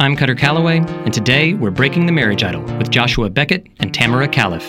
I'm 0.00 0.16
Kutter 0.16 0.38
Callaway, 0.38 0.78
and 0.78 1.12
today 1.12 1.54
we're 1.54 1.72
breaking 1.72 2.06
the 2.06 2.12
marriage 2.12 2.44
idol 2.44 2.62
with 2.78 2.88
Joshua 2.88 3.28
Beckett 3.28 3.66
and 3.80 3.92
Tamara 3.92 4.28
Califf. 4.28 4.62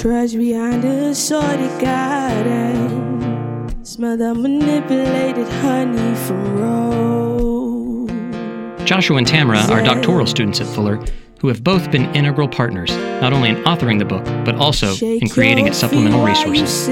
Trudge 0.00 0.34
behind 0.34 0.82
a 0.86 1.14
sordid 1.14 1.78
garden. 1.82 3.84
Smell 3.84 4.34
manipulated 4.34 5.46
honey 5.46 6.14
from. 6.24 8.06
Joshua 8.86 9.18
and 9.18 9.26
Tamara 9.26 9.70
are 9.70 9.82
doctoral 9.82 10.26
students 10.26 10.58
at 10.62 10.66
Fuller 10.68 10.98
who 11.42 11.48
have 11.48 11.62
both 11.62 11.90
been 11.90 12.06
integral 12.14 12.48
partners, 12.48 12.90
not 13.20 13.34
only 13.34 13.50
in 13.50 13.56
authoring 13.64 13.98
the 13.98 14.06
book, 14.06 14.24
but 14.46 14.54
also 14.54 14.94
in 15.04 15.28
creating 15.28 15.68
its 15.68 15.76
supplemental 15.76 16.24
resources. 16.24 16.88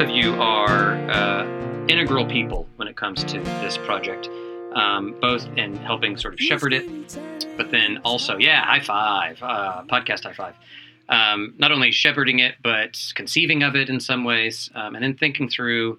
Both 0.00 0.08
of 0.08 0.16
you 0.16 0.32
are 0.40 0.94
uh, 1.10 1.44
integral 1.86 2.24
people 2.24 2.66
when 2.76 2.88
it 2.88 2.96
comes 2.96 3.22
to 3.22 3.38
this 3.38 3.76
project, 3.76 4.30
um, 4.72 5.14
both 5.20 5.46
in 5.58 5.76
helping 5.76 6.16
sort 6.16 6.32
of 6.32 6.40
shepherd 6.40 6.72
it, 6.72 7.18
but 7.58 7.70
then 7.70 7.98
also, 7.98 8.38
yeah, 8.38 8.64
high 8.64 8.80
five, 8.80 9.42
uh, 9.42 9.82
podcast 9.90 10.22
high 10.22 10.32
five. 10.32 10.54
Um, 11.10 11.52
not 11.58 11.70
only 11.70 11.92
shepherding 11.92 12.38
it, 12.38 12.54
but 12.62 13.12
conceiving 13.14 13.62
of 13.62 13.76
it 13.76 13.90
in 13.90 14.00
some 14.00 14.24
ways, 14.24 14.70
um, 14.74 14.94
and 14.94 15.04
then 15.04 15.18
thinking 15.18 15.50
through 15.50 15.98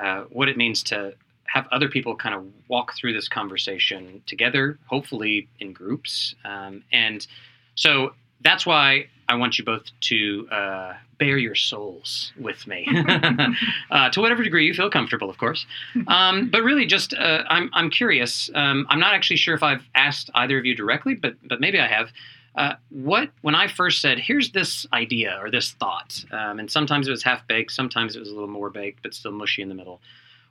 uh, 0.00 0.20
what 0.30 0.48
it 0.48 0.56
means 0.56 0.84
to 0.84 1.12
have 1.46 1.66
other 1.72 1.88
people 1.88 2.14
kind 2.14 2.36
of 2.36 2.44
walk 2.68 2.94
through 2.94 3.12
this 3.12 3.28
conversation 3.28 4.22
together, 4.24 4.78
hopefully 4.86 5.48
in 5.58 5.72
groups. 5.72 6.36
Um, 6.44 6.84
and 6.92 7.26
so 7.74 8.14
that's 8.42 8.64
why 8.64 9.06
I 9.28 9.36
want 9.36 9.58
you 9.58 9.64
both 9.64 9.84
to 10.02 10.48
uh, 10.50 10.94
bare 11.18 11.38
your 11.38 11.54
souls 11.54 12.32
with 12.38 12.66
me, 12.66 12.86
uh, 13.90 14.10
to 14.10 14.20
whatever 14.20 14.42
degree 14.42 14.66
you 14.66 14.74
feel 14.74 14.90
comfortable, 14.90 15.30
of 15.30 15.38
course. 15.38 15.66
Um, 16.06 16.50
but 16.50 16.62
really, 16.62 16.86
just 16.86 17.14
uh, 17.14 17.44
I'm 17.48 17.70
I'm 17.72 17.90
curious. 17.90 18.50
Um, 18.54 18.86
I'm 18.88 19.00
not 19.00 19.14
actually 19.14 19.36
sure 19.36 19.54
if 19.54 19.62
I've 19.62 19.84
asked 19.94 20.30
either 20.34 20.58
of 20.58 20.66
you 20.66 20.74
directly, 20.74 21.14
but 21.14 21.34
but 21.46 21.60
maybe 21.60 21.80
I 21.80 21.86
have. 21.86 22.10
Uh, 22.54 22.74
what 22.90 23.30
when 23.40 23.54
I 23.54 23.66
first 23.66 24.02
said, 24.02 24.18
"Here's 24.18 24.50
this 24.50 24.86
idea 24.92 25.38
or 25.40 25.50
this 25.50 25.72
thought," 25.72 26.24
um, 26.32 26.58
and 26.58 26.70
sometimes 26.70 27.08
it 27.08 27.10
was 27.10 27.22
half 27.22 27.46
baked, 27.46 27.72
sometimes 27.72 28.14
it 28.14 28.18
was 28.18 28.28
a 28.28 28.34
little 28.34 28.48
more 28.48 28.68
baked, 28.68 29.02
but 29.02 29.14
still 29.14 29.32
mushy 29.32 29.62
in 29.62 29.68
the 29.68 29.74
middle. 29.74 30.00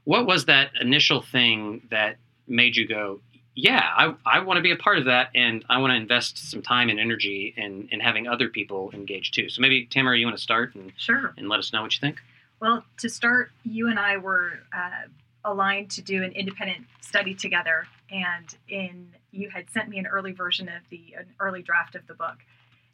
What 0.05 0.25
was 0.25 0.45
that 0.45 0.71
initial 0.81 1.21
thing 1.21 1.83
that 1.91 2.17
made 2.47 2.75
you 2.75 2.87
go, 2.87 3.19
yeah, 3.55 3.83
I, 3.95 4.13
I 4.25 4.39
want 4.39 4.57
to 4.57 4.61
be 4.61 4.71
a 4.71 4.77
part 4.77 4.97
of 4.97 5.05
that, 5.05 5.29
and 5.35 5.65
I 5.69 5.77
want 5.79 5.91
to 5.91 5.95
invest 5.97 6.49
some 6.49 6.61
time 6.61 6.89
and 6.89 6.99
energy 6.99 7.53
in, 7.57 7.89
in 7.91 7.99
having 7.99 8.27
other 8.27 8.47
people 8.49 8.91
engage 8.93 9.31
too. 9.31 9.49
So 9.49 9.61
maybe 9.61 9.85
Tamara, 9.85 10.17
you 10.17 10.25
want 10.25 10.37
to 10.37 10.41
start 10.43 10.73
and 10.75 10.91
Sure. 10.97 11.33
and 11.37 11.49
let 11.49 11.59
us 11.59 11.73
know 11.73 11.81
what 11.81 11.93
you 11.93 11.99
think. 11.99 12.19
Well, 12.59 12.83
to 12.99 13.09
start, 13.09 13.51
you 13.63 13.89
and 13.89 13.99
I 13.99 14.17
were 14.17 14.59
uh, 14.75 15.07
aligned 15.43 15.91
to 15.91 16.01
do 16.01 16.23
an 16.23 16.31
independent 16.31 16.85
study 17.01 17.33
together, 17.33 17.87
and 18.11 18.45
in 18.69 19.07
you 19.31 19.49
had 19.49 19.69
sent 19.69 19.89
me 19.89 19.97
an 19.97 20.07
early 20.07 20.31
version 20.31 20.67
of 20.69 20.81
the 20.89 21.15
an 21.17 21.25
early 21.39 21.61
draft 21.61 21.95
of 21.95 22.05
the 22.07 22.13
book, 22.13 22.37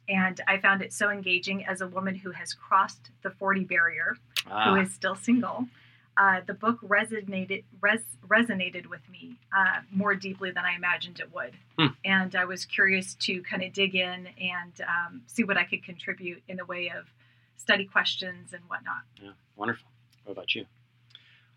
and 0.08 0.40
I 0.48 0.58
found 0.58 0.82
it 0.82 0.92
so 0.92 1.10
engaging 1.10 1.64
as 1.66 1.80
a 1.82 1.86
woman 1.88 2.14
who 2.14 2.30
has 2.32 2.54
crossed 2.54 3.10
the 3.22 3.30
forty 3.30 3.64
barrier, 3.64 4.16
Ah, 4.50 4.70
who 4.74 4.80
is 4.80 4.92
still 4.92 5.14
single. 5.14 5.68
Uh, 6.20 6.40
the 6.46 6.54
book 6.54 6.78
resonated 6.82 7.62
res, 7.80 8.00
resonated 8.26 8.86
with 8.86 9.08
me 9.08 9.36
uh, 9.56 9.80
more 9.92 10.14
deeply 10.16 10.50
than 10.50 10.64
I 10.64 10.74
imagined 10.74 11.20
it 11.20 11.32
would, 11.32 11.54
Hmm. 11.78 11.94
and 12.04 12.34
I 12.34 12.44
was 12.44 12.64
curious 12.64 13.14
to 13.26 13.40
kind 13.42 13.62
of 13.62 13.72
dig 13.72 13.94
in 13.94 14.26
and 14.40 14.72
um, 14.80 15.22
see 15.28 15.44
what 15.44 15.56
I 15.56 15.64
could 15.64 15.84
contribute 15.84 16.42
in 16.48 16.56
the 16.56 16.64
way 16.64 16.90
of 16.96 17.06
study 17.56 17.84
questions 17.84 18.52
and 18.52 18.62
whatnot. 18.68 19.02
yeah, 19.22 19.30
wonderful. 19.56 19.88
What 20.24 20.32
about 20.32 20.54
you? 20.56 20.66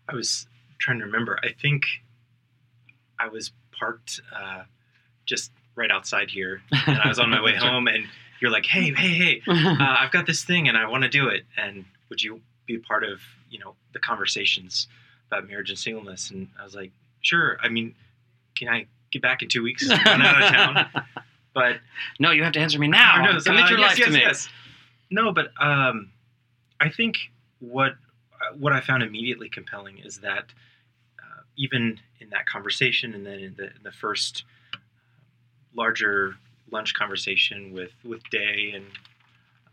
I 0.08 0.14
was 0.14 0.46
trying 0.78 0.98
to 1.00 1.04
remember. 1.06 1.38
I 1.42 1.52
think 1.60 1.82
I 3.18 3.28
was 3.28 3.52
parked 3.78 4.20
uh, 4.34 4.62
just 5.26 5.50
right 5.74 5.90
outside 5.90 6.30
here, 6.30 6.62
and 6.86 6.98
I 6.98 7.08
was 7.08 7.18
on 7.18 7.30
my 7.30 7.40
way 7.42 7.54
home, 7.56 7.88
and 7.88 8.04
you're 8.40 8.50
like, 8.50 8.66
"Hey, 8.66 8.92
hey, 8.94 9.08
hey! 9.08 9.42
Uh, 9.48 9.96
I've 10.00 10.12
got 10.12 10.26
this 10.26 10.44
thing, 10.44 10.68
and 10.68 10.76
I 10.78 10.86
want 10.88 11.02
to 11.02 11.08
do 11.08 11.28
it. 11.28 11.44
And 11.56 11.84
would 12.08 12.22
you 12.22 12.40
be 12.66 12.78
part 12.78 13.04
of, 13.04 13.20
you 13.52 13.58
know, 13.60 13.74
the 13.92 14.00
conversations 14.00 14.88
about 15.30 15.46
marriage 15.48 15.70
and 15.70 15.78
singleness?" 15.78 16.30
And 16.30 16.48
I 16.58 16.64
was 16.64 16.74
like, 16.74 16.90
"Sure. 17.20 17.58
I 17.62 17.68
mean, 17.68 17.94
can 18.56 18.68
I 18.68 18.86
get 19.12 19.22
back 19.22 19.42
in 19.42 19.48
two 19.48 19.62
weeks? 19.62 19.88
I'm 19.90 20.20
out 20.22 20.42
of 20.42 20.48
town." 20.50 21.04
But 21.54 21.80
no, 22.18 22.30
you 22.30 22.44
have 22.44 22.54
to 22.54 22.60
answer 22.60 22.78
me 22.78 22.88
now. 22.88 23.22
No, 23.22 23.38
Commit 23.38 23.64
uh, 23.64 23.68
your 23.68 23.78
yes, 23.78 23.90
life 23.90 23.98
yes, 23.98 24.08
to 24.08 24.14
me. 24.14 24.20
yes. 24.20 24.48
No, 25.10 25.32
but 25.32 25.52
um, 25.60 26.10
I 26.80 26.88
think 26.88 27.30
what 27.60 27.92
uh, 27.92 28.56
what 28.58 28.72
I 28.72 28.80
found 28.80 29.02
immediately 29.02 29.48
compelling 29.48 29.98
is 29.98 30.18
that 30.20 30.44
uh, 31.18 31.42
even 31.56 32.00
in 32.20 32.30
that 32.30 32.46
conversation, 32.46 33.14
and 33.14 33.26
then 33.26 33.38
in 33.40 33.54
the, 33.56 33.64
in 33.64 33.82
the 33.82 33.92
first 33.92 34.44
larger 35.74 36.36
lunch 36.70 36.94
conversation 36.94 37.72
with 37.72 37.92
with 38.04 38.22
Day 38.30 38.72
and 38.74 38.86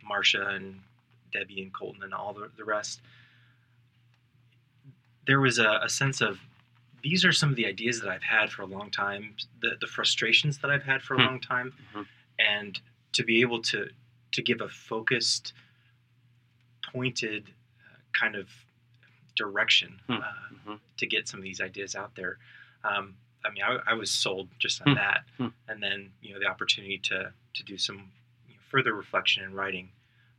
Marcia 0.05 0.47
and 0.47 0.81
Debbie 1.31 1.61
and 1.61 1.73
Colton 1.73 2.03
and 2.03 2.13
all 2.13 2.33
the, 2.33 2.49
the 2.57 2.65
rest, 2.65 3.01
there 5.29 5.39
was 5.39 5.59
a, 5.59 5.79
a 5.83 5.89
sense 5.89 6.21
of 6.21 6.39
these 7.03 7.23
are 7.23 7.31
some 7.31 7.49
of 7.51 7.55
the 7.55 7.67
ideas 7.67 8.01
that 8.01 8.09
I've 8.09 8.23
had 8.37 8.49
for 8.51 8.63
a 8.63 8.65
long 8.65 8.89
time, 8.89 9.35
the, 9.61 9.71
the 9.79 9.85
frustrations 9.87 10.57
that 10.59 10.71
I've 10.71 10.83
had 10.91 11.01
for 11.03 11.13
a 11.13 11.17
Hmm. 11.19 11.25
long 11.27 11.39
time, 11.39 11.73
Mhm. 11.93 12.05
and 12.39 12.81
to 13.13 13.23
be 13.23 13.41
able 13.41 13.61
to 13.71 13.79
to 14.31 14.41
give 14.41 14.61
a 14.61 14.69
focused, 14.69 15.53
pointed 16.91 17.43
uh, 17.85 17.97
kind 18.13 18.35
of 18.35 18.47
direction 19.35 19.99
Hmm. 20.07 20.13
uh, 20.13 20.33
Mhm. 20.65 20.79
to 20.97 21.05
get 21.07 21.27
some 21.27 21.39
of 21.39 21.43
these 21.43 21.61
ideas 21.61 21.95
out 21.95 22.15
there. 22.15 22.37
Um, 22.83 23.15
I 23.45 23.49
mean, 23.51 23.63
I, 23.63 23.77
I 23.87 23.93
was 23.93 24.11
sold 24.11 24.49
just 24.59 24.81
on 24.85 24.95
that, 24.95 25.25
Hmm. 25.37 25.47
and 25.67 25.81
then 25.81 26.11
you 26.21 26.33
know 26.33 26.39
the 26.39 26.47
opportunity 26.47 26.97
to 27.09 27.33
to 27.53 27.63
do 27.63 27.77
some 27.77 28.11
you 28.47 28.55
know, 28.55 28.61
further 28.71 28.93
reflection 28.93 29.43
and 29.43 29.53
writing 29.55 29.91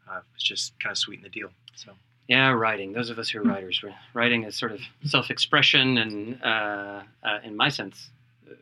uh, 0.09 0.21
was 0.35 0.43
just 0.43 0.79
kind 0.81 0.91
of 0.93 0.99
sweeten 0.99 1.23
the 1.23 1.29
deal. 1.31 1.53
So 1.77 1.97
Yeah, 2.31 2.51
writing. 2.53 2.93
Those 2.93 3.11
of 3.11 3.19
us 3.19 3.29
who 3.29 3.41
are 3.41 3.43
writers, 3.43 3.85
writing 4.15 4.45
is 4.45 4.55
sort 4.55 4.71
of 4.71 4.81
self-expression, 5.05 5.99
and 5.99 6.41
uh, 6.45 7.03
uh, 7.25 7.39
in 7.43 7.57
my 7.57 7.69
sense, 7.69 8.09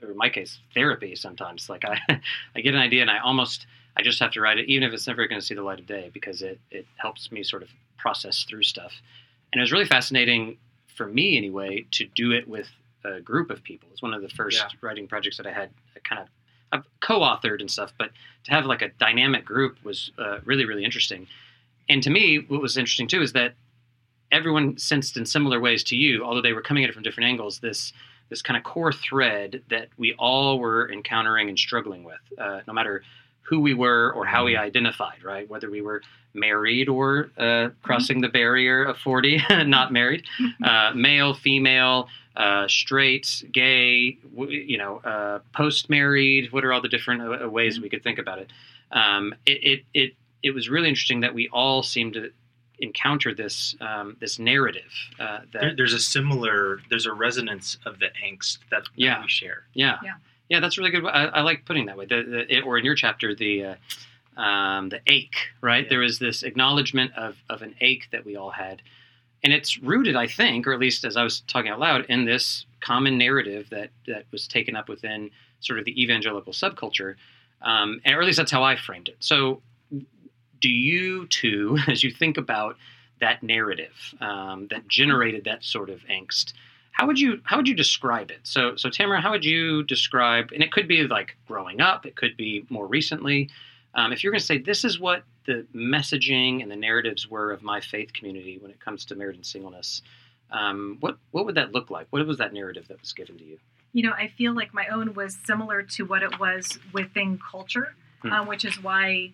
or 0.02 0.10
in 0.12 0.16
my 0.16 0.30
case, 0.30 0.58
therapy. 0.72 1.14
Sometimes, 1.14 1.68
like 1.68 1.84
I, 1.84 1.98
I 2.56 2.60
get 2.62 2.72
an 2.72 2.80
idea 2.80 3.02
and 3.02 3.10
I 3.10 3.18
almost, 3.18 3.66
I 3.94 4.00
just 4.02 4.20
have 4.20 4.30
to 4.32 4.40
write 4.40 4.56
it, 4.58 4.70
even 4.70 4.88
if 4.88 4.94
it's 4.94 5.06
never 5.06 5.28
going 5.28 5.38
to 5.38 5.46
see 5.46 5.54
the 5.54 5.62
light 5.62 5.80
of 5.80 5.86
day, 5.86 6.10
because 6.14 6.40
it 6.40 6.58
it 6.70 6.86
helps 6.96 7.30
me 7.30 7.42
sort 7.42 7.62
of 7.62 7.68
process 7.98 8.44
through 8.48 8.62
stuff. 8.62 8.92
And 9.52 9.60
it 9.60 9.62
was 9.62 9.70
really 9.70 9.84
fascinating 9.84 10.56
for 10.96 11.06
me, 11.06 11.36
anyway, 11.36 11.84
to 11.90 12.06
do 12.06 12.32
it 12.32 12.48
with 12.48 12.68
a 13.04 13.20
group 13.20 13.50
of 13.50 13.62
people. 13.62 13.90
It's 13.92 14.00
one 14.00 14.14
of 14.14 14.22
the 14.22 14.30
first 14.30 14.56
Yeah. 14.58 14.68
writing 14.80 15.06
projects 15.06 15.36
that 15.36 15.46
I 15.46 15.52
had 15.52 15.68
kind 16.04 16.22
of. 16.22 16.28
I've 16.72 16.84
co-authored 17.00 17.60
and 17.60 17.70
stuff, 17.70 17.92
but 17.98 18.10
to 18.44 18.50
have 18.50 18.64
like 18.66 18.80
a 18.82 18.88
dynamic 18.88 19.44
group 19.44 19.82
was 19.84 20.10
uh, 20.18 20.38
really, 20.46 20.64
really 20.66 20.84
interesting. 20.84 21.26
And 21.88 22.02
to 22.02 22.10
me, 22.10 22.38
what 22.48 22.60
was 22.60 22.76
interesting 22.76 23.08
too 23.08 23.22
is 23.22 23.32
that 23.32 23.54
everyone 24.30 24.76
sensed 24.78 25.16
in 25.16 25.24
similar 25.26 25.60
ways 25.60 25.82
to 25.84 25.96
you, 25.96 26.24
although 26.24 26.42
they 26.42 26.52
were 26.52 26.62
coming 26.62 26.84
at 26.84 26.90
it 26.90 26.92
from 26.92 27.02
different 27.02 27.28
angles, 27.28 27.60
this 27.60 27.92
this 28.28 28.42
kind 28.42 28.58
of 28.58 28.62
core 28.62 28.92
thread 28.92 29.62
that 29.70 29.88
we 29.96 30.12
all 30.18 30.58
were 30.58 30.90
encountering 30.92 31.48
and 31.48 31.58
struggling 31.58 32.04
with, 32.04 32.20
uh, 32.38 32.60
no 32.66 32.74
matter 32.74 33.02
who 33.48 33.58
we 33.58 33.72
were 33.72 34.12
or 34.12 34.26
how 34.26 34.44
we 34.44 34.54
identified, 34.54 35.24
right? 35.24 35.48
Whether 35.48 35.70
we 35.70 35.80
were 35.80 36.02
married 36.34 36.88
or 36.88 37.30
uh, 37.38 37.70
crossing 37.82 38.20
the 38.20 38.28
barrier 38.28 38.84
of 38.84 38.98
40, 38.98 39.40
not 39.64 39.92
married, 39.92 40.24
uh, 40.62 40.92
male, 40.94 41.32
female, 41.32 42.08
uh, 42.36 42.68
straight, 42.68 43.44
gay, 43.50 44.18
w- 44.34 44.50
you 44.50 44.78
know, 44.78 44.98
uh, 44.98 45.40
post-married. 45.54 46.52
What 46.52 46.64
are 46.64 46.72
all 46.72 46.82
the 46.82 46.88
different 46.88 47.22
uh, 47.22 47.46
uh, 47.46 47.48
ways 47.48 47.80
we 47.80 47.88
could 47.88 48.02
think 48.02 48.18
about 48.18 48.38
it? 48.38 48.50
Um, 48.92 49.34
it, 49.46 49.64
it, 49.64 49.84
it, 49.94 50.14
it 50.42 50.52
was 50.52 50.68
really 50.68 50.88
interesting 50.88 51.20
that 51.20 51.34
we 51.34 51.48
all 51.52 51.82
seemed 51.82 52.14
to 52.14 52.30
encounter 52.80 53.34
this 53.34 53.74
um, 53.80 54.16
this 54.20 54.38
narrative 54.38 54.92
uh, 55.18 55.40
that 55.52 55.60
there, 55.60 55.76
there's 55.76 55.92
a 55.92 55.98
similar, 55.98 56.80
there's 56.90 57.06
a 57.06 57.12
resonance 57.12 57.76
of 57.84 57.98
the 57.98 58.06
angst 58.24 58.58
that, 58.70 58.84
that 58.84 58.90
Yeah. 58.94 59.22
we 59.22 59.28
share. 59.28 59.64
Yeah. 59.74 59.96
Yeah. 60.04 60.14
Yeah, 60.48 60.60
that's 60.60 60.78
really 60.78 60.90
good. 60.90 61.04
I, 61.04 61.24
I 61.26 61.40
like 61.42 61.66
putting 61.66 61.86
that 61.86 61.98
way. 61.98 62.06
The, 62.06 62.22
the, 62.22 62.56
it, 62.56 62.64
or 62.64 62.78
in 62.78 62.84
your 62.84 62.94
chapter, 62.94 63.34
the 63.34 63.64
uh, 64.36 64.40
um, 64.40 64.88
the 64.90 65.00
ache, 65.08 65.36
right? 65.60 65.84
Yeah. 65.84 65.88
There 65.90 65.98
was 65.98 66.18
this 66.20 66.42
acknowledgement 66.42 67.12
of, 67.16 67.36
of 67.50 67.60
an 67.62 67.74
ache 67.80 68.08
that 68.12 68.24
we 68.24 68.36
all 68.36 68.50
had. 68.50 68.80
And 69.44 69.52
it's 69.52 69.78
rooted, 69.82 70.16
I 70.16 70.26
think, 70.26 70.66
or 70.66 70.72
at 70.72 70.78
least 70.80 71.04
as 71.04 71.16
I 71.16 71.22
was 71.22 71.40
talking 71.48 71.70
out 71.70 71.78
loud, 71.80 72.06
in 72.08 72.24
this 72.24 72.64
common 72.80 73.18
narrative 73.18 73.68
that, 73.70 73.90
that 74.06 74.24
was 74.32 74.48
taken 74.48 74.74
up 74.76 74.88
within 74.88 75.30
sort 75.60 75.78
of 75.80 75.84
the 75.84 76.00
evangelical 76.02 76.52
subculture. 76.52 77.16
Um, 77.62 78.00
and 78.04 78.14
or 78.16 78.20
at 78.20 78.26
least 78.26 78.38
that's 78.38 78.50
how 78.52 78.62
I 78.62 78.76
framed 78.76 79.08
it. 79.08 79.16
So, 79.20 79.60
do 80.60 80.68
you 80.68 81.26
too, 81.26 81.78
as 81.88 82.02
you 82.02 82.10
think 82.10 82.36
about 82.36 82.76
that 83.20 83.42
narrative 83.42 84.14
um, 84.20 84.68
that 84.70 84.86
generated 84.88 85.44
that 85.44 85.64
sort 85.64 85.90
of 85.90 86.00
angst, 86.04 86.52
how 86.92 87.06
would 87.06 87.18
you 87.18 87.40
how 87.44 87.56
would 87.56 87.68
you 87.68 87.74
describe 87.74 88.30
it? 88.30 88.40
So 88.42 88.76
so 88.76 88.90
Tamara, 88.90 89.20
how 89.20 89.30
would 89.30 89.44
you 89.44 89.82
describe? 89.84 90.50
And 90.52 90.62
it 90.62 90.72
could 90.72 90.88
be 90.88 91.04
like 91.06 91.36
growing 91.46 91.80
up, 91.80 92.06
it 92.06 92.16
could 92.16 92.36
be 92.36 92.64
more 92.70 92.86
recently. 92.86 93.50
Um, 93.94 94.12
if 94.12 94.22
you're 94.22 94.32
going 94.32 94.40
to 94.40 94.46
say 94.46 94.58
this 94.58 94.84
is 94.84 95.00
what 95.00 95.22
the 95.46 95.66
messaging 95.74 96.62
and 96.62 96.70
the 96.70 96.76
narratives 96.76 97.28
were 97.28 97.52
of 97.52 97.62
my 97.62 97.80
faith 97.80 98.12
community 98.12 98.58
when 98.58 98.70
it 98.70 98.78
comes 98.80 99.04
to 99.06 99.14
marriage 99.16 99.36
and 99.36 99.46
singleness, 99.46 100.02
um, 100.50 100.98
what 101.00 101.18
what 101.30 101.46
would 101.46 101.54
that 101.54 101.72
look 101.72 101.90
like? 101.90 102.06
What 102.10 102.24
was 102.26 102.38
that 102.38 102.52
narrative 102.52 102.86
that 102.88 103.00
was 103.00 103.12
given 103.12 103.38
to 103.38 103.44
you? 103.44 103.58
you 103.94 104.02
know, 104.02 104.12
I 104.12 104.28
feel 104.28 104.52
like 104.54 104.74
my 104.74 104.86
own 104.88 105.14
was 105.14 105.38
similar 105.46 105.82
to 105.82 106.04
what 106.04 106.22
it 106.22 106.38
was 106.38 106.78
within 106.92 107.38
culture, 107.38 107.94
Hmm. 108.20 108.32
um, 108.32 108.46
which 108.46 108.64
is 108.64 108.82
why 108.82 109.32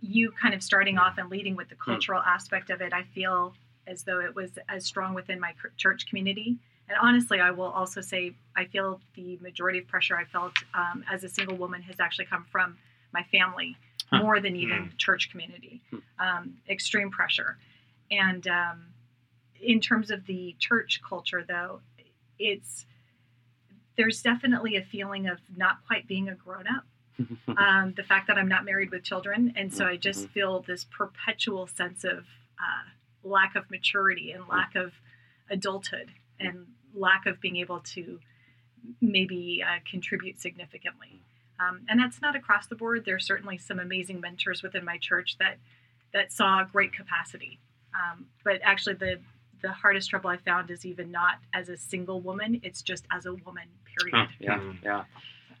you 0.00 0.30
kind 0.32 0.54
of 0.54 0.62
starting 0.62 0.98
off 0.98 1.18
and 1.18 1.30
leading 1.30 1.56
with 1.56 1.68
the 1.68 1.74
Hmm. 1.76 1.92
cultural 1.92 2.20
aspect 2.22 2.70
of 2.70 2.80
it. 2.80 2.92
I 2.92 3.04
feel 3.14 3.54
as 3.86 4.02
though 4.02 4.20
it 4.20 4.34
was 4.34 4.58
as 4.68 4.84
strong 4.84 5.14
within 5.14 5.38
my 5.40 5.54
church 5.76 6.06
community. 6.06 6.56
And 6.88 6.98
honestly, 7.00 7.40
I 7.40 7.50
will 7.50 7.70
also 7.70 8.00
say 8.00 8.34
I 8.56 8.66
feel 8.66 9.00
the 9.14 9.38
majority 9.38 9.78
of 9.78 9.88
pressure 9.88 10.16
I 10.16 10.24
felt 10.24 10.52
um, 10.74 11.04
as 11.10 11.24
a 11.24 11.28
single 11.28 11.56
woman 11.56 11.82
has 11.82 12.00
actually 12.00 12.26
come 12.26 12.44
from 12.50 12.76
my 13.12 13.22
family 13.24 13.76
Huh. 14.10 14.22
more 14.22 14.38
than 14.38 14.54
even 14.54 14.92
church 14.98 15.30
community. 15.30 15.80
Hmm. 15.90 15.98
Um, 16.18 16.56
extreme 16.68 17.10
pressure. 17.10 17.56
And 18.10 18.46
um, 18.46 18.86
in 19.60 19.80
terms 19.80 20.10
of 20.10 20.26
the 20.26 20.54
church 20.58 21.00
culture, 21.02 21.42
though, 21.46 21.80
it's 22.38 22.84
there's 23.96 24.22
definitely 24.22 24.76
a 24.76 24.82
feeling 24.82 25.26
of 25.28 25.38
not 25.56 25.78
quite 25.86 26.06
being 26.06 26.28
a 26.28 26.34
grown 26.34 26.66
up. 26.66 26.84
Um, 27.56 27.94
the 27.96 28.02
fact 28.02 28.26
that 28.26 28.36
I'm 28.38 28.48
not 28.48 28.64
married 28.64 28.90
with 28.90 29.04
children, 29.04 29.52
and 29.56 29.72
so 29.72 29.86
I 29.86 29.96
just 29.96 30.28
feel 30.30 30.60
this 30.66 30.84
perpetual 30.84 31.66
sense 31.66 32.02
of 32.04 32.26
uh, 32.58 32.88
lack 33.22 33.54
of 33.54 33.70
maturity 33.70 34.32
and 34.32 34.48
lack 34.48 34.74
of 34.74 34.92
adulthood 35.48 36.10
and 36.40 36.66
lack 36.94 37.26
of 37.26 37.40
being 37.40 37.56
able 37.56 37.80
to 37.80 38.18
maybe 39.00 39.62
uh, 39.64 39.78
contribute 39.88 40.40
significantly. 40.40 41.22
Um, 41.60 41.82
and 41.88 42.00
that's 42.00 42.20
not 42.20 42.34
across 42.34 42.66
the 42.66 42.74
board. 42.74 43.04
There's 43.04 43.24
certainly 43.24 43.58
some 43.58 43.78
amazing 43.78 44.20
mentors 44.20 44.62
within 44.62 44.84
my 44.84 44.98
church 44.98 45.36
that 45.38 45.58
that 46.12 46.32
saw 46.32 46.64
great 46.64 46.92
capacity. 46.92 47.58
Um, 47.94 48.26
but 48.44 48.60
actually, 48.62 48.96
the 48.96 49.20
the 49.62 49.72
hardest 49.72 50.10
trouble 50.10 50.30
I 50.30 50.36
found 50.36 50.70
is 50.70 50.84
even 50.84 51.10
not 51.10 51.38
as 51.52 51.68
a 51.68 51.76
single 51.76 52.20
woman. 52.20 52.60
It's 52.62 52.82
just 52.82 53.06
as 53.10 53.26
a 53.26 53.32
woman. 53.32 53.68
Period. 53.98 54.28
Yeah, 54.40 54.72
yeah. 54.82 55.04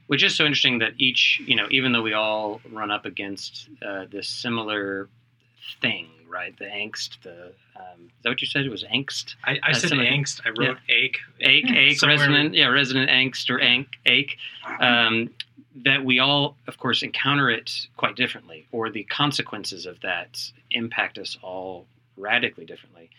Which 0.06 0.22
is 0.22 0.34
so 0.34 0.44
interesting 0.44 0.78
that 0.80 0.92
each, 0.98 1.40
you 1.46 1.56
know, 1.56 1.66
even 1.70 1.92
though 1.92 2.02
we 2.02 2.12
all 2.12 2.60
run 2.70 2.90
up 2.90 3.06
against 3.06 3.68
uh, 3.84 4.04
this 4.10 4.28
similar 4.28 5.08
thing, 5.80 6.08
right? 6.28 6.56
The 6.58 6.66
angst, 6.66 7.22
the 7.22 7.52
um, 7.76 8.02
is 8.06 8.22
that 8.22 8.28
what 8.28 8.40
you 8.42 8.46
said? 8.46 8.66
It 8.66 8.68
was 8.70 8.84
angst, 8.84 9.34
I, 9.44 9.58
I 9.62 9.70
Uh, 9.70 9.74
said 9.74 9.88
somebody- 9.88 10.10
angst. 10.10 10.40
I 10.44 10.50
wrote 10.50 10.76
ache. 10.88 11.18
ache, 11.40 11.70
ache, 11.70 11.98
Somewhere- 11.98 12.18
resonant, 12.18 12.54
yeah, 12.54 12.66
resonant 12.66 13.10
angst 13.10 13.48
or 13.50 13.60
ache, 13.60 13.88
ache. 14.06 14.36
Um, 14.78 15.30
that 15.76 16.04
we 16.04 16.18
all, 16.20 16.56
of 16.68 16.78
course, 16.78 17.02
encounter 17.02 17.50
it 17.50 17.88
quite 17.96 18.14
differently, 18.14 18.66
or 18.70 18.90
the 18.90 19.04
consequences 19.04 19.86
of 19.86 19.98
that 20.02 20.50
impact 20.70 21.18
us 21.18 21.36
all 21.42 21.86
radically 22.16 22.64
differently. 22.64 23.10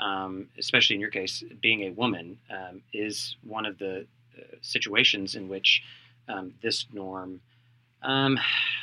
Um, 0.00 0.48
especially 0.56 0.94
in 0.94 1.00
your 1.00 1.10
case, 1.10 1.42
being 1.60 1.82
a 1.82 1.90
woman 1.90 2.38
um, 2.48 2.80
is 2.92 3.36
one 3.42 3.66
of 3.66 3.76
the 3.78 4.06
uh, 4.38 4.42
situations 4.62 5.34
in 5.34 5.48
which 5.48 5.82
um, 6.28 6.54
this 6.62 6.86
norm, 6.92 7.40
um, 8.02 8.38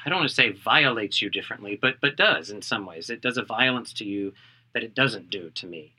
I 0.06 0.10
don't 0.10 0.20
want 0.20 0.30
to 0.30 0.36
say 0.36 0.52
violates 0.52 1.22
you 1.22 1.30
differently, 1.30 1.78
but 1.82 1.96
but 2.02 2.18
does 2.18 2.50
in 2.50 2.62
some 2.62 2.86
ways. 2.86 3.10
It 3.10 3.22
does 3.22 3.38
a 3.38 3.44
violence 3.44 3.94
to 3.94 4.04
you 4.06 4.34
that 4.74 4.84
it 4.84 4.94
doesn't 4.94 5.30
do 5.30 5.50
to 5.52 5.66
me. 5.68 5.94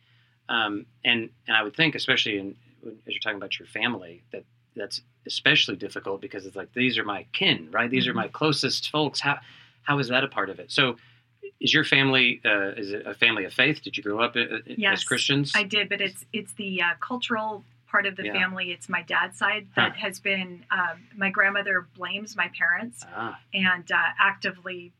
Um, 0.48 0.86
and 1.04 1.30
and 1.46 1.56
I 1.56 1.62
would 1.62 1.74
think, 1.74 1.94
especially 1.94 2.38
in 2.38 2.56
as 2.84 2.92
you're 3.14 3.20
talking 3.20 3.38
about 3.38 3.58
your 3.58 3.66
family, 3.68 4.22
that 4.32 4.44
that's 4.76 5.00
especially 5.26 5.76
difficult 5.76 6.20
because 6.20 6.46
it's 6.46 6.56
like 6.56 6.72
these 6.74 6.98
are 6.98 7.04
my 7.04 7.24
kin, 7.32 7.68
right? 7.72 7.90
These 7.90 8.06
are 8.06 8.12
Mhm. 8.12 8.16
my 8.16 8.28
closest 8.28 8.90
folks. 8.90 9.20
How 9.20 9.38
how 9.82 9.98
is 9.98 10.08
that 10.08 10.22
a 10.22 10.28
part 10.28 10.50
of 10.50 10.58
it? 10.60 10.70
So, 10.70 10.96
is 11.60 11.72
your 11.72 11.84
family 11.84 12.40
uh, 12.44 12.72
is 12.76 12.92
it 12.92 13.06
a 13.06 13.14
family 13.14 13.44
of 13.44 13.54
faith? 13.54 13.82
Did 13.82 13.96
you 13.96 14.02
grow 14.02 14.20
up 14.20 14.36
uh, 14.36 14.40
uh, 14.40 14.58
as 14.68 14.78
Yes, 14.78 15.04
Christians? 15.04 15.52
I 15.54 15.62
did, 15.62 15.88
but 15.88 16.00
it's 16.00 16.26
it's 16.32 16.52
the 16.52 16.82
uh, 16.82 16.94
cultural 17.00 17.64
part 17.90 18.06
of 18.06 18.16
the 18.16 18.24
Yeah. 18.24 18.32
family. 18.32 18.72
It's 18.72 18.88
my 18.88 19.02
dad's 19.02 19.38
side 19.38 19.68
that 19.76 19.96
has 19.96 20.20
been. 20.20 20.64
Um, 20.70 21.06
my 21.16 21.30
grandmother 21.30 21.86
blames 21.96 22.36
my 22.36 22.48
parents 22.58 23.04
ah, 23.14 23.38
and 23.54 23.90
uh, 23.90 23.96
actively 24.18 24.92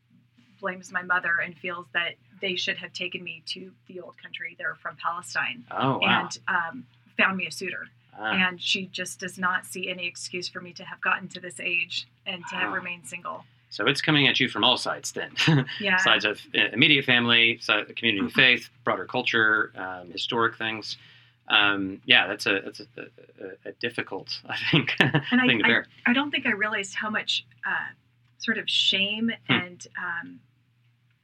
blames 0.59 0.91
my 0.91 1.01
mother 1.03 1.37
and 1.43 1.55
feels 1.57 1.85
that 1.93 2.15
they 2.41 2.55
should 2.55 2.77
have 2.77 2.93
taken 2.93 3.23
me 3.23 3.43
to 3.47 3.71
the 3.87 3.99
old 3.99 4.15
country. 4.21 4.55
They're 4.57 4.75
from 4.75 4.95
Palestine 4.97 5.63
oh 5.71 5.99
wow. 5.99 6.21
and 6.21 6.39
um, 6.47 6.85
found 7.17 7.37
me 7.37 7.45
a 7.47 7.51
suitor. 7.51 7.87
Ah, 8.19 8.31
And 8.47 8.59
she 8.61 8.87
just 8.87 9.19
does 9.19 9.37
not 9.37 9.65
see 9.65 9.89
any 9.89 10.07
excuse 10.07 10.47
for 10.47 10.59
me 10.59 10.73
to 10.73 10.83
have 10.83 10.99
gotten 11.01 11.27
to 11.29 11.39
this 11.39 11.59
age 11.59 12.07
and 12.25 12.43
to 12.49 12.55
have 12.55 12.73
remained 12.73 13.05
single. 13.07 13.45
so 13.69 13.85
it's 13.85 14.01
coming 14.01 14.27
at 14.27 14.39
you 14.39 14.49
from 14.49 14.63
all 14.63 14.77
sides 14.77 15.11
then. 15.11 15.31
Yeah. 15.79 15.97
sides 15.97 16.25
of 16.25 16.41
uh, 16.55 16.69
immediate 16.73 17.05
family, 17.05 17.59
community 17.95 18.25
of 18.25 18.31
faith, 18.43 18.69
broader 18.83 19.05
culture, 19.05 19.71
um, 19.75 20.09
historic 20.11 20.55
things. 20.57 20.97
Um, 21.49 22.01
yeah, 22.05 22.27
that's 22.27 22.45
a 22.45 22.61
that's 22.63 22.79
a, 22.81 22.85
a, 23.01 23.69
a 23.69 23.71
difficult, 23.73 24.39
I 24.49 24.57
think, 24.71 24.95
And 24.99 25.41
I, 25.41 25.45
I, 25.45 25.61
bear. 25.67 25.85
I 26.05 26.13
don't 26.13 26.31
think 26.31 26.45
I 26.45 26.51
realized 26.51 26.95
how 26.95 27.09
much 27.09 27.45
uh, 27.65 27.93
sort 28.37 28.57
of 28.57 28.69
shame 28.69 29.31
Hmm. 29.47 29.53
and 29.53 29.87
um, 29.97 30.39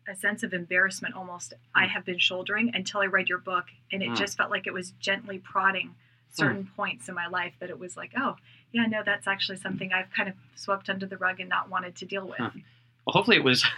a 0.08 0.16
sense 0.16 0.44
of 0.44 0.54
embarrassment 0.54 1.16
almost 1.16 1.54
I 1.76 1.88
have 1.88 2.04
been 2.06 2.20
shouldering 2.20 2.72
until 2.74 3.02
I 3.02 3.06
read 3.06 3.30
your 3.30 3.38
book, 3.40 3.66
and 3.92 4.02
it 4.04 4.10
Hmm. 4.10 4.16
just 4.16 4.38
felt 4.38 4.50
like 4.52 4.68
it 4.68 4.74
was 4.74 4.92
gently 5.00 5.40
prodding 5.40 5.96
certain 6.30 6.68
points 6.76 7.08
in 7.10 7.14
my 7.16 7.28
life 7.28 7.54
that 7.60 7.70
it 7.70 7.78
was 7.78 7.96
like, 7.96 8.12
oh, 8.18 8.36
yeah, 8.72 8.86
no, 8.88 9.04
that's 9.06 9.28
actually 9.28 9.58
something 9.58 9.94
I've 9.94 10.10
kind 10.10 10.28
of 10.28 10.36
swept 10.56 10.90
under 10.90 11.06
the 11.06 11.16
rug 11.18 11.40
and 11.40 11.48
not 11.48 11.70
wanted 11.70 11.96
to 11.98 12.06
deal 12.06 12.28
with. 12.28 12.40
Huh. 13.06 13.12
Well, 13.12 13.14
hopefully 13.14 13.38
it 13.38 13.44
was 13.44 13.66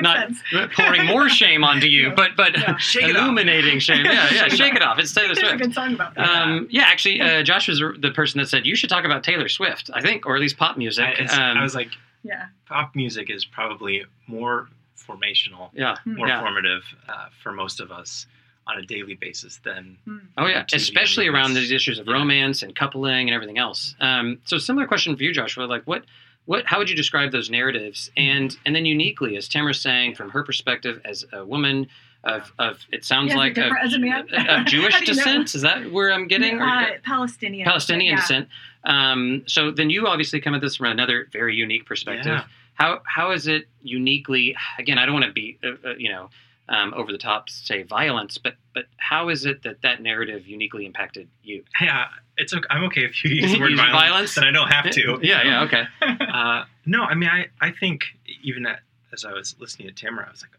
not, 0.00 0.30
not 0.52 0.72
pouring 0.72 1.06
more 1.06 1.28
shame 1.28 1.64
onto 1.64 1.86
you, 1.86 2.02
Yeah. 2.08 2.14
but 2.14 2.36
but 2.36 2.56
Yeah. 2.58 2.76
Shake 2.76 3.04
it 3.08 3.16
off. 3.16 3.22
illuminating 3.24 3.78
shame. 3.80 4.04
Yeah, 4.04 4.12
yeah, 4.12 4.28
Shake 4.28 4.52
it 4.52 4.56
shake 4.56 4.74
it 4.74 4.82
off. 4.82 4.98
It's 4.98 5.12
Taylor 5.12 5.28
There's 5.34 5.38
a 5.38 5.40
Swift. 5.48 5.62
good 5.62 5.74
song 5.74 5.94
about 5.94 6.14
that. 6.14 6.28
Um, 6.28 6.66
yeah, 6.70 6.84
actually, 6.84 7.20
uh, 7.20 7.42
Josh 7.42 7.68
was 7.68 7.80
the 7.98 8.10
person 8.14 8.38
that 8.40 8.48
said 8.48 8.66
you 8.66 8.76
should 8.76 8.90
talk 8.90 9.04
about 9.04 9.24
Taylor 9.24 9.48
Swift. 9.48 9.90
I 9.92 10.00
think, 10.00 10.26
or 10.26 10.34
at 10.36 10.40
least 10.40 10.56
pop 10.56 10.76
music. 10.76 11.04
I, 11.04 11.24
Um, 11.24 11.58
I 11.58 11.62
was 11.62 11.74
like, 11.74 11.88
yeah. 12.22 12.46
pop 12.66 12.94
music 12.94 13.30
is 13.30 13.44
probably 13.44 14.04
more 14.28 14.68
formational, 14.96 15.70
yeah. 15.74 15.96
more 16.04 16.28
Yeah. 16.28 16.40
formative 16.40 16.82
uh, 17.08 17.26
for 17.42 17.52
most 17.52 17.80
of 17.80 17.90
us 17.92 18.26
on 18.66 18.78
a 18.78 18.82
daily 18.82 19.14
basis 19.14 19.58
than 19.64 19.98
Hmm. 20.06 20.18
Oh 20.38 20.46
yeah, 20.46 20.62
TV 20.62 20.76
especially 20.76 21.26
around 21.28 21.52
these 21.54 21.70
issues 21.70 21.98
of 21.98 22.06
Yeah. 22.06 22.14
romance 22.14 22.62
and 22.62 22.74
coupling 22.74 23.28
and 23.28 23.34
everything 23.34 23.58
else. 23.58 23.94
Um, 24.00 24.38
so 24.44 24.56
similar 24.56 24.86
question 24.86 25.14
for 25.16 25.22
you, 25.22 25.32
Joshua. 25.34 25.64
Like, 25.64 25.82
what, 25.84 26.04
what, 26.46 26.66
how 26.66 26.78
would 26.78 26.90
you 26.90 26.96
describe 26.96 27.32
those 27.32 27.50
narratives? 27.50 28.10
And 28.16 28.56
and 28.66 28.74
then 28.74 28.84
uniquely, 28.84 29.36
as 29.36 29.48
Tamara's 29.48 29.80
saying, 29.80 30.14
from 30.14 30.30
her 30.30 30.42
perspective 30.42 31.00
as 31.04 31.24
a 31.32 31.44
woman 31.44 31.86
of, 32.24 32.52
of 32.58 32.78
it 32.92 33.04
sounds 33.04 33.30
Yeah, 33.32 33.36
like 33.38 33.56
of, 33.58 33.64
different- 33.64 33.94
a 33.94 33.98
man? 33.98 34.26
of 34.48 34.66
Jewish 34.66 34.94
How 34.94 35.00
do 35.00 35.04
you 35.06 35.14
know? 35.16 35.22
descent. 35.24 35.54
Is 35.54 35.62
that 35.62 35.90
where 35.92 36.12
I'm 36.12 36.26
getting? 36.28 36.60
Or- 36.60 36.64
Uh, 36.68 36.86
Palestinian. 37.02 37.64
Palestinian 37.66 38.14
yeah. 38.14 38.20
descent. 38.20 38.48
Um, 38.84 39.42
so 39.46 39.70
then 39.70 39.90
you 39.90 40.06
obviously 40.06 40.40
come 40.40 40.54
at 40.54 40.60
this 40.60 40.76
from 40.76 40.86
another 40.86 41.28
very 41.32 41.54
unique 41.54 41.86
perspective. 41.86 42.26
Yeah. 42.26 42.44
How 42.74 43.02
how 43.04 43.30
is 43.32 43.46
it 43.46 43.68
uniquely? 43.82 44.56
Again, 44.78 44.98
I 44.98 45.06
don't 45.06 45.14
want 45.14 45.26
to 45.26 45.32
be 45.32 45.58
uh, 45.64 45.68
uh, 45.88 45.94
you 45.96 46.10
know 46.10 46.30
um, 46.68 46.94
over 46.94 47.12
the 47.12 47.18
top 47.18 47.48
say 47.50 47.82
violence, 47.82 48.38
but 48.38 48.54
but 48.72 48.86
how 48.96 49.28
is 49.28 49.44
it 49.44 49.62
that 49.64 49.82
that 49.82 50.02
narrative 50.02 50.46
uniquely 50.46 50.86
impacted 50.86 51.28
you? 51.42 51.64
Yeah, 51.80 52.06
it's 52.36 52.54
okay. 52.54 52.66
I'm 52.70 52.84
okay 52.84 53.04
if 53.04 53.22
you 53.24 53.30
use 53.30 53.52
the 53.52 53.60
word 53.60 53.70
Use 53.72 53.80
violence, 53.80 54.00
violence? 54.00 54.34
then 54.34 54.44
I 54.44 54.50
don't 54.50 54.68
have 54.70 54.90
to. 54.90 55.18
Yeah, 55.22 55.42
yeah, 55.44 55.62
okay. 55.64 55.84
Uh, 56.00 56.64
no, 56.86 57.02
I 57.04 57.14
mean, 57.14 57.28
I, 57.28 57.46
I 57.60 57.70
think 57.70 58.04
even 58.42 58.66
at, 58.66 58.80
as 59.12 59.24
I 59.24 59.32
was 59.32 59.54
listening 59.58 59.88
to 59.88 59.94
Tamara, 59.94 60.26
I 60.26 60.30
was 60.30 60.42
like, 60.42 60.52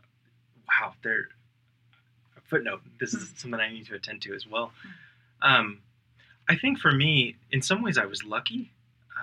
wow, 0.68 0.94
there. 1.04 1.30
A 2.38 2.42
footnote. 2.42 2.82
This 3.00 3.14
is 3.14 3.34
something 3.36 3.60
I 3.60 3.72
need 3.72 3.88
to 3.88 3.96
attend 3.96 4.22
to 4.24 4.36
as 4.36 4.46
well. 4.48 4.72
Um, 5.42 5.80
I 6.48 6.56
think 6.56 6.78
for 6.80 6.92
me, 6.92 7.36
in 7.52 7.62
some 7.62 7.82
ways, 7.82 7.98
I 7.98 8.06
was 8.06 8.24
lucky, 8.24 8.72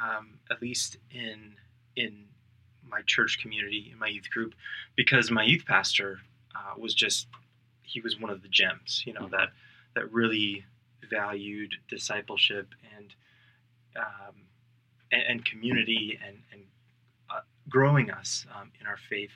um, 0.02 0.38
at 0.50 0.60
least 0.60 0.96
in 1.12 1.54
in 1.94 2.24
my 2.88 3.02
church 3.06 3.38
community, 3.40 3.90
in 3.92 3.98
my 3.98 4.08
youth 4.08 4.30
group, 4.30 4.54
because 4.96 5.30
my 5.30 5.44
youth 5.44 5.64
pastor 5.66 6.18
uh, 6.62 6.78
was 6.78 6.94
just 6.94 7.26
he 7.82 8.00
was 8.00 8.18
one 8.18 8.30
of 8.30 8.42
the 8.42 8.48
gems, 8.48 9.02
you 9.06 9.12
know, 9.12 9.22
Mhm. 9.26 9.30
that 9.32 9.48
that 9.94 10.10
really 10.12 10.64
valued 11.10 11.74
discipleship 11.88 12.74
and 12.96 13.14
um, 13.96 14.34
and, 15.10 15.22
and 15.28 15.44
community 15.44 16.18
and, 16.26 16.42
and 16.52 16.62
uh, 17.28 17.40
growing 17.68 18.10
us 18.10 18.46
um, 18.54 18.70
in 18.80 18.86
our 18.86 18.96
faith 18.96 19.32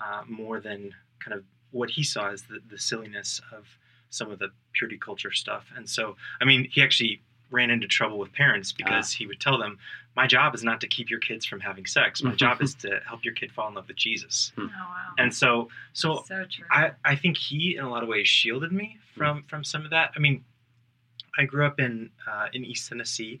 uh, 0.00 0.22
more 0.28 0.60
than 0.60 0.94
kind 1.20 1.34
of 1.38 1.44
what 1.70 1.90
he 1.90 2.02
saw 2.02 2.30
as 2.30 2.42
the, 2.42 2.58
the 2.68 2.78
silliness 2.78 3.40
of 3.52 3.66
some 4.10 4.30
of 4.30 4.38
the 4.38 4.48
purity 4.74 4.98
culture 4.98 5.32
stuff. 5.32 5.64
And 5.74 5.88
so, 5.88 6.16
I 6.40 6.44
mean, 6.44 6.68
he 6.70 6.82
actually 6.82 7.22
ran 7.50 7.70
into 7.70 7.86
trouble 7.86 8.18
with 8.18 8.32
parents 8.32 8.72
because 8.72 9.12
he 9.12 9.26
would 9.26 9.40
tell 9.40 9.56
them, 9.58 9.78
"My 10.16 10.26
job 10.26 10.54
is 10.54 10.62
not 10.64 10.80
to 10.80 10.88
keep 10.88 11.10
your 11.10 11.20
kids 11.20 11.44
from 11.46 11.60
having 11.60 11.86
sex. 11.86 12.22
My 12.22 12.34
job 12.44 12.60
is 12.62 12.74
to 12.76 13.00
help 13.06 13.24
your 13.24 13.34
kid 13.34 13.52
fall 13.52 13.68
in 13.68 13.74
love 13.74 13.88
with 13.88 13.96
Jesus." 13.96 14.52
Oh 14.58 14.64
wow. 14.66 15.12
And 15.18 15.32
so, 15.34 15.68
so 15.92 16.24
so 16.26 16.44
true. 16.50 16.64
I, 16.70 16.92
I 17.04 17.14
think 17.16 17.36
he 17.36 17.76
in 17.76 17.84
a 17.84 17.90
lot 17.90 18.02
of 18.02 18.08
ways 18.08 18.26
shielded 18.28 18.72
me 18.72 18.98
from 19.16 19.42
from 19.44 19.62
some 19.64 19.84
of 19.84 19.90
that. 19.90 20.10
I 20.16 20.18
mean, 20.18 20.44
I 21.38 21.44
grew 21.44 21.66
up 21.66 21.78
in 21.78 22.10
uh, 22.30 22.46
in 22.52 22.64
East 22.64 22.88
Tennessee, 22.88 23.40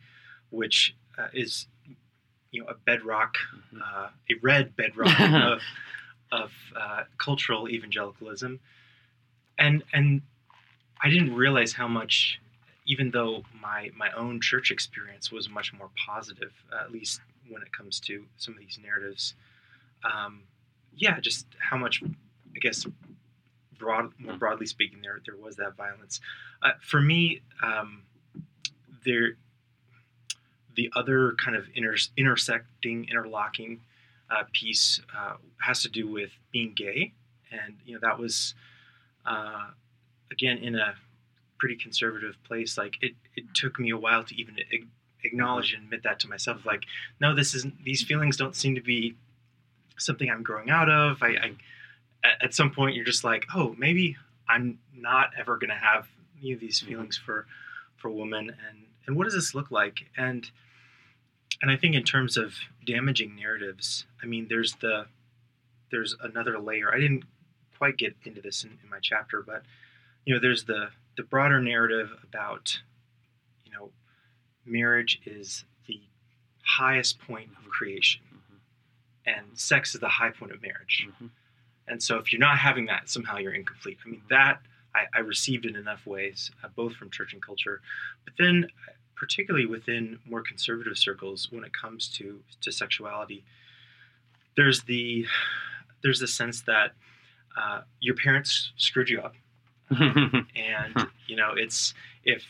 which 0.50 0.94
uh, 1.18 1.28
is 1.32 1.66
you 2.52 2.62
know 2.62 2.68
a 2.68 2.74
bedrock, 2.74 3.34
Mhm. 3.74 3.80
uh, 3.82 4.08
a 4.30 4.34
red 4.40 4.76
bedrock 4.76 5.18
of, 5.20 5.60
of 6.30 6.52
uh, 6.76 7.02
cultural 7.18 7.68
evangelicalism, 7.68 8.60
and 9.58 9.82
and 9.92 10.22
I 11.02 11.10
didn't 11.10 11.34
realize 11.34 11.72
how 11.74 11.88
much, 11.88 12.40
even 12.86 13.10
though 13.10 13.42
my 13.60 13.90
my 13.96 14.10
own 14.12 14.40
church 14.40 14.70
experience 14.70 15.32
was 15.32 15.48
much 15.48 15.72
more 15.72 15.90
positive, 16.06 16.52
uh, 16.72 16.84
at 16.84 16.92
least 16.92 17.20
when 17.48 17.62
it 17.62 17.72
comes 17.72 18.00
to 18.00 18.24
some 18.36 18.54
of 18.54 18.60
these 18.60 18.78
narratives. 18.82 19.34
Um, 20.04 20.42
yeah, 20.94 21.20
just 21.20 21.46
how 21.58 21.76
much, 21.76 22.02
I 22.02 22.58
guess, 22.60 22.86
broad 23.78 24.12
more 24.18 24.36
broadly 24.36 24.66
speaking, 24.66 25.00
there 25.02 25.20
there 25.24 25.36
was 25.36 25.56
that 25.56 25.76
violence. 25.76 26.20
Uh, 26.62 26.72
for 26.80 27.00
me, 27.00 27.42
um, 27.62 28.02
there 29.04 29.36
the 30.74 30.92
other 30.94 31.34
kind 31.42 31.56
of 31.56 31.66
inter- 31.74 31.96
intersecting, 32.16 33.08
interlocking 33.08 33.80
uh, 34.30 34.42
piece 34.52 35.00
uh, 35.16 35.34
has 35.58 35.82
to 35.82 35.88
do 35.88 36.06
with 36.06 36.30
being 36.52 36.72
gay, 36.74 37.12
and 37.50 37.76
you 37.84 37.94
know 37.94 38.00
that 38.02 38.18
was 38.18 38.54
uh, 39.24 39.70
again 40.30 40.58
in 40.58 40.74
a 40.76 40.94
pretty 41.58 41.76
conservative 41.76 42.36
place. 42.44 42.76
Like 42.78 42.96
it, 43.02 43.12
it 43.34 43.44
took 43.54 43.78
me 43.78 43.90
a 43.90 43.96
while 43.96 44.24
to 44.24 44.34
even 44.40 44.56
ag- 44.72 44.88
acknowledge 45.24 45.72
and 45.72 45.84
admit 45.84 46.02
that 46.04 46.20
to 46.20 46.28
myself. 46.28 46.64
Like, 46.66 46.84
no, 47.20 47.34
this 47.34 47.54
isn't. 47.54 47.82
These 47.84 48.02
feelings 48.02 48.36
don't 48.36 48.54
seem 48.56 48.74
to 48.74 48.80
be 48.80 49.16
something 49.98 50.30
I'm 50.30 50.42
growing 50.42 50.70
out 50.70 50.88
of. 50.90 51.22
I, 51.22 51.28
I 51.28 51.52
at, 52.42 52.54
some 52.54 52.70
point 52.70 52.94
you're 52.96 53.04
just 53.04 53.24
like, 53.24 53.46
oh, 53.54 53.74
maybe 53.78 54.16
I'm 54.48 54.78
not 54.94 55.30
ever 55.38 55.56
going 55.56 55.70
to 55.70 55.76
have 55.76 56.08
any 56.40 56.52
of 56.52 56.60
these 56.60 56.80
Mhm. 56.82 56.86
feelings 56.88 57.16
for 57.16 57.46
for 57.96 58.10
women, 58.10 58.50
and 58.68 58.84
and 59.06 59.16
what 59.16 59.24
does 59.24 59.34
this 59.34 59.54
look 59.54 59.70
like? 59.70 60.10
And 60.16 60.50
and 61.62 61.70
I 61.70 61.76
think 61.76 61.94
in 61.94 62.02
terms 62.04 62.36
of 62.36 62.54
damaging 62.84 63.34
narratives, 63.34 64.04
I 64.22 64.26
mean, 64.26 64.46
there's 64.48 64.74
the 64.76 65.06
there's 65.90 66.14
another 66.20 66.58
layer. 66.58 66.92
I 66.94 66.98
didn't 66.98 67.24
quite 67.78 67.96
get 67.96 68.14
into 68.24 68.40
this 68.42 68.64
in, 68.64 68.78
in 68.82 68.90
my 68.90 68.98
chapter, 69.00 69.42
but 69.42 69.62
you 70.24 70.34
know, 70.34 70.40
there's 70.40 70.64
the 70.64 70.90
the 71.16 71.22
broader 71.22 71.60
narrative 71.60 72.10
about 72.22 72.80
you 73.64 73.72
know, 73.72 73.90
marriage 74.64 75.20
is 75.26 75.64
the 75.86 76.00
highest 76.62 77.18
point 77.20 77.50
of 77.58 77.68
creation, 77.68 78.22
Mhm. 78.34 78.58
and 79.26 79.58
sex 79.58 79.94
is 79.94 80.00
the 80.00 80.08
high 80.08 80.30
point 80.30 80.52
of 80.52 80.62
marriage. 80.62 81.06
Mhm. 81.20 81.30
And 81.88 82.02
so, 82.02 82.18
if 82.18 82.32
you're 82.32 82.40
not 82.40 82.58
having 82.58 82.86
that, 82.86 83.08
somehow 83.08 83.36
you're 83.38 83.54
incomplete. 83.54 83.98
I 84.04 84.08
mean, 84.08 84.22
that 84.28 84.60
I, 84.94 85.06
I 85.14 85.18
received 85.20 85.66
in 85.66 85.76
enough 85.76 86.06
ways, 86.06 86.50
uh, 86.62 86.68
both 86.68 86.96
from 86.96 87.10
church 87.10 87.32
and 87.32 87.42
culture, 87.42 87.80
but 88.24 88.34
then, 88.38 88.64
uh, 88.88 88.92
particularly 89.14 89.66
within 89.66 90.18
more 90.24 90.42
conservative 90.42 90.96
circles, 90.98 91.50
when 91.52 91.64
it 91.64 91.72
comes 91.72 92.08
to 92.16 92.42
to 92.62 92.72
sexuality, 92.72 93.44
there's 94.56 94.82
the 94.84 95.26
there's 96.02 96.20
the 96.20 96.26
sense 96.28 96.62
that 96.62 96.94
uh, 97.56 97.82
your 98.00 98.14
parents 98.14 98.72
screwed 98.76 99.08
you 99.08 99.20
up, 99.20 99.34
and 99.90 101.06
you 101.26 101.36
know 101.36 101.52
it's 101.56 101.94
if 102.24 102.44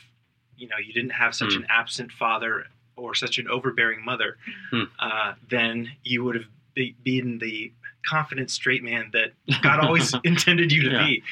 you 0.56 0.68
know 0.68 0.76
you 0.84 0.92
didn't 0.92 1.10
have 1.10 1.34
such 1.34 1.54
Hmm. 1.54 1.62
an 1.62 1.66
absent 1.68 2.12
father 2.12 2.64
or 2.96 3.14
such 3.14 3.38
an 3.38 3.46
overbearing 3.48 4.02
mother, 4.04 4.38
Hmm. 4.70 4.84
uh, 4.98 5.34
then 5.50 5.90
you 6.02 6.24
would 6.24 6.34
have 6.34 6.46
be, 6.74 6.94
been 7.02 7.38
the 7.38 7.72
confident 8.08 8.50
straight 8.50 8.82
man 8.82 9.10
that 9.12 9.32
God 9.62 9.80
always 9.80 10.14
intended 10.24 10.72
you 10.72 10.82
to 10.84 10.90
Yeah. 10.90 11.06
be. 11.06 11.22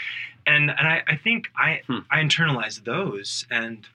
And 0.46 0.70
and 0.70 0.86
I, 0.86 1.02
I 1.08 1.16
think 1.16 1.48
I 1.56 1.80
Hmm. 1.86 2.00
I 2.10 2.18
internalized 2.22 2.84
those 2.84 3.46
and 3.50 3.86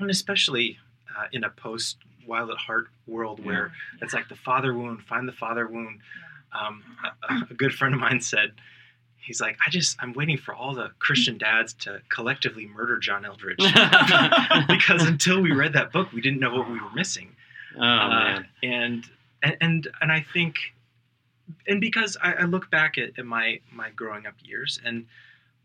and 0.00 0.10
especially 0.10 0.78
uh, 1.16 1.24
in 1.32 1.44
a 1.44 1.50
post 1.50 1.96
Wild 2.26 2.50
at 2.50 2.56
Heart 2.56 2.88
world 3.06 3.44
where 3.44 3.72
it's 4.00 4.12
like 4.14 4.28
the 4.28 4.34
father 4.34 4.74
wound, 4.74 5.02
find 5.02 5.28
the 5.28 5.32
father 5.32 5.66
wound. 5.66 6.00
Um, 6.52 6.82
a, 7.28 7.34
a 7.50 7.54
good 7.54 7.74
friend 7.74 7.94
of 7.94 8.00
mine 8.00 8.20
said, 8.20 8.52
he's 9.24 9.40
like, 9.40 9.56
I 9.66 9.70
just 9.70 9.96
I'm 10.00 10.12
waiting 10.12 10.36
for 10.38 10.54
all 10.54 10.74
the 10.74 10.90
Christian 10.98 11.38
dads 11.38 11.72
to 11.84 12.00
collectively 12.08 12.66
murder 12.66 12.98
John 12.98 13.24
Eldredge 13.24 13.58
because 14.68 15.06
until 15.06 15.40
we 15.40 15.52
read 15.52 15.72
that 15.74 15.92
book, 15.92 16.12
we 16.12 16.20
didn't 16.20 16.40
know 16.40 16.54
what 16.54 16.68
we 16.70 16.78
were 16.80 16.92
missing. 16.94 17.34
oh 17.76 17.80
Uh, 17.82 18.08
man. 18.08 18.46
and 18.62 19.04
and 19.42 19.56
and 19.60 19.88
and 20.00 20.12
I 20.12 20.24
think, 20.32 20.56
and 21.66 21.80
because 21.80 22.16
I, 22.22 22.32
I 22.34 22.42
look 22.44 22.70
back 22.70 22.98
at, 22.98 23.18
at 23.18 23.26
my 23.26 23.60
my 23.72 23.90
growing 23.90 24.26
up 24.26 24.34
years, 24.42 24.80
and 24.84 25.06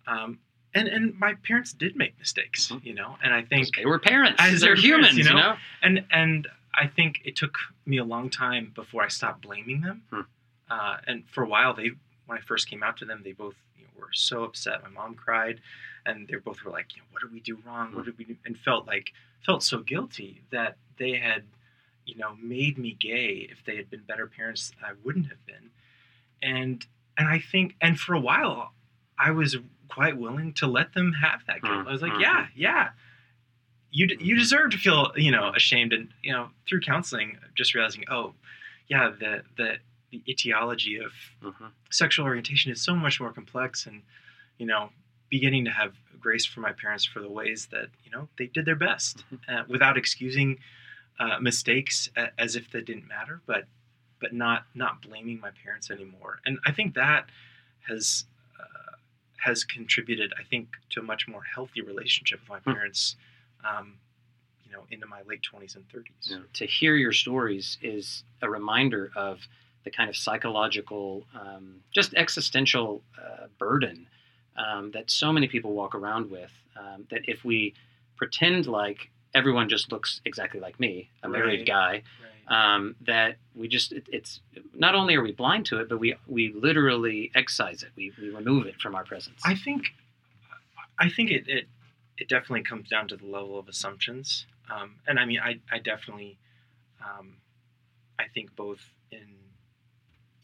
um, 0.07 0.39
and 0.73 0.87
and 0.87 1.17
my 1.19 1.33
parents 1.47 1.73
did 1.73 1.95
make 1.95 2.17
mistakes, 2.19 2.69
Mhm. 2.69 2.85
you 2.85 2.93
know, 2.93 3.17
and 3.23 3.33
I 3.33 3.41
think 3.43 3.75
they 3.75 3.85
were 3.85 3.99
parents. 3.99 4.37
As 4.39 4.61
They're 4.61 4.75
they 4.75 4.81
were 4.81 4.87
humans, 4.87 5.07
parents, 5.13 5.17
you 5.29 5.35
you 5.35 5.41
know? 5.41 5.51
know. 5.53 5.57
and 5.83 6.05
and 6.11 6.47
I 6.73 6.87
think 6.87 7.21
it 7.25 7.35
took 7.35 7.57
me 7.85 7.97
a 7.97 8.03
long 8.05 8.29
time 8.29 8.71
before 8.75 9.03
I 9.03 9.07
stopped 9.09 9.41
blaming 9.41 9.81
them. 9.81 10.03
Hmm. 10.11 10.21
Uh, 10.69 10.97
and 11.07 11.23
for 11.29 11.43
a 11.43 11.47
while, 11.47 11.73
they 11.73 11.91
when 12.29 12.37
I 12.37 12.41
first 12.41 12.69
came 12.69 12.83
out 12.83 12.95
to 12.97 13.05
them, 13.05 13.21
they 13.23 13.31
both 13.31 13.55
you 13.75 13.85
know, 13.85 13.89
were 13.99 14.09
so 14.13 14.43
upset. 14.43 14.83
My 14.83 14.89
mom 14.89 15.15
cried, 15.15 15.61
and 16.05 16.27
they 16.27 16.35
both 16.35 16.63
were 16.63 16.71
like, 16.71 16.95
you 16.95 17.01
know, 17.01 17.07
"What 17.11 17.21
did 17.23 17.33
we 17.33 17.39
do 17.39 17.57
wrong? 17.65 17.93
What 17.93 18.05
hmm. 18.05 18.11
did 18.11 18.17
we 18.17 18.25
do?" 18.25 18.35
And 18.45 18.57
felt 18.57 18.85
like 18.85 19.11
felt 19.45 19.63
so 19.63 19.79
guilty 19.79 20.43
that 20.51 20.77
they 20.97 21.13
had, 21.13 21.43
you 22.05 22.15
know, 22.17 22.35
made 22.41 22.77
me 22.77 22.95
gay. 22.99 23.47
If 23.51 23.65
they 23.65 23.75
had 23.75 23.89
been 23.89 24.03
better 24.07 24.27
parents, 24.27 24.71
I 24.83 24.91
wouldn't 25.03 25.27
have 25.27 25.43
been. 25.47 25.71
And 26.41 26.85
and 27.17 27.27
I 27.27 27.39
think, 27.39 27.75
and 27.81 27.99
for 27.99 28.13
a 28.13 28.19
while, 28.19 28.73
I 29.17 29.31
was 29.31 29.57
quite 29.89 30.15
willing 30.17 30.53
to 30.53 30.67
let 30.67 30.93
them 30.93 31.13
have 31.13 31.41
that 31.47 31.61
guilt. 31.63 31.81
Hmm. 31.81 31.87
I 31.87 31.91
was 31.91 32.01
like, 32.01 32.13
Mhm. 32.13 32.21
yeah, 32.21 32.47
yeah. 32.55 32.89
You, 33.91 34.05
d- 34.05 34.17
you 34.19 34.35
hmm. 34.35 34.39
deserve 34.39 34.69
to 34.71 34.77
feel 34.77 35.11
you 35.15 35.31
know 35.31 35.51
ashamed 35.55 35.93
and 35.93 36.09
you 36.21 36.31
know 36.31 36.51
through 36.67 36.81
counseling 36.81 37.39
just 37.55 37.73
realizing 37.73 38.05
oh 38.07 38.35
yeah 38.87 39.09
the 39.09 39.41
the 39.57 39.79
the 40.11 40.21
etiology 40.27 40.97
of 40.97 41.13
Mhm. 41.41 41.71
sexual 41.89 42.25
orientation 42.25 42.71
is 42.71 42.81
so 42.81 42.95
much 42.95 43.19
more 43.19 43.31
complex 43.33 43.85
and 43.85 44.03
you 44.57 44.65
know 44.65 44.91
beginning 45.29 45.65
to 45.65 45.71
have 45.71 45.95
grace 46.19 46.45
for 46.45 46.59
my 46.61 46.71
parents 46.73 47.05
for 47.05 47.19
the 47.21 47.29
ways 47.29 47.67
that 47.67 47.89
you 48.03 48.11
know 48.11 48.27
they 48.37 48.47
did 48.47 48.65
their 48.65 48.75
best 48.75 49.23
uh, 49.47 49.63
without 49.67 49.97
excusing 49.97 50.59
uh, 51.19 51.37
mistakes 51.39 52.09
a- 52.17 52.31
as 52.39 52.55
if 52.55 52.69
they 52.71 52.81
didn't 52.81 53.07
matter 53.07 53.41
but 53.45 53.65
but 54.19 54.33
not 54.33 54.65
not 54.73 55.01
blaming 55.01 55.39
my 55.39 55.51
parents 55.63 55.89
anymore 55.91 56.39
and 56.45 56.57
i 56.65 56.71
think 56.71 56.93
that 56.95 57.29
has 57.87 58.25
uh, 58.59 58.95
has 59.37 59.63
contributed 59.63 60.33
i 60.39 60.43
think 60.43 60.77
to 60.89 60.99
a 60.99 61.03
much 61.03 61.27
more 61.27 61.43
healthy 61.43 61.81
relationship 61.81 62.39
with 62.41 62.49
my 62.49 62.59
Hmm. 62.59 62.73
parents 62.73 63.15
um, 63.63 63.97
you 64.65 64.71
know 64.71 64.85
into 64.91 65.05
my 65.05 65.21
late 65.23 65.41
20s 65.43 65.75
and 65.75 65.87
30s 65.89 66.31
You 66.31 66.37
know, 66.37 66.43
to 66.53 66.65
hear 66.65 66.95
your 66.95 67.13
stories 67.13 67.77
is 67.81 68.23
a 68.41 68.49
reminder 68.49 69.11
of 69.15 69.47
the 69.89 69.95
kind 69.97 70.09
of 70.09 70.15
psychological, 70.15 71.25
um, 71.33 71.81
just 71.91 72.13
existential 72.13 73.01
uh, 73.17 73.47
burden 73.57 74.07
um, 74.55 74.91
that 74.91 75.09
so 75.09 75.31
many 75.33 75.47
people 75.47 75.71
walk 75.73 75.95
around 75.95 76.29
with. 76.29 76.51
Um, 76.79 77.07
that 77.11 77.21
if 77.27 77.43
we 77.43 77.73
pretend 78.15 78.67
like 78.67 79.09
everyone 79.33 79.67
just 79.69 79.91
looks 79.91 80.21
exactly 80.25 80.59
like 80.59 80.79
me, 80.79 81.09
a 81.23 81.29
married 81.29 81.59
Right. 81.59 81.65
guy, 81.65 81.91
right 82.47 82.73
um, 82.75 82.95
that 83.01 83.35
we 83.55 83.67
just 83.67 83.91
it, 83.91 84.05
it's 84.11 84.39
not 84.73 84.95
only 84.95 85.15
are 85.15 85.21
we 85.23 85.31
blind 85.31 85.65
to 85.67 85.79
it, 85.79 85.89
but 85.89 85.99
we 85.99 86.15
we 86.27 86.53
literally 86.53 87.31
excise 87.35 87.83
it. 87.83 87.89
We, 87.95 88.11
we 88.21 88.29
remove 88.29 88.65
it 88.67 88.79
from 88.81 88.95
our 88.95 89.03
presence. 89.03 89.41
I 89.43 89.55
think, 89.55 89.83
I 90.97 91.09
think 91.09 91.31
it, 91.31 91.47
it 91.47 91.65
it 92.17 92.27
definitely 92.29 92.63
comes 92.63 92.87
down 92.89 93.07
to 93.09 93.17
the 93.17 93.25
level 93.25 93.57
of 93.59 93.67
assumptions, 93.67 94.45
um, 94.73 94.95
and 95.07 95.19
I 95.19 95.25
mean, 95.25 95.39
I 95.39 95.59
I 95.71 95.79
definitely, 95.79 96.37
um, 97.03 97.35
I 98.17 98.25
think 98.33 98.55
both 98.55 98.81
in 99.11 99.27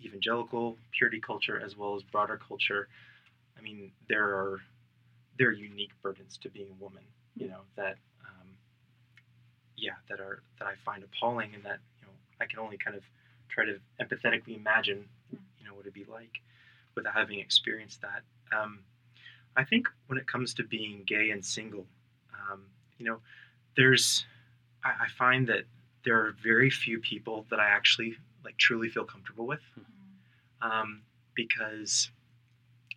evangelical 0.02 0.78
purity 0.92 1.20
culture 1.20 1.62
as 1.64 1.76
well 1.76 1.96
as 1.96 2.04
broader 2.04 2.40
culture, 2.48 2.88
I 3.58 3.62
mean, 3.62 3.92
there 4.08 4.26
are 4.26 4.60
there 5.38 5.50
are 5.50 5.54
unique 5.54 5.92
burdens 6.02 6.38
to 6.38 6.50
being 6.50 6.68
a 6.70 6.84
woman, 6.84 7.04
you 7.36 7.48
know 7.48 7.62
that, 7.76 7.98
um, 8.26 8.48
yeah, 9.78 9.96
that 10.10 10.20
are 10.20 10.42
that 10.60 10.68
I 10.68 10.76
find 10.86 11.04
appalling, 11.04 11.54
and 11.54 11.64
that 11.64 11.80
you 12.00 12.08
know 12.08 12.14
I 12.40 12.46
can 12.46 12.60
only 12.60 12.78
kind 12.78 12.96
of 12.96 13.04
try 13.50 13.66
to 13.66 13.80
empathetically 14.02 14.58
imagine, 14.58 15.06
you 15.32 15.66
know, 15.66 15.74
what 15.74 15.82
it'd 15.82 15.94
be 15.94 16.06
like 16.06 16.42
without 16.96 17.14
having 17.14 17.40
experienced 17.40 18.02
that. 18.02 18.22
Um, 18.58 18.80
I 19.58 19.64
think 19.64 19.88
when 20.08 20.18
it 20.18 20.28
comes 20.28 20.54
to 20.56 20.64
being 20.64 21.04
gay 21.06 21.30
and 21.30 21.44
single, 21.44 21.86
um, 22.34 22.64
you 22.98 23.06
know, 23.06 23.18
there's, 23.78 24.26
I, 24.84 24.90
I 24.90 25.08
find 25.18 25.48
that 25.48 25.64
there 26.04 26.18
are 26.20 26.36
very 26.44 26.70
few 26.70 27.00
people 27.00 27.46
that 27.50 27.60
I 27.60 27.68
actually 27.68 28.16
like 28.46 28.58
truly 28.58 28.90
feel 28.90 29.06
comfortable 29.06 29.46
with, 29.46 29.62
um, 30.62 31.02
because, 31.36 32.10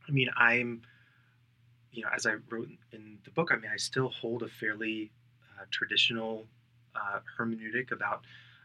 I 0.09 0.13
mean, 0.13 0.29
I'm, 0.37 0.83
you 1.93 2.03
know, 2.03 2.11
as 2.15 2.27
I 2.27 2.35
wrote 2.51 2.69
in 2.93 3.19
the 3.25 3.31
book, 3.31 3.51
I 3.51 3.57
mean, 3.57 3.71
I 3.73 3.77
still 3.77 4.09
hold 4.09 4.43
a 4.43 4.49
fairly 4.49 5.11
uh, 5.59 5.65
traditional 5.71 6.47
uh, 6.95 7.21
hermeneutic 7.39 7.91
about 7.91 8.23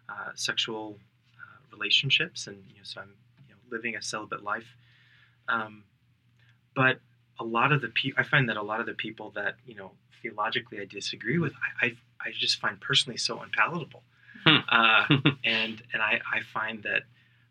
uh, 0.10 0.32
sexual 0.36 0.98
uh, 1.38 1.76
relationships, 1.76 2.48
and 2.48 2.58
you 2.70 2.78
know, 2.78 2.84
so 2.84 3.02
I'm, 3.02 3.14
you 3.48 3.54
know, 3.54 3.60
living 3.72 3.96
a 3.96 4.02
celibate 4.02 4.44
life. 4.44 4.76
Um, 5.48 5.84
but 6.76 7.00
a 7.40 7.44
lot 7.44 7.72
of 7.72 7.82
the 7.82 7.90
people, 7.90 8.22
I 8.22 8.24
find 8.24 8.50
that 8.50 8.58
a 8.58 8.62
lot 8.62 8.80
of 8.80 8.86
the 8.86 8.94
people 8.94 9.32
that 9.36 9.56
you 9.66 9.76
know 9.76 9.92
theologically 10.22 10.80
I 10.80 10.86
disagree 10.86 11.38
with, 11.38 11.54
I, 11.82 11.88
I, 11.88 11.96
I 12.22 12.32
just 12.32 12.60
find 12.60 12.80
personally 12.80 13.18
so 13.18 13.42
unpalatable. 13.42 14.04
Hmm. 14.46 14.58
Uh, 14.70 15.06
and 15.46 15.82
and 15.94 16.02
I, 16.02 16.20
I 16.32 16.42
find 16.54 16.84
that 16.84 17.04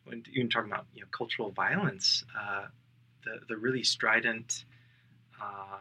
when 0.05 0.25
even 0.33 0.49
talking 0.49 0.71
about 0.71 0.87
you 0.95 1.01
know 1.03 1.07
cultural 1.11 1.51
violence, 1.51 2.25
uh, 2.39 2.67
the 3.25 3.41
the 3.49 3.57
really 3.57 3.83
strident 3.83 4.65
uh, 5.41 5.79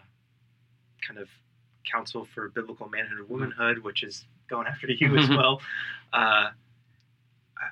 kind 1.06 1.20
of 1.20 1.28
Council 1.92 2.26
for 2.26 2.50
biblical 2.50 2.88
manhood 2.90 3.20
and 3.20 3.30
womanhood, 3.30 3.80
which 3.80 4.04
is 4.04 4.26
going 4.50 4.68
after 4.68 4.88
you 4.92 5.18
as 5.18 5.30
well. 5.38 5.62
Uh, 6.14 6.50
I, 7.58 7.68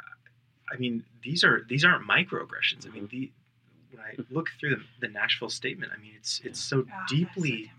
I 0.74 0.78
mean, 0.78 1.04
these 1.24 1.44
are 1.44 1.66
these 1.70 1.86
aren't 1.86 2.08
microaggressions. 2.08 2.88
I 2.88 2.92
mean, 2.92 3.08
the 3.12 3.30
when 3.92 4.02
I 4.04 4.16
look 4.30 4.50
through 4.60 4.76
the, 4.76 4.82
the 5.02 5.08
Nashville 5.08 5.50
statement, 5.50 5.92
I 5.96 6.02
mean, 6.02 6.12
it's 6.18 6.42
it's 6.44 6.60
so 6.60 6.80
Oh, 6.80 6.84
that's 6.88 7.12
so 7.12 7.16
deeply 7.16 7.72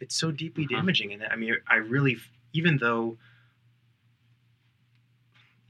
it's 0.00 0.16
so 0.16 0.30
deeply 0.32 0.64
Uh-huh. 0.64 0.76
damaging 0.80 1.12
and 1.12 1.22
i 1.30 1.36
mean 1.36 1.54
i 1.68 1.76
really 1.76 2.16
even 2.52 2.76
though 2.78 3.16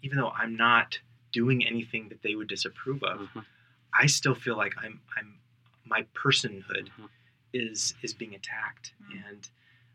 even 0.02 0.18
though 0.18 0.30
i'm 0.30 0.56
not 0.56 0.99
doing 1.32 1.64
anything 1.66 2.09
that 2.09 2.23
they 2.23 2.35
would 2.35 2.49
disapprove 2.49 3.02
of 3.02 3.21
Mhm. 3.35 3.44
i 3.94 4.06
still 4.06 4.35
feel 4.35 4.56
like 4.56 4.75
i'm 4.82 5.00
i'm 5.16 5.38
my 5.85 6.02
personhood 6.14 6.88
Mhm. 6.99 7.09
is 7.52 7.94
is 8.02 8.12
being 8.14 8.35
attacked 8.35 8.92
Mm. 9.11 9.28
and 9.28 9.49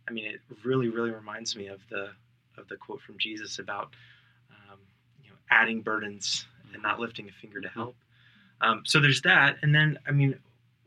i 0.07 0.11
mean 0.11 0.25
it 0.25 0.41
really 0.63 0.89
really 0.89 1.11
reminds 1.11 1.55
me 1.55 1.67
of 1.67 1.79
the 1.89 2.13
of 2.57 2.67
the 2.69 2.77
quote 2.77 3.01
from 3.01 3.17
jesus 3.17 3.59
about 3.59 3.93
um, 4.51 4.79
you 5.23 5.29
know 5.29 5.35
adding 5.51 5.81
burdens 5.81 6.45
and 6.73 6.81
not 6.81 6.99
lifting 6.99 7.27
a 7.29 7.31
finger 7.31 7.61
to 7.61 7.67
Mhm. 7.69 7.73
help 7.73 7.95
um, 8.61 8.83
so 8.85 8.99
there's 8.99 9.21
that 9.21 9.57
and 9.61 9.73
then 9.73 9.97
i 10.07 10.11
mean 10.11 10.39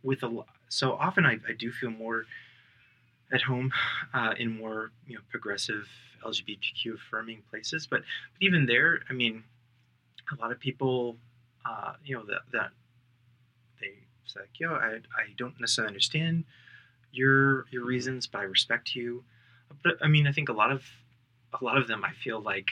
with 0.03 0.23
a 0.23 0.27
lo- 0.27 0.47
so 0.69 0.93
often 0.95 1.25
i, 1.27 1.39
I 1.49 1.53
do 1.59 1.71
feel 1.73 1.91
more 1.91 2.27
at 3.33 3.43
home 3.43 3.73
uh, 4.15 4.35
in 4.39 4.57
more 4.59 4.91
you 5.07 5.15
know 5.15 5.21
progressive 5.31 5.87
lgbtq 6.25 6.95
affirming 6.95 7.43
places. 7.51 7.87
But, 7.87 8.03
but 8.33 8.43
even 8.47 8.67
there 8.67 9.01
i 9.09 9.13
mean 9.13 9.43
a 10.37 10.41
lot 10.41 10.53
of 10.53 10.59
people 10.61 11.17
uh, 11.69 11.93
you 12.05 12.15
know 12.17 12.25
that 12.27 12.43
that 12.53 12.71
they 13.81 13.93
it's 14.25 14.37
like 14.37 14.51
yo 14.59 14.73
I, 14.75 14.97
I 15.17 15.33
don't 15.37 15.59
necessarily 15.61 15.89
understand 15.91 16.45
your 17.13 17.67
your 17.71 17.85
reasons 17.85 18.27
but 18.27 18.39
i 18.39 18.43
respect 18.45 18.95
you. 18.95 19.25
But 19.83 19.95
i 20.03 20.09
mean 20.09 20.27
i 20.27 20.33
think 20.33 20.49
a 20.49 20.53
lot 20.53 20.71
of 20.73 20.83
a 21.61 21.65
lot 21.65 21.79
of 21.79 21.89
them 21.89 22.05
i 22.05 22.13
feel 22.13 22.41
like 22.41 22.69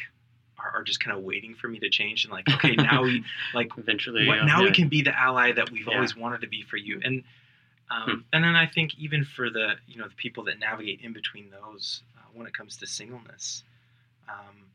are, 0.58 0.70
are 0.80 0.82
just 0.82 1.00
kind 1.00 1.16
of 1.16 1.22
waiting 1.22 1.54
for 1.54 1.68
me 1.68 1.78
to 1.80 1.88
change 1.88 2.24
and 2.24 2.32
like 2.32 2.48
okay 2.48 2.74
now 2.76 3.02
we 3.02 3.24
like 3.54 3.70
Eventually, 3.76 4.26
what, 4.26 4.40
uh, 4.40 4.44
now 4.44 4.62
we 4.62 4.72
can 4.72 4.88
be 4.88 5.02
the 5.02 5.16
ally 5.18 5.52
that 5.52 5.70
we've 5.70 5.86
Yeah. 5.88 5.94
always 5.94 6.16
wanted 6.16 6.40
to 6.42 6.48
be 6.48 6.62
for 6.62 6.76
you. 6.76 7.00
And 7.02 7.22
um, 7.90 8.02
Hmm. 8.04 8.14
and 8.32 8.44
then 8.44 8.56
i 8.56 8.66
think 8.66 8.96
even 8.98 9.24
for 9.24 9.50
the 9.50 9.74
you 9.86 9.96
know 9.98 10.08
the 10.08 10.14
people 10.14 10.44
that 10.44 10.58
navigate 10.58 11.00
in 11.02 11.12
between 11.12 11.50
those 11.50 12.02
uh, 12.16 12.20
when 12.34 12.46
it 12.46 12.54
comes 12.54 12.76
to 12.76 12.86
singleness 12.86 13.62
um, 14.28 14.66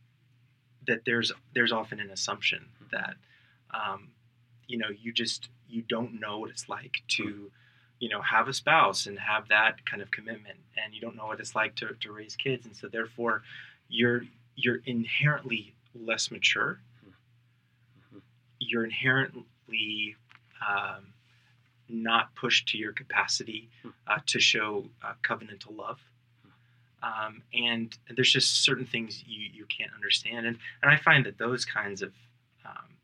that 0.88 1.06
there's 1.06 1.32
there's 1.54 1.72
often 1.72 2.00
an 2.00 2.10
assumption 2.12 2.66
that 2.92 3.16
um, 3.74 4.10
you 4.68 4.78
know 4.78 4.88
you 5.02 5.12
just 5.12 5.50
you 5.70 5.82
don't 5.84 6.20
know 6.20 6.40
what 6.40 6.50
it's 6.50 6.68
like 6.70 7.02
to 7.08 7.52
you 8.00 8.10
know 8.10 8.22
have 8.22 8.48
a 8.48 8.54
spouse 8.54 9.06
and 9.06 9.18
have 9.20 9.48
that 9.48 9.86
kind 9.86 10.02
of 10.02 10.12
commitment 10.12 10.58
and 10.84 10.94
you 10.94 11.00
don't 11.02 11.16
know 11.16 11.26
what 11.26 11.40
it's 11.40 11.56
like 11.56 11.76
to, 11.76 11.96
to 12.02 12.12
raise 12.12 12.36
kids 12.36 12.66
and 12.66 12.76
so 12.76 12.88
therefore 12.88 13.42
you're 13.90 14.24
you're 14.56 14.80
inherently 14.86 15.74
less 15.96 16.32
mature 16.32 16.80
Mhm. 18.14 18.22
you're 18.60 18.84
inherently 18.84 20.16
um, 20.68 21.14
not 21.94 22.34
pushed 22.36 22.68
to 22.70 22.78
your 22.78 22.92
capacity 22.92 23.70
Hmm. 23.84 23.90
uh, 24.08 24.20
to 24.26 24.40
show 24.40 24.86
uh, 25.04 25.14
covenantal 25.22 25.78
love. 25.78 26.00
Um, 27.04 27.44
and 27.54 27.98
there's 28.16 28.32
just 28.32 28.64
certain 28.64 28.86
things 28.86 29.24
you, 29.28 29.50
you 29.54 29.66
can't 29.66 29.92
understand. 29.94 30.46
And, 30.46 30.58
and 30.82 30.90
I 30.92 30.96
find 30.98 31.26
that 31.26 31.38
those 31.38 31.66
kinds 31.66 32.02
of, 32.02 32.14
um, 32.66 32.96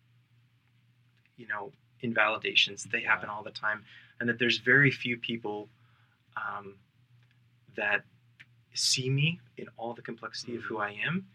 you 1.38 1.48
know, 1.48 1.72
invalidations, 2.02 2.88
they 2.92 3.02
happen 3.02 3.28
all 3.30 3.44
the 3.44 3.52
time. 3.52 3.84
And 4.20 4.30
that 4.30 4.40
there's 4.40 4.58
very 4.60 4.90
few 4.90 5.18
people 5.18 5.68
um, 6.38 6.76
that 7.76 8.04
see 8.74 9.10
me 9.10 9.40
in 9.58 9.68
all 9.78 9.94
the 9.94 10.02
complexity 10.02 10.56
of 10.56 10.64
who 10.64 10.78
I 10.78 10.96
am 11.06 11.28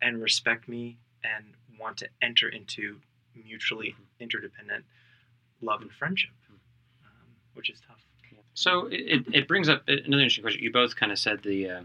and 0.00 0.20
respect 0.20 0.68
me 0.68 0.96
and 1.22 1.44
want 1.78 1.96
to 1.98 2.08
enter 2.20 2.48
into 2.48 2.98
mutually 3.46 3.94
interdependent 4.18 4.84
love 5.60 5.82
and 5.82 5.92
friendship, 5.92 6.32
which 7.54 7.70
is 7.70 7.78
tough. 7.86 7.98
So 8.54 8.86
it, 8.90 9.24
it- 9.32 9.48
brings 9.48 9.68
up 9.68 9.82
another 9.88 10.22
interesting 10.22 10.42
question. 10.42 10.62
You 10.62 10.70
both 10.72 10.94
kind 10.94 11.10
of 11.10 11.18
said 11.18 11.42
the 11.42 11.70
uh, 11.70 11.82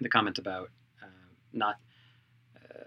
the 0.00 0.08
comment 0.08 0.38
about 0.38 0.70
uh, 1.02 1.06
not 1.52 1.76
uh, 2.56 2.84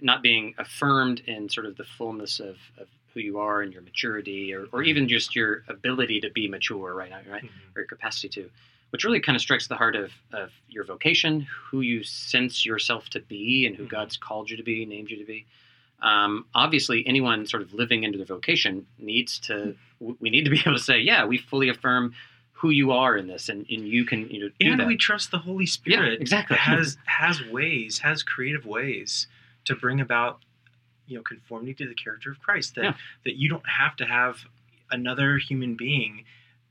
not 0.00 0.22
being 0.22 0.54
affirmed 0.58 1.20
in 1.26 1.48
sort 1.48 1.66
of 1.66 1.76
the 1.76 1.84
fullness 1.84 2.40
of, 2.40 2.56
of 2.78 2.88
who 3.12 3.20
you 3.20 3.38
are 3.38 3.60
and 3.62 3.72
your 3.72 3.82
maturity, 3.82 4.54
or, 4.54 4.66
or 4.72 4.82
even 4.82 5.08
just 5.08 5.34
your 5.36 5.62
ability 5.68 6.20
to 6.20 6.30
be 6.30 6.48
mature 6.48 6.94
right 6.94 7.10
now, 7.10 7.20
right, 7.30 7.42
or 7.74 7.82
your 7.82 7.86
capacity 7.86 8.28
to, 8.28 8.50
which 8.90 9.04
really 9.04 9.20
kind 9.20 9.36
of 9.36 9.42
strikes 9.42 9.66
the 9.66 9.74
heart 9.76 9.96
of, 9.96 10.10
of 10.32 10.50
your 10.68 10.84
vocation, 10.84 11.46
who 11.70 11.80
you 11.82 12.02
sense 12.04 12.64
yourself 12.64 13.08
to 13.10 13.20
be, 13.20 13.66
and 13.66 13.76
who 13.76 13.84
Mhm. 13.84 13.88
God's 13.90 14.16
called 14.16 14.50
you 14.50 14.56
to 14.56 14.62
be, 14.62 14.84
named 14.86 15.10
you 15.10 15.18
to 15.18 15.24
be. 15.24 15.46
Um, 16.00 16.46
obviously, 16.54 17.04
anyone 17.06 17.46
sort 17.46 17.62
of 17.62 17.72
living 17.74 18.04
into 18.04 18.18
their 18.18 18.26
vocation 18.26 18.86
needs 18.98 19.38
to. 19.40 19.74
We 20.00 20.30
need 20.30 20.44
to 20.44 20.50
be 20.50 20.60
able 20.66 20.74
to 20.76 20.82
say, 20.82 20.98
"Yeah, 21.00 21.24
we 21.24 21.38
fully 21.38 21.68
affirm 21.68 22.14
who 22.52 22.70
you 22.70 22.90
are 22.92 23.16
in 23.16 23.26
this, 23.28 23.48
and, 23.48 23.66
and 23.70 23.86
you 23.86 24.04
can 24.04 24.28
you 24.30 24.40
know 24.40 24.48
do 24.60 24.70
and 24.70 24.80
that." 24.80 24.86
we 24.86 24.96
trust 24.96 25.30
the 25.30 25.38
Holy 25.38 25.66
Spirit 25.66 26.12
yeah, 26.14 26.20
exactly. 26.20 26.56
has 26.56 26.96
has 27.06 27.42
ways, 27.44 27.98
has 27.98 28.22
creative 28.22 28.64
ways 28.64 29.26
to 29.64 29.74
bring 29.74 30.00
about 30.00 30.38
you 31.06 31.16
know 31.16 31.22
conformity 31.22 31.74
to 31.74 31.88
the 31.88 31.94
character 31.94 32.30
of 32.30 32.40
Christ. 32.40 32.74
That 32.76 32.84
Yeah. 32.84 32.92
that 33.24 33.36
you 33.36 33.48
don't 33.48 33.68
have 33.68 33.96
to 33.96 34.04
have 34.06 34.38
another 34.90 35.38
human 35.38 35.74
being 35.74 36.24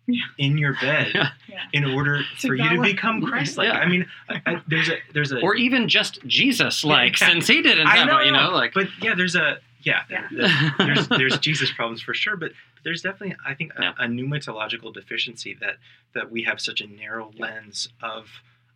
Yeah. 0.07 0.21
in 0.37 0.57
your 0.57 0.73
bed 0.79 1.11
Yeah. 1.13 1.29
Yeah. 1.49 1.63
in 1.73 1.83
order 1.83 2.21
for 2.39 2.55
you 2.55 2.69
to 2.77 2.81
become 2.81 3.21
Christ-like. 3.21 3.67
Yeah. 3.67 3.79
I 3.79 3.87
mean, 3.87 4.05
I, 4.29 4.41
I, 4.45 4.61
there's 4.67 4.89
a 4.89 4.95
there's 5.13 5.31
a 5.33 5.41
or 5.41 5.55
even 5.55 5.89
just 5.89 6.25
Jesus, 6.25 6.83
like 6.85 7.19
Yeah. 7.19 7.27
since 7.27 7.47
he 7.47 7.61
didn't 7.61 7.87
have, 7.87 8.07
know, 8.07 8.19
a, 8.19 8.25
you 8.25 8.31
know, 8.31 8.51
like 8.51 8.73
but 8.73 8.87
yeah, 9.01 9.15
there's 9.15 9.35
a 9.35 9.57
yeah, 9.81 10.03
Yeah. 10.09 10.71
there's 10.77 11.07
there's 11.09 11.37
Jesus 11.39 11.71
problems 11.71 12.01
for 12.01 12.13
sure, 12.13 12.37
but 12.37 12.51
there's 12.83 13.01
definitely 13.01 13.35
I 13.45 13.53
think 13.53 13.73
a, 13.77 13.81
Yeah. 13.81 13.91
a 13.99 14.07
pneumatological 14.07 14.93
deficiency 14.93 15.55
that 15.59 15.75
that 16.13 16.31
we 16.31 16.43
have 16.43 16.59
such 16.61 16.79
a 16.81 16.87
narrow 16.87 17.29
Yeah. 17.33 17.45
lens 17.47 17.89
of 18.01 18.29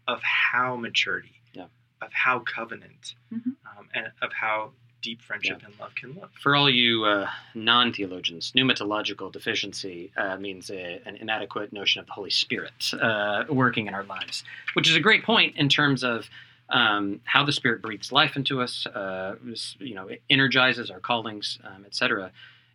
of 0.08 0.22
how 0.24 0.76
maturity, 0.76 1.41
Yeah. 1.54 1.67
of 2.02 2.12
how 2.12 2.39
covenant, 2.39 3.15
Mhm. 3.34 3.56
um, 3.78 3.88
and 3.94 4.08
of 4.22 4.34
how 4.34 4.74
deep 5.02 5.22
friendship 5.22 5.62
and 5.66 5.74
love 5.80 5.94
can 5.96 6.14
look. 6.14 6.32
for 6.42 6.56
all 6.56 6.70
you 6.70 7.06
uh, 7.06 7.28
non-theologians, 7.56 8.52
pneumatological 8.56 9.32
deficiency 9.32 10.12
uh, 10.18 10.38
means 10.38 10.70
a, 10.70 11.02
an 11.06 11.16
inadequate 11.18 11.74
notion 11.74 12.00
of 12.00 12.06
the 12.06 12.14
Holy 12.14 12.30
Spirit 12.30 12.94
uh, 13.02 13.44
working 13.50 13.88
in 13.88 13.94
our 13.94 14.04
lives, 14.04 14.44
which 14.74 14.90
is 14.90 14.96
a 14.96 15.00
great 15.00 15.24
point 15.24 15.56
in 15.58 15.70
terms 15.70 16.04
of 16.04 16.30
um, 16.70 17.22
how 17.26 17.44
the 17.44 17.52
Spirit 17.52 17.82
breathes 17.82 18.12
life 18.12 18.36
into 18.36 18.62
us. 18.62 18.86
Uh, 18.86 19.36
you 19.80 19.96
know, 19.96 20.08
it 20.08 20.22
energizes 20.30 20.90
our 20.90 21.00
callings, 21.00 21.60
um, 21.64 21.86
etc. 21.86 22.32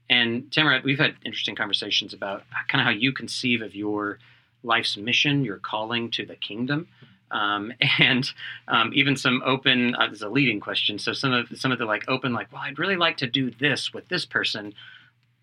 And 0.08 0.50
Tamara, 0.52 0.80
we've 0.84 0.98
had 0.98 1.16
interesting 1.24 1.56
conversations 1.56 2.12
about 2.12 2.44
kind 2.68 2.80
of 2.80 2.84
how 2.84 2.90
you 2.90 3.12
conceive 3.12 3.62
of 3.62 3.74
your 3.74 4.18
life's 4.62 4.96
mission, 4.96 5.44
your 5.44 5.58
calling 5.58 6.10
to 6.12 6.26
the 6.26 6.36
kingdom. 6.36 6.88
Um, 7.30 7.72
and 7.98 8.30
um, 8.68 8.92
even 8.94 9.16
some 9.16 9.42
open 9.44 9.94
uh, 9.94 10.06
this 10.08 10.16
is 10.16 10.22
a 10.22 10.28
leading 10.28 10.60
question. 10.60 10.98
So 10.98 11.12
some 11.12 11.32
of 11.32 11.48
some 11.54 11.72
of 11.72 11.78
the 11.78 11.84
like 11.84 12.04
open 12.08 12.32
like 12.32 12.52
well 12.52 12.62
i'd 12.62 12.78
really 12.78 12.96
like 12.96 13.16
to 13.18 13.26
do 13.26 13.50
this 13.50 13.92
with 13.92 14.08
this 14.08 14.24
person 14.24 14.74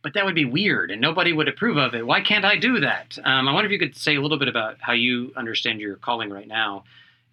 but 0.03 0.13
that 0.13 0.25
would 0.25 0.35
be 0.35 0.45
weird 0.45 0.91
and 0.91 0.99
nobody 0.99 1.31
would 1.31 1.47
approve 1.47 1.77
of 1.77 1.95
it. 1.95 2.05
Why 2.05 2.21
can't 2.21 2.45
i 2.45 2.57
do 2.57 2.79
that? 2.81 3.17
Um, 3.23 3.47
i 3.47 3.53
wonder 3.53 3.65
if 3.67 3.71
you 3.71 3.79
could 3.79 3.95
say 3.95 4.15
a 4.15 4.21
little 4.21 4.37
bit 4.37 4.47
about 4.47 4.77
how 4.79 4.93
you 4.93 5.31
understand 5.35 5.79
your 5.79 5.95
calling 5.95 6.29
right 6.29 6.47
now 6.47 6.83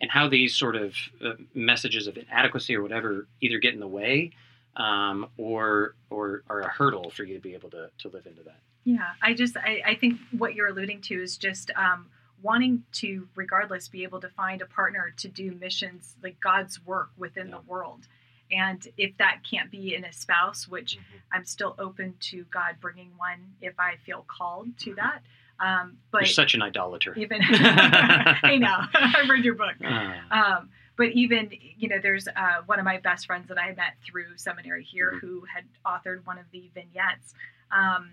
and 0.01 0.11
how 0.11 0.29
these 0.29 0.57
sort 0.57 0.77
of 0.77 0.95
uh, 1.25 1.33
messages 1.55 2.07
of 2.07 2.17
inadequacy 2.17 2.75
or 2.75 2.83
whatever 2.83 3.27
either 3.41 3.59
get 3.59 3.75
in 3.75 3.81
the 3.81 3.89
way 3.89 4.33
um, 4.77 5.29
or 5.37 5.95
or 6.09 6.43
are 6.49 6.61
a 6.61 6.69
hurdle 6.69 7.11
for 7.11 7.25
you 7.25 7.35
to 7.35 7.41
be 7.41 7.55
able 7.55 7.71
to, 7.71 7.91
to 7.99 8.09
live 8.09 8.27
into 8.27 8.43
that. 8.45 8.61
Yeah, 8.85 9.11
I 9.23 9.35
just 9.35 9.57
I, 9.57 9.83
I 9.85 9.95
think 9.95 10.19
what 10.37 10.55
you're 10.55 10.69
alluding 10.69 11.03
to 11.03 11.23
is 11.23 11.37
just 11.37 11.71
um, 11.77 12.07
wanting 12.43 12.85
to, 12.93 13.29
regardless, 13.35 13.89
be 13.89 14.03
able 14.03 14.21
to 14.21 14.29
find 14.29 14.63
a 14.63 14.67
partner 14.67 15.13
to 15.19 15.29
do 15.29 15.53
missions 15.53 16.17
like 16.23 16.39
God's 16.41 16.85
work 16.85 17.11
within 17.17 17.49
Yeah. 17.49 17.57
the 17.57 17.61
world. 17.63 18.07
And 18.53 18.87
if 18.97 19.17
that 19.19 19.43
can't 19.49 19.71
be 19.71 19.95
in 19.95 20.05
a 20.05 20.13
spouse, 20.13 20.67
which 20.69 20.97
Mm-hmm. 20.97 21.17
I'm 21.33 21.45
still 21.45 21.75
open 21.79 22.15
to 22.31 22.45
God 22.51 22.77
bringing 22.81 23.13
one 23.17 23.55
if 23.61 23.79
I 23.79 23.97
feel 24.05 24.25
called 24.29 24.77
to 24.81 24.91
Mhm. 24.93 24.97
that. 24.97 25.23
Um, 25.61 25.99
but 26.11 26.23
you're 26.23 26.27
such 26.29 26.55
an 26.55 26.63
idolater 26.63 27.13
even 27.19 27.43
i 27.51 28.57
know 28.59 28.79
I've 28.95 29.29
read 29.29 29.45
your 29.45 29.55
book. 29.55 29.75
Ah, 29.85 30.57
Um, 30.59 30.71
but 30.97 31.09
even 31.13 31.51
you 31.77 31.89
know, 31.89 31.99
there's 31.99 32.27
uh, 32.29 32.63
one 32.67 32.79
of 32.79 32.85
my 32.85 32.99
best 32.99 33.27
friends 33.27 33.49
that 33.49 33.59
I 33.59 33.73
met 33.75 33.97
through 34.05 34.37
seminary 34.37 34.83
here 34.85 35.13
Mhm. 35.15 35.21
who 35.21 35.45
had 35.55 35.65
authored 35.85 36.25
one 36.27 36.39
of 36.39 36.47
the 36.51 36.71
vignettes. 36.75 37.35
Um, 37.71 38.13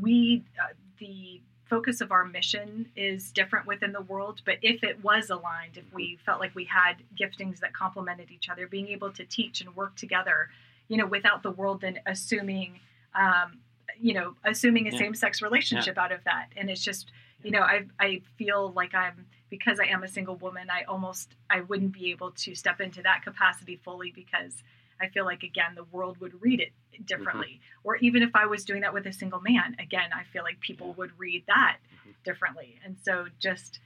we 0.00 0.44
uh, 0.60 0.68
the 0.98 1.40
focus 1.70 2.00
of 2.00 2.10
our 2.10 2.24
mission 2.24 2.86
is 2.96 3.30
different 3.30 3.64
within 3.66 3.92
the 3.92 4.00
world, 4.02 4.42
but 4.44 4.56
if 4.60 4.82
it 4.82 5.02
was 5.04 5.30
aligned, 5.30 5.76
if 5.76 5.84
we 5.94 6.18
felt 6.26 6.40
like 6.40 6.54
we 6.54 6.64
had 6.64 6.94
giftings 7.18 7.60
that 7.60 7.72
complemented 7.72 8.28
each 8.30 8.48
other, 8.50 8.66
being 8.66 8.88
able 8.88 9.10
to 9.12 9.24
teach 9.24 9.60
and 9.60 9.74
work 9.76 9.94
together, 9.94 10.50
you 10.88 10.96
know, 10.96 11.06
without 11.06 11.42
the 11.44 11.52
world 11.52 11.80
then 11.80 12.00
assuming, 12.06 12.80
um, 13.14 13.58
you 14.00 14.12
know, 14.12 14.34
assuming 14.44 14.88
a 14.88 14.90
Yeah. 14.90 14.98
same-sex 14.98 15.40
relationship 15.40 15.96
out 15.96 16.12
of 16.12 16.22
that, 16.24 16.46
and 16.56 16.68
it's 16.68 16.82
just, 16.84 17.12
you 17.44 17.52
know, 17.52 17.62
I 17.62 17.86
I 18.00 18.20
feel 18.36 18.72
like 18.72 18.92
I'm 18.94 19.26
because 19.48 19.78
I 19.80 19.86
am 19.86 20.02
a 20.02 20.08
single 20.08 20.36
woman, 20.36 20.68
I 20.70 20.82
almost 20.84 21.34
I 21.48 21.60
wouldn't 21.62 21.92
be 21.92 22.10
able 22.10 22.32
to 22.44 22.54
step 22.54 22.80
into 22.80 23.00
that 23.02 23.22
capacity 23.22 23.76
fully 23.76 24.10
because 24.10 24.62
I 25.00 25.08
feel 25.08 25.24
like 25.24 25.42
again 25.42 25.74
the 25.74 25.84
world 25.84 26.18
would 26.20 26.40
read 26.42 26.60
it 26.60 26.72
differently. 27.06 27.60
Or 27.84 27.96
even 27.96 28.22
if 28.22 28.30
I 28.34 28.46
was 28.46 28.64
doing 28.64 28.82
that 28.82 28.92
with 28.92 29.06
a 29.06 29.12
single 29.12 29.40
man, 29.40 29.76
again, 29.78 30.10
I 30.14 30.24
feel 30.24 30.42
like 30.42 30.60
people 30.60 30.92
would 30.94 31.18
read 31.18 31.44
that 31.46 31.78
Mhm. 31.92 32.14
differently. 32.24 32.78
And 32.84 32.98
so 32.98 33.28
just, 33.38 33.80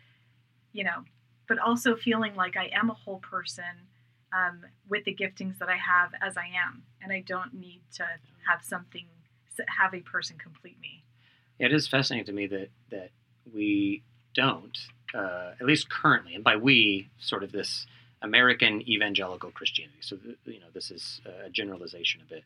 you 0.73 0.85
know, 0.85 1.05
but 1.47 1.59
also 1.59 1.95
feeling 1.97 2.35
like 2.35 2.57
I 2.57 2.67
am 2.73 2.91
a 2.91 2.95
whole 2.95 3.21
person 3.21 3.89
um, 4.33 4.65
with 4.89 5.05
the 5.05 5.15
giftings 5.15 5.59
that 5.59 5.69
I 5.69 5.77
have 5.77 6.13
as 6.21 6.37
I 6.37 6.47
am, 6.47 6.85
and 7.01 7.13
I 7.13 7.21
don't 7.21 7.55
need 7.55 7.83
to 7.95 8.07
have 8.49 8.65
something 8.65 9.07
have 9.69 9.95
a 9.95 10.01
person 10.01 10.37
complete 10.37 10.81
me. 10.81 11.05
It 11.61 11.73
is 11.73 11.87
fascinating 11.87 12.27
to 12.27 12.33
me 12.33 12.47
that 12.49 12.71
that 12.91 13.11
we 13.53 14.03
don't, 14.35 14.77
uh, 15.15 15.53
at 15.61 15.67
least 15.67 15.89
currently, 15.89 16.35
and 16.35 16.43
by 16.43 16.57
we, 16.57 17.09
sort 17.19 17.45
of 17.45 17.53
this 17.53 17.87
American 18.25 18.83
evangelical 18.89 19.51
Christianity. 19.51 19.99
So 20.01 20.19
you 20.47 20.61
know, 20.61 20.67
this 20.73 20.91
is 20.91 21.21
a 21.47 21.51
generalization 21.51 22.23
a 22.27 22.35
bit, 22.35 22.45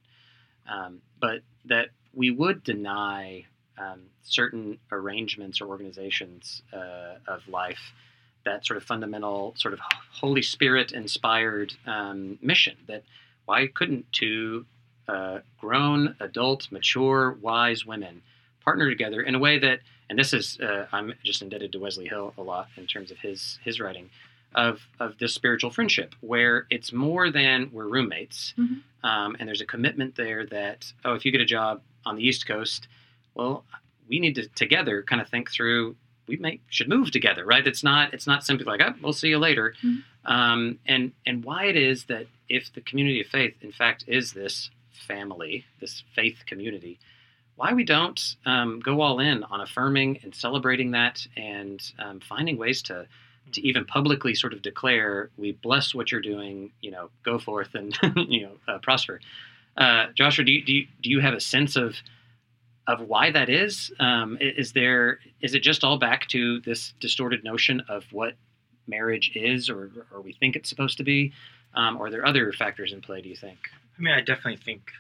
um, 0.69 1.01
but 1.21 1.41
that 1.67 1.89
we 2.13 2.31
would 2.31 2.65
deny 2.65 3.47
um, 3.79 4.01
certain 4.23 4.79
arrangements 4.91 5.61
or 5.61 5.69
organizations 5.69 6.63
uh, 6.73 7.15
of 7.27 7.47
life 7.49 7.93
that 8.45 8.67
sort 8.67 8.77
of 8.77 8.83
fundamental, 8.83 9.55
sort 9.57 9.75
of 9.75 9.81
Holy 10.13 10.43
Spirit 10.43 10.93
inspired 10.93 11.75
um, 11.87 12.39
mission. 12.43 12.77
That 12.87 13.05
why 13.45 13.69
couldn't 13.69 14.13
two 14.13 14.67
uh, 15.07 15.39
grown, 15.61 16.17
adult, 16.21 16.71
mature, 16.71 17.37
wise 17.41 17.87
women 17.87 18.23
partner 18.65 18.89
together 18.91 19.21
in 19.23 19.35
a 19.35 19.39
way 19.39 19.59
that, 19.59 19.81
and 20.11 20.19
this 20.19 20.33
is, 20.33 20.59
uh, 20.61 20.87
I'm 20.93 21.15
just 21.25 21.41
indebted 21.41 21.73
to 21.73 21.79
Wesley 21.79 22.09
Hill 22.09 22.35
a 22.37 22.43
lot 22.43 22.69
in 22.77 22.87
terms 22.87 23.11
of 23.11 23.19
his 23.19 23.59
his 23.65 23.81
writing 23.81 24.11
of 24.55 24.81
of 24.99 25.19
this 25.19 25.35
spiritual 25.35 25.71
friendship, 25.71 26.15
where 26.21 26.67
it's 26.71 26.93
more 26.93 27.31
than 27.31 27.71
we're 27.73 27.87
roommates, 27.87 28.55
Mhm. 28.59 28.83
um, 29.03 29.37
and 29.39 29.49
there's 29.49 29.61
a 29.61 29.67
commitment 29.67 30.15
there 30.17 30.47
that 30.47 30.93
oh, 31.05 31.15
if 31.15 31.25
you 31.25 31.33
get 31.33 31.41
a 31.41 31.47
job 31.47 31.83
on 32.07 32.17
the 32.17 32.27
East 32.27 32.47
Coast, 32.47 32.89
well, 33.35 33.65
we 34.09 34.19
need 34.19 34.35
to 34.37 34.49
together 34.49 35.03
kind 35.03 35.21
of 35.21 35.29
think 35.29 35.51
through. 35.51 35.97
We 36.27 36.37
may 36.37 36.61
should 36.69 36.89
move 36.89 37.11
together, 37.11 37.45
right? 37.45 37.67
It's 37.67 37.83
not 37.83 38.13
it's 38.15 38.27
not 38.27 38.45
simply 38.45 38.65
like 38.67 38.81
oh, 38.83 38.95
we'll 39.03 39.13
see 39.13 39.29
you 39.29 39.39
later, 39.39 39.75
Mhm. 39.83 40.03
um, 40.25 40.79
and 40.87 41.13
and 41.27 41.45
why 41.45 41.65
it 41.67 41.77
is 41.77 42.05
that 42.05 42.27
if 42.49 42.73
the 42.73 42.81
community 42.81 43.21
of 43.21 43.27
faith, 43.29 43.55
in 43.63 43.73
fact, 43.73 44.05
is 44.07 44.33
this 44.33 44.71
family, 44.93 45.65
this 45.81 46.03
faith 46.15 46.43
community, 46.47 46.99
why 47.57 47.73
we 47.73 47.85
don't 47.85 48.37
um, 48.47 48.81
go 48.81 49.01
all 49.01 49.21
in 49.21 49.43
on 49.45 49.61
affirming 49.61 50.19
and 50.23 50.35
celebrating 50.35 50.91
that 50.93 51.27
and 51.37 51.93
um, 51.99 52.21
finding 52.21 52.57
ways 52.57 52.83
to 52.83 53.07
to 53.53 53.67
even 53.67 53.85
publicly 53.85 54.35
sort 54.35 54.53
of 54.53 54.63
declare 54.63 55.31
we 55.37 55.53
bless 55.53 55.95
what 55.95 56.11
you're 56.11 56.21
doing 56.21 56.71
you 56.81 56.91
know 56.91 57.11
go 57.25 57.39
forth 57.39 57.75
and 57.75 57.99
you 58.29 58.43
know 58.43 58.53
uh, 58.67 58.79
prosper. 58.79 59.21
Uh, 59.77 60.07
joshua 60.15 60.45
do 60.45 60.53
you, 60.53 60.65
do 60.65 60.73
you 60.73 60.87
do 61.03 61.11
you 61.11 61.21
have 61.21 61.35
a 61.35 61.41
sense 61.41 61.77
of 61.77 61.97
of 62.89 63.03
why 63.03 63.31
that 63.31 63.51
is? 63.51 63.93
Um, 64.01 64.39
is 64.41 64.73
there 64.73 65.21
is 65.43 65.55
it 65.55 65.61
just 65.61 65.85
all 65.85 65.99
back 65.99 66.27
to 66.29 66.61
this 66.61 66.95
distorted 67.01 67.45
notion 67.45 67.83
of 67.89 68.05
what 68.13 68.35
marriage 68.87 69.31
is 69.35 69.69
or 69.69 69.91
or 70.13 70.23
we 70.23 70.33
think 70.33 70.57
it's 70.57 70.69
supposed 70.69 70.97
to 70.97 71.05
be? 71.05 71.33
Um, 71.75 71.99
or 71.99 72.07
are 72.07 72.11
there 72.11 72.27
other 72.27 72.51
factors 72.53 72.93
in 72.93 73.03
play 73.03 73.21
do 73.21 73.29
you 73.29 73.37
think? 73.37 73.59
I 73.97 74.03
mean, 74.03 74.15
I 74.15 74.21
definitely 74.21 74.57
think 74.57 74.91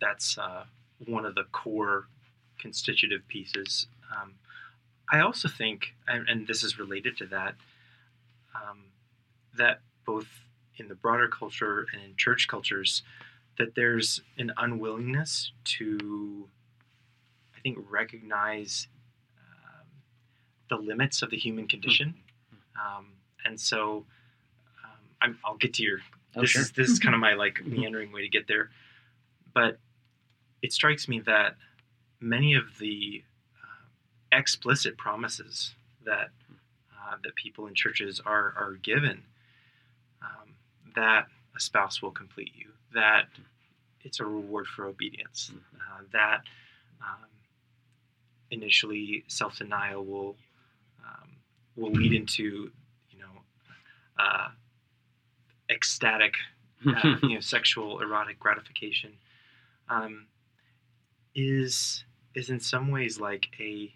that's 0.00 0.38
uh, 0.38 0.64
one 1.06 1.26
of 1.26 1.34
the 1.34 1.44
core 1.50 2.06
constitutive 2.60 3.26
pieces. 3.28 3.86
Um, 4.16 4.34
I 5.12 5.20
also 5.20 5.48
think, 5.48 5.94
and, 6.06 6.28
and 6.28 6.46
this 6.46 6.62
is 6.62 6.78
related 6.78 7.16
to 7.18 7.26
that, 7.26 7.56
um, 8.54 8.84
that 9.56 9.80
both 10.04 10.26
in 10.76 10.88
the 10.88 10.94
broader 10.94 11.28
culture 11.28 11.86
and 11.92 12.02
in 12.02 12.16
church 12.16 12.48
cultures, 12.48 13.02
that 13.58 13.74
there's 13.74 14.20
an 14.38 14.52
unwillingness 14.56 15.52
to, 15.64 16.48
I 17.56 17.60
think, 17.60 17.78
recognize 17.88 18.88
um, 19.38 19.86
the 20.68 20.76
limits 20.76 21.22
of 21.22 21.30
the 21.30 21.36
human 21.36 21.68
condition. 21.68 22.14
Um, 22.76 23.12
and 23.44 23.60
so, 23.60 24.04
um, 24.84 24.98
I'm, 25.20 25.38
I'll 25.44 25.56
get 25.56 25.74
to 25.74 25.82
your 25.82 25.98
oh 26.36 26.40
this 26.40 26.50
sure 26.50 26.62
is 26.62 26.72
this 26.72 26.90
is 26.90 26.98
kind 26.98 27.14
of 27.14 27.20
my 27.20 27.34
like 27.44 27.60
Mhm. 27.60 27.78
meandering 27.78 28.10
way 28.12 28.22
to 28.22 28.28
get 28.28 28.48
there 28.48 28.70
but 29.52 29.78
it 30.62 30.72
strikes 30.72 31.06
me 31.06 31.20
that 31.20 31.56
many 32.20 32.54
of 32.54 32.78
the 32.78 33.22
uh, 33.62 34.36
explicit 34.36 34.96
promises 34.96 35.74
that 36.04 36.30
uh, 37.04 37.16
that 37.22 37.34
people 37.34 37.66
in 37.66 37.74
churches 37.74 38.20
are 38.24 38.54
are 38.56 38.78
given 38.82 39.22
um, 40.22 40.54
that 40.96 41.26
a 41.56 41.60
spouse 41.60 42.02
will 42.02 42.10
complete 42.10 42.52
you 42.56 42.68
that 42.94 43.24
it's 44.02 44.20
a 44.20 44.24
reward 44.24 44.66
for 44.66 44.86
obedience 44.86 45.52
uh, 45.76 46.02
that 46.12 46.42
um, 47.00 47.28
initially 48.50 49.24
self-denial 49.28 50.04
will 50.04 50.36
um, 51.04 51.30
will 51.76 51.92
lead 51.92 52.12
into 52.12 52.70
you 53.10 53.18
know 53.18 53.42
uh, 54.18 54.48
ecstatic 55.70 56.34
uh, 56.86 57.16
you 57.22 57.34
know, 57.34 57.40
sexual 57.40 58.00
erotic 58.00 58.38
gratification, 58.38 59.12
um, 59.88 60.26
is 61.34 62.04
is 62.34 62.50
in 62.50 62.60
some 62.60 62.90
ways 62.90 63.20
like 63.20 63.46
a 63.60 63.92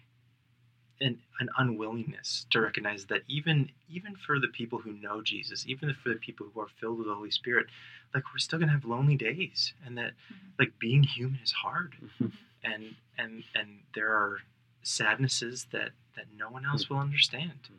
an, 1.01 1.17
an 1.39 1.49
unwillingness 1.57 2.45
to 2.49 2.57
mm-hmm. 2.57 2.65
recognize 2.65 3.05
that 3.05 3.21
even 3.27 3.69
even 3.89 4.15
for 4.15 4.39
the 4.39 4.47
people 4.47 4.79
who 4.79 4.93
know 4.93 5.21
Jesus, 5.21 5.65
even 5.67 5.95
for 6.03 6.09
the 6.09 6.15
people 6.15 6.47
who 6.53 6.61
are 6.61 6.67
filled 6.79 6.97
with 6.97 7.07
the 7.07 7.15
Holy 7.15 7.31
Spirit, 7.31 7.67
like 8.13 8.23
we're 8.33 8.39
still 8.39 8.59
gonna 8.59 8.71
have 8.71 8.85
lonely 8.85 9.15
days, 9.15 9.73
and 9.85 9.97
that 9.97 10.11
mm-hmm. 10.11 10.49
like 10.59 10.77
being 10.79 11.03
human 11.03 11.39
is 11.43 11.51
hard, 11.51 11.93
mm-hmm. 12.03 12.27
and 12.63 12.95
and 13.17 13.43
and 13.55 13.79
there 13.95 14.09
are 14.09 14.39
sadnesses 14.83 15.67
that 15.71 15.91
that 16.15 16.25
no 16.37 16.49
one 16.49 16.65
else 16.65 16.89
will 16.89 16.97
understand. 16.97 17.69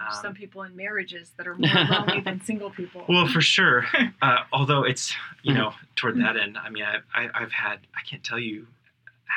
Um, 0.00 0.22
some 0.22 0.34
people 0.34 0.62
in 0.62 0.74
marriages 0.74 1.32
that 1.36 1.46
are 1.46 1.54
more 1.54 1.68
lonely 1.90 2.20
than 2.20 2.40
single 2.44 2.70
people. 2.70 3.04
Well, 3.08 3.26
for 3.26 3.40
sure. 3.40 3.86
Uh, 4.22 4.44
although 4.52 4.84
it's 4.84 5.12
you 5.42 5.52
know 5.52 5.72
toward 5.96 6.16
that 6.20 6.36
end, 6.36 6.56
I 6.56 6.70
mean, 6.70 6.84
I, 6.84 6.98
I 7.12 7.28
I've 7.34 7.50
had 7.50 7.78
I 7.96 8.08
can't 8.08 8.22
tell 8.22 8.38
you 8.38 8.68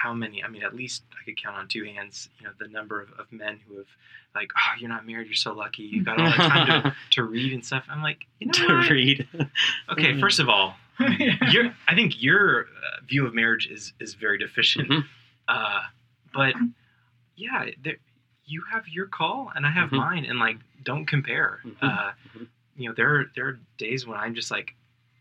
how 0.04 0.14
many. 0.14 0.44
I 0.44 0.48
mean, 0.48 0.64
at 0.64 0.76
least 0.76 1.04
I 1.20 1.24
could 1.24 1.38
count 1.42 1.56
on 1.58 1.68
two 1.68 1.84
hands. 1.86 2.30
You 2.40 2.48
know, 2.48 2.54
the 2.60 2.68
number 2.68 3.02
of, 3.02 3.12
of 3.20 3.32
men 3.32 3.60
who 3.68 3.78
have 3.78 3.88
like, 4.36 4.52
oh, 4.58 4.80
you're 4.80 4.90
not 4.90 5.06
married, 5.08 5.28
you're 5.28 5.36
so 5.36 5.54
lucky, 5.54 5.84
you 5.84 6.04
got 6.04 6.20
all 6.20 6.26
the 6.30 6.36
time 6.38 6.68
to, 6.84 6.96
to 7.12 7.24
read 7.24 7.54
and 7.54 7.64
stuff. 7.66 7.86
I'm 7.90 8.02
like, 8.02 8.26
you 8.40 8.48
know 8.48 8.54
to 8.54 8.66
what? 8.78 8.90
read 8.90 9.28
Okay, 9.92 10.20
first 10.20 10.40
of 10.40 10.50
all, 10.50 10.76
your 11.52 11.74
I 11.88 11.96
think 11.96 12.22
your 12.22 12.62
uh, 12.64 13.02
view 13.08 13.26
of 13.26 13.34
marriage 13.34 13.68
is 13.68 13.94
is 14.00 14.14
very 14.14 14.38
deficient. 14.38 14.90
Mhm. 14.90 15.04
Uh, 15.48 15.82
but 16.34 16.54
yeah, 17.36 17.66
there, 17.84 17.96
you 18.46 18.64
have 18.72 18.88
your 18.88 19.08
call 19.08 19.52
and 19.56 19.66
I 19.66 19.72
have 19.72 19.90
Mhm. 19.90 19.98
mine, 19.98 20.26
and 20.26 20.40
like, 20.40 20.58
don't 20.84 21.06
compare. 21.06 21.60
Mhm. 21.66 21.76
Uh, 21.82 22.12
Mhm. 22.38 22.48
You 22.78 22.90
know, 22.90 22.94
there 22.96 23.16
are, 23.20 23.26
there 23.36 23.48
are 23.48 23.60
days 23.78 24.06
when 24.06 24.20
I'm 24.20 24.36
just 24.36 24.52
like, 24.52 24.76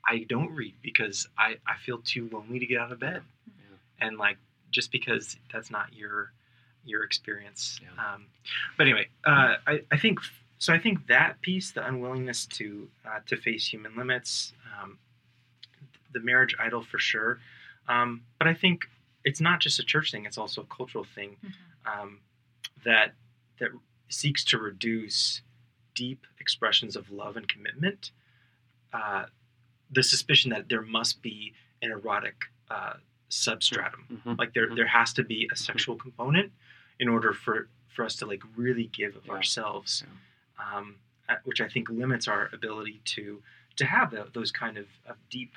I 0.09 0.27
don't 0.29 0.51
read 0.55 0.75
because 0.83 1.29
I 1.39 1.57
I 1.67 1.77
feel 1.85 1.99
too 1.99 2.29
lonely 2.33 2.59
to 2.59 2.67
get 2.67 2.81
out 2.81 2.91
of 2.91 2.99
bed, 2.99 3.23
and 4.01 4.19
like 4.19 4.39
just 4.75 4.91
because 4.91 5.37
that's 5.53 5.71
not 5.71 5.95
your 5.95 6.33
your 6.85 7.03
experience. 7.05 7.81
Yeah. 7.83 8.15
Um, 8.15 8.27
but 8.77 8.87
anyway, 8.87 9.09
uh, 9.25 9.55
I 9.67 9.81
I 9.91 9.97
think 9.97 10.19
so. 10.59 10.73
I 10.75 10.79
think 10.79 11.07
that 11.07 11.41
piece, 11.41 11.73
the 11.73 11.87
unwillingness 11.87 12.47
to 12.47 12.89
uh, 13.07 13.21
to 13.27 13.37
face 13.37 13.67
human 13.67 13.97
limits, 13.97 14.53
um, 14.79 14.99
the 16.13 16.21
marriage 16.21 16.55
idol 16.59 16.83
for 16.83 16.99
sure. 16.99 17.39
Um, 17.89 18.23
but 18.39 18.49
I 18.49 18.55
think 18.55 18.87
it's 19.25 19.41
not 19.41 19.61
just 19.61 19.79
a 19.79 19.85
church 19.85 20.11
thing; 20.11 20.27
it's 20.27 20.39
also 20.39 20.63
a 20.63 20.77
cultural 20.77 21.05
thing 21.05 21.37
um, 21.87 22.21
that 22.85 23.13
that 23.61 23.71
seeks 24.09 24.45
to 24.45 24.59
reduce 24.59 25.41
deep 25.95 26.27
expressions 26.41 26.97
of 26.97 27.11
love 27.11 27.37
and 27.37 27.49
commitment. 27.49 28.11
Uh, 28.93 29.27
the 29.91 30.03
suspicion 30.03 30.51
that 30.51 30.69
there 30.69 30.83
must 30.83 31.23
be 31.23 31.53
an 31.83 31.91
erotic 31.91 32.47
uh, 32.71 32.95
substratum, 33.35 34.07
Mhm. 34.25 34.39
like 34.39 34.53
there 34.55 34.69
Mhm. 34.69 34.77
there 34.77 34.87
has 34.87 35.13
to 35.15 35.25
be 35.25 35.49
a 35.53 35.57
sexual 35.57 35.97
component 35.97 36.53
in 36.99 37.09
order 37.09 37.33
for 37.33 37.69
for 37.89 38.05
us 38.05 38.17
to 38.17 38.27
like 38.27 38.43
really 38.57 38.87
give 38.89 39.15
of 39.17 39.27
Yeah. 39.27 39.33
ourselves, 39.35 40.05
um, 40.59 40.97
uh, 41.29 41.37
which 41.45 41.61
I 41.61 41.69
think 41.69 41.89
limits 41.89 42.27
our 42.29 42.49
ability 42.53 43.01
to 43.17 43.43
to 43.77 43.85
have 43.87 44.11
tho- 44.13 44.29
those 44.33 44.53
kind 44.53 44.79
of, 44.79 44.89
of 45.07 45.17
deep, 45.31 45.53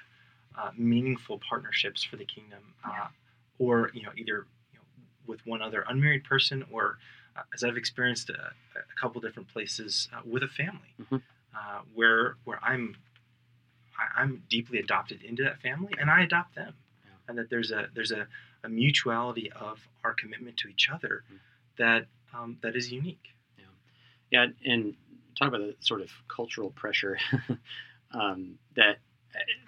uh, 0.55 0.71
meaningful 0.75 1.37
partnerships 1.39 2.03
for 2.03 2.15
the 2.17 2.25
kingdom, 2.25 2.73
uh, 2.83 2.89
Yeah. 2.91 3.07
or 3.59 3.91
you 3.93 4.01
know 4.03 4.11
either 4.15 4.47
you 4.73 4.79
know, 4.79 4.85
with 5.25 5.45
one 5.45 5.61
other 5.61 5.81
unmarried 5.87 6.23
person 6.23 6.63
or 6.71 6.97
uh, 7.35 7.43
as 7.53 7.63
I've 7.63 7.77
experienced 7.77 8.29
a, 8.31 8.53
a 8.75 8.95
couple 8.99 9.21
different 9.21 9.47
places 9.49 10.09
uh, 10.13 10.21
with 10.25 10.41
a 10.41 10.47
family, 10.47 10.93
Mhm. 10.99 11.21
uh, 11.55 11.81
where 11.93 12.37
where 12.45 12.59
I'm 12.63 12.95
I, 13.97 14.21
I'm 14.21 14.43
deeply 14.49 14.77
adopted 14.79 15.21
into 15.23 15.43
that 15.43 15.59
family, 15.61 15.93
and 15.99 16.09
I 16.09 16.21
adopt 16.21 16.53
them, 16.55 16.73
Yeah. 16.75 16.86
And 17.27 17.37
that 17.37 17.49
there's 17.49 17.71
a 17.71 17.87
there's 17.93 18.11
a, 18.11 18.27
a 18.63 18.69
mutuality 18.69 19.51
of 19.51 19.79
our 20.03 20.13
commitment 20.13 20.57
to 20.57 20.67
each 20.67 20.89
other 20.89 21.23
Mhm. 21.31 21.39
that 21.77 22.05
um, 22.33 22.57
that 22.61 22.75
is 22.75 22.91
unique. 22.91 23.33
Yeah, 24.29 24.47
and 24.65 24.93
talk 25.39 25.47
about 25.47 25.61
the 25.61 25.75
sort 25.79 26.01
of 26.01 26.09
cultural 26.27 26.71
pressure 26.71 27.17
um, 28.11 28.59
that 28.75 28.97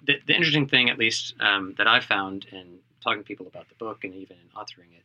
the, 0.04 0.20
the 0.26 0.34
interesting 0.34 0.66
thing, 0.66 0.90
at 0.90 0.98
least 0.98 1.34
um, 1.40 1.74
that 1.78 1.86
I've 1.86 2.04
found 2.04 2.46
in 2.52 2.78
talking 3.02 3.22
to 3.22 3.26
people 3.26 3.46
about 3.46 3.68
the 3.68 3.74
book 3.76 4.04
and 4.04 4.14
even 4.14 4.36
in 4.36 4.48
authoring 4.54 4.92
it, 4.96 5.04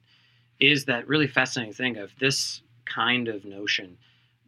is 0.59 0.85
that 0.85 1.07
really 1.07 1.27
fascinating 1.27 1.73
thing 1.73 1.97
of 1.97 2.11
this 2.19 2.61
kind 2.85 3.27
of 3.27 3.45
notion 3.45 3.97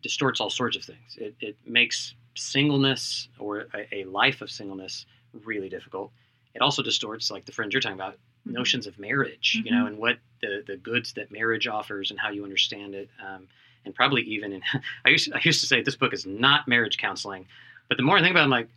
distorts 0.02 0.40
all 0.42 0.50
sorts 0.50 0.76
of 0.78 0.84
things. 0.84 1.18
It, 1.18 1.36
it 1.40 1.56
makes 1.66 2.16
singleness 2.36 3.30
or 3.40 3.68
a, 3.74 3.96
a 3.96 4.04
life 4.06 4.42
of 4.42 4.52
singleness 4.52 5.06
really 5.46 5.70
difficult. 5.70 6.12
It 6.58 6.62
also 6.64 6.82
distorts, 6.82 7.30
like 7.30 7.46
the 7.46 7.52
friends 7.52 7.72
you're 7.74 7.82
talking 7.82 8.00
about, 8.00 8.16
Mhm. 8.48 8.54
notions 8.54 8.88
of 8.88 8.98
marriage, 8.98 9.62
you 9.64 9.70
know, 9.72 9.86
and 9.86 9.98
what 10.00 10.18
the, 10.42 10.64
the 10.66 10.76
goods 10.78 11.14
that 11.14 11.32
marriage 11.32 11.68
offers 11.68 12.10
and 12.10 12.20
how 12.20 12.30
you 12.32 12.44
understand 12.44 12.96
it. 12.96 13.10
Um, 13.24 13.48
and 13.86 13.94
probably 13.94 14.24
even 14.24 14.54
in, 14.54 14.64
I 15.06 15.10
used, 15.10 15.32
I 15.34 15.40
used 15.44 15.62
to 15.62 15.68
say 15.68 15.84
this 15.84 15.96
book 15.96 16.14
is 16.14 16.26
not 16.26 16.68
marriage 16.68 16.98
counseling, 16.98 17.46
but 17.90 17.98
the 17.98 18.04
more 18.04 18.18
I 18.18 18.22
think 18.22 18.32
about 18.32 18.42
it, 18.42 18.46
I'm 18.46 18.50
like, 18.50 18.70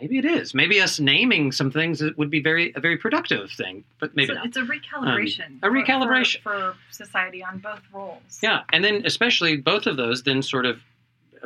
maybe 0.00 0.18
it 0.18 0.24
is. 0.24 0.54
Maybe 0.54 0.80
us 0.80 0.98
naming 0.98 1.52
some 1.52 1.70
things 1.70 2.02
would 2.16 2.30
be 2.30 2.40
very 2.42 2.72
a 2.74 2.80
very 2.80 2.96
productive 2.96 3.52
thing, 3.52 3.84
but 4.00 4.16
maybe 4.16 4.28
so 4.28 4.34
not. 4.34 4.46
it's 4.46 4.56
a 4.56 4.62
recalibration. 4.62 5.58
a 5.58 5.60
for- 5.60 5.70
recalibration. 5.70 6.42
for, 6.42 6.50
for 6.50 6.76
society 6.90 7.44
on 7.44 7.58
both 7.58 7.82
roles. 7.92 8.40
Yeah, 8.42 8.62
and 8.72 8.82
then 8.82 9.02
especially 9.04 9.56
both 9.56 9.86
of 9.86 9.96
those 9.96 10.24
then 10.24 10.42
sort 10.42 10.66
of 10.66 10.80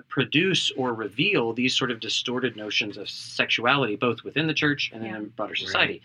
produce 0.09 0.71
or 0.77 0.95
reveal 0.95 1.53
these 1.53 1.77
sort 1.77 1.91
of 1.91 2.01
distorted 2.01 2.57
notions 2.57 2.97
of 2.97 3.09
sexuality, 3.09 3.97
both 3.97 4.23
within 4.25 4.47
the 4.47 4.55
church 4.55 4.91
and 4.93 5.03
then 5.03 5.11
Yeah. 5.11 5.17
in 5.19 5.29
broader 5.29 5.57
society. 5.57 6.01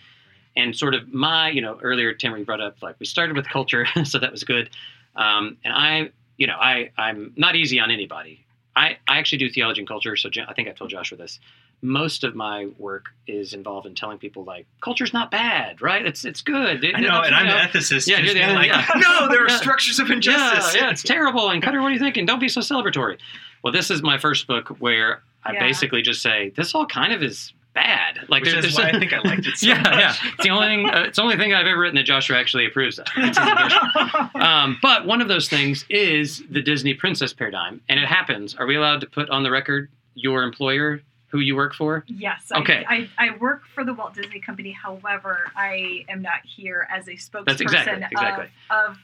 And 0.56 0.76
sort 0.76 0.96
of 0.96 1.14
my, 1.14 1.50
you 1.50 1.62
know, 1.62 1.78
earlier 1.84 2.14
Tamara 2.14 2.44
brought 2.44 2.62
up 2.62 2.82
like 2.82 2.96
we 3.00 3.06
started 3.06 3.36
with 3.36 3.48
culture, 3.48 3.86
so 4.04 4.18
that 4.20 4.32
was 4.32 4.44
good. 4.44 4.70
Um, 5.16 5.58
and 5.64 5.74
I, 5.74 6.10
you 6.38 6.48
know, 6.48 6.56
I 6.60 6.92
I'm 6.98 7.34
not 7.38 7.56
easy 7.56 7.80
on 7.80 7.92
anybody. 7.92 8.44
I 8.76 8.98
I 9.08 9.18
actually 9.18 9.40
do 9.40 9.50
theology 9.50 9.82
and 9.82 9.88
culture, 9.88 10.16
so 10.16 10.30
I 10.48 10.54
think 10.54 10.68
I 10.68 10.72
told 10.72 10.90
Joshua 10.92 11.18
this. 11.18 11.40
Most 11.84 12.24
of 12.24 12.36
my 12.36 12.68
work 12.80 13.06
is 13.28 13.54
involved 13.54 13.86
in 13.86 13.94
telling 13.94 14.18
people 14.18 14.44
like 14.44 14.66
culture's 14.82 15.14
not 15.14 15.30
bad, 15.30 15.80
right? 15.82 16.04
It's 16.06 16.26
it's 16.26 16.42
good. 16.42 16.84
I 16.86 17.00
know, 17.00 17.22
and 17.22 17.36
I'm 17.36 17.46
know, 17.48 17.56
an 17.58 17.68
ethicist. 17.68 18.08
Yeah, 18.08 18.18
you're 18.20 18.34
the 18.34 18.40
being 18.40 18.56
like, 18.56 18.68
yeah. 18.70 18.86
no, 18.96 19.28
there 19.30 19.44
are 19.44 19.48
Yeah. 19.50 19.58
structures 19.58 20.00
of 20.00 20.10
injustice. 20.10 20.74
Yeah, 20.76 20.86
yeah, 20.86 20.90
it's 20.92 21.04
terrible. 21.04 21.50
And 21.50 21.62
Kutter, 21.62 21.82
what 21.82 21.90
are 21.90 21.94
you 21.94 22.00
thinking? 22.00 22.26
Don't 22.26 22.40
be 22.40 22.50
so 22.50 22.62
celebratory. 22.62 23.18
Well, 23.64 23.74
this 23.74 23.90
is 23.92 24.02
my 24.02 24.18
first 24.18 24.48
book 24.48 24.70
where 24.80 25.22
I 25.44 25.54
Yeah. 25.54 25.60
basically 25.60 26.02
just 26.02 26.22
say 26.22 26.52
this 26.56 26.74
all 26.76 26.86
kind 26.86 27.14
of 27.14 27.24
is 27.24 27.54
bad. 27.74 28.26
Like 28.28 28.42
Which 28.44 28.52
there- 28.52 28.60
is 28.60 28.76
there's 28.76 28.78
why 28.78 28.90
I 28.96 29.00
think 29.00 29.14
I 29.14 29.20
liked 29.20 29.46
it 29.46 29.56
so 29.58 29.68
yeah, 29.68 29.82
much. 29.82 29.94
yeah. 30.00 30.14
It's 30.34 30.44
the 30.44 30.50
only 30.50 30.68
thing. 30.68 30.90
Uh, 30.90 31.04
it's 31.08 31.16
the 31.18 31.22
only 31.22 31.38
thing 31.38 31.54
I've 31.54 31.68
ever 31.68 31.80
written 31.80 31.96
that 31.96 32.04
Joshua 32.06 32.38
actually 32.38 32.66
approves 32.66 32.98
of. 33.00 33.06
It's 33.18 33.38
his 33.38 33.48
version. 33.56 34.30
um, 34.42 34.78
but 34.82 35.06
one 35.06 35.22
of 35.22 35.28
those 35.28 35.48
things 35.48 35.86
is 35.90 36.44
the 36.50 36.62
Disney 36.62 36.94
princess 36.96 37.34
paradigm, 37.34 37.82
and 37.90 38.00
it 38.00 38.08
happens. 38.08 38.56
Are 38.56 38.66
we 38.66 38.76
allowed 38.76 39.02
to 39.02 39.08
put 39.08 39.30
on 39.30 39.44
the 39.44 39.52
record 39.52 39.90
your 40.16 40.42
employer, 40.44 41.02
who 41.28 41.40
you 41.40 41.56
work 41.56 41.76
for? 41.76 42.04
Yes. 42.08 42.52
Okay. 42.52 42.84
I, 42.90 43.08
I, 43.20 43.28
I 43.30 43.38
work 43.38 43.62
for 43.76 43.84
the 43.84 43.94
Walt 43.94 44.16
Disney 44.16 44.40
Company. 44.40 44.72
However, 44.72 45.52
I 45.56 46.04
am 46.10 46.22
not 46.24 46.40
here 46.46 46.88
as 46.92 47.08
a 47.08 47.12
spokesperson 47.12 47.46
That's 47.46 47.62
exactly- 47.62 48.04
exactly. 48.12 48.46
of, 48.72 48.92
of 48.92 48.98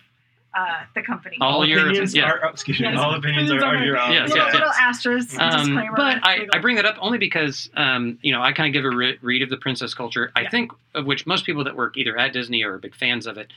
uh, 0.55 0.83
the 0.93 1.01
company. 1.01 1.37
All 1.41 1.55
All 1.57 1.65
your- 1.67 1.79
opinions 1.87 2.13
yeah. 2.15 2.29
are, 2.29 2.45
oh, 2.45 2.49
excuse 2.49 2.79
me, 2.79 2.85
Yes. 2.87 2.97
all 2.99 3.15
opinions 3.15 3.49
are, 3.51 3.63
are 3.63 3.83
your 3.83 3.97
own. 3.99 4.11
Yes, 4.13 4.29
little, 4.29 4.45
yes, 4.45 4.53
little 4.53 4.67
yes. 4.67 4.77
asterisk 4.79 5.39
Um, 5.41 5.49
disclaimer. 5.51 5.95
but 5.95 6.19
I. 6.23 6.47
I 6.53 6.59
bring 6.59 6.75
that 6.75 6.85
up 6.85 6.97
only 6.99 7.17
because 7.17 7.69
um, 7.75 8.19
you 8.21 8.31
know 8.31 8.41
I 8.41 8.51
kind 8.53 8.67
of 8.67 8.73
give 8.73 8.85
a 8.85 8.95
re- 8.95 9.17
read 9.21 9.41
of 9.41 9.49
the 9.49 9.57
princess 9.57 9.93
culture. 9.93 10.31
I 10.35 10.41
Yeah. 10.41 10.49
think 10.49 10.71
of 10.93 11.05
which 11.05 11.25
most 11.25 11.45
people 11.45 11.63
that 11.63 11.75
work 11.75 11.97
either 11.97 12.17
at 12.17 12.33
Disney 12.33 12.63
or 12.63 12.75
are 12.75 12.77
big 12.77 12.95
fans 12.95 13.25
of 13.25 13.37
it 13.37 13.51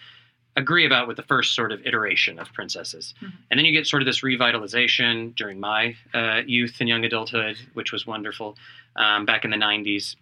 agree 0.58 0.86
about 0.86 1.06
with 1.06 1.18
the 1.18 1.22
first 1.22 1.54
sort 1.54 1.70
of 1.70 1.86
iteration 1.86 2.38
of 2.38 2.50
princesses, 2.54 3.12
Mhm. 3.22 3.32
and 3.50 3.58
then 3.58 3.66
you 3.66 3.72
get 3.72 3.86
sort 3.86 4.00
of 4.00 4.06
this 4.06 4.22
revitalization 4.22 5.34
during 5.34 5.60
my 5.60 5.94
uh, 6.14 6.40
youth 6.46 6.76
and 6.80 6.88
young 6.88 7.04
adulthood, 7.04 7.58
which 7.74 7.92
was 7.92 8.06
wonderful 8.06 8.56
um, 8.96 9.26
back 9.26 9.44
in 9.44 9.50
the 9.50 9.56
'90s, 9.58 10.16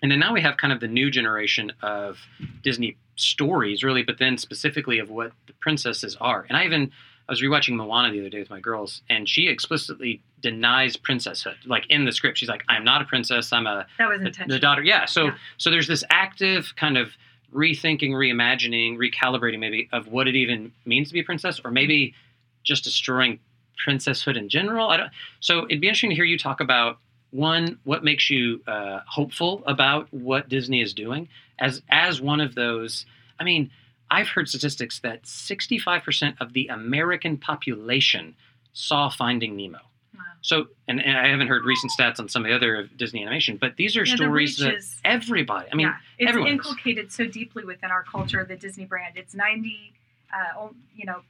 and 0.00 0.10
then 0.10 0.18
now 0.18 0.32
we 0.32 0.40
have 0.40 0.56
kind 0.56 0.72
of 0.72 0.80
the 0.80 0.88
new 0.88 1.10
generation 1.10 1.72
of 1.82 2.18
Disney 2.62 2.96
stories, 3.16 3.82
really, 3.82 4.02
but 4.02 4.18
then 4.18 4.38
specifically 4.38 4.98
of 4.98 5.10
what 5.10 5.32
the 5.46 5.52
princesses 5.54 6.16
are. 6.20 6.46
And 6.48 6.56
I 6.56 6.64
even 6.64 6.92
I 7.28 7.32
was 7.32 7.42
rewatching 7.42 7.74
Moana 7.74 8.12
the 8.12 8.20
other 8.20 8.28
day 8.28 8.38
with 8.38 8.50
my 8.50 8.60
girls, 8.60 9.02
and 9.10 9.28
she 9.28 9.48
explicitly 9.48 10.22
denies 10.42 10.96
princesshood. 10.96 11.56
Like 11.66 11.84
in 11.88 12.04
the 12.04 12.12
script, 12.12 12.38
she's 12.38 12.48
like, 12.48 12.62
"I'm 12.68 12.84
not 12.84 13.02
a 13.02 13.04
princess. 13.04 13.52
I'm 13.52 13.66
a 13.66 13.86
that 13.98 14.08
was 14.08 14.20
the, 14.20 14.26
intentional. 14.26 14.56
the 14.56 14.60
daughter." 14.60 14.82
Yeah. 14.82 15.06
So 15.06 15.26
Yeah. 15.26 15.34
so 15.56 15.70
there's 15.70 15.88
this 15.88 16.04
active 16.10 16.74
kind 16.76 16.96
of 16.96 17.12
rethinking, 17.52 18.10
reimagining, 18.10 18.96
recalibrating, 18.96 19.58
maybe 19.58 19.88
of 19.92 20.06
what 20.08 20.28
it 20.28 20.36
even 20.36 20.72
means 20.84 21.08
to 21.08 21.14
be 21.14 21.20
a 21.20 21.24
princess, 21.24 21.60
or 21.64 21.70
maybe 21.70 22.14
just 22.62 22.84
destroying 22.84 23.38
princesshood 23.84 24.36
in 24.36 24.48
general. 24.48 24.88
I 24.88 24.96
don't. 24.96 25.10
So 25.40 25.64
it'd 25.66 25.80
be 25.80 25.88
interesting 25.88 26.10
to 26.10 26.16
hear 26.16 26.24
you 26.24 26.38
talk 26.38 26.60
about 26.60 26.98
one, 27.30 27.78
what 27.84 28.04
makes 28.04 28.30
you 28.30 28.62
uh, 28.66 29.00
hopeful 29.06 29.62
about 29.66 30.12
what 30.12 30.48
Disney 30.48 30.80
is 30.80 30.94
doing 30.94 31.28
as 31.58 31.82
as 31.90 32.20
one 32.20 32.40
of 32.40 32.54
those. 32.54 33.06
I 33.38 33.44
mean, 33.44 33.70
I've 34.10 34.28
heard 34.28 34.48
statistics 34.48 35.00
that 35.00 35.24
65% 35.24 36.36
of 36.40 36.52
the 36.52 36.68
American 36.68 37.36
population 37.36 38.34
saw 38.72 39.08
Finding 39.10 39.56
Nemo. 39.56 39.78
Wow. 40.14 40.22
So, 40.42 40.66
and, 40.86 41.02
and 41.04 41.16
I 41.18 41.28
haven't 41.28 41.48
heard 41.48 41.64
recent 41.64 41.92
stats 41.98 42.20
on 42.20 42.28
some 42.28 42.44
of 42.44 42.48
the 42.48 42.54
other 42.54 42.88
Disney 42.96 43.22
animation, 43.22 43.56
but 43.56 43.76
these 43.76 43.96
are 43.96 44.04
Yeah, 44.04 44.14
stories 44.14 44.58
that 44.58 44.74
is- 44.74 45.00
everybody. 45.04 45.68
I 45.72 45.74
mean, 45.74 45.88
yeah, 45.88 45.96
it's 46.18 46.28
everyone 46.28 46.50
is. 46.50 46.54
inculcated 46.54 47.10
so 47.12 47.26
deeply 47.26 47.64
within 47.64 47.90
our 47.90 48.04
culture, 48.04 48.44
the 48.44 48.56
Disney 48.56 48.84
brand. 48.84 49.16
It's 49.16 49.34
90, 49.34 49.92
uh, 50.32 50.68
you 50.94 51.04
know, 51.06 51.22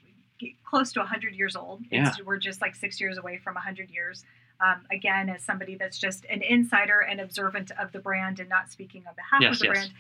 close 0.65 0.93
to 0.93 1.01
100 1.01 1.35
years 1.35 1.57
old. 1.57 1.83
It's, 1.91 2.23
We're 2.23 2.37
just 2.37 2.61
like 2.61 2.75
six 2.75 3.01
years 3.01 3.17
away 3.17 3.39
from 3.39 3.55
100 3.55 3.91
years. 3.91 4.25
Um, 4.61 4.87
again, 4.91 5.29
as 5.29 5.43
somebody 5.43 5.75
that's 5.77 5.99
just 5.99 6.25
an 6.31 6.43
insider 6.43 7.01
and 7.01 7.21
observant 7.21 7.71
of 7.73 7.93
the 7.93 7.99
brand 7.99 8.41
and 8.41 8.49
not 8.49 8.71
speaking 8.71 9.05
on 9.07 9.15
behalf 9.15 9.43
Yes, 9.43 9.53
of 9.55 9.59
the 9.61 9.65
yes. 9.67 9.75
brand, 9.75 9.93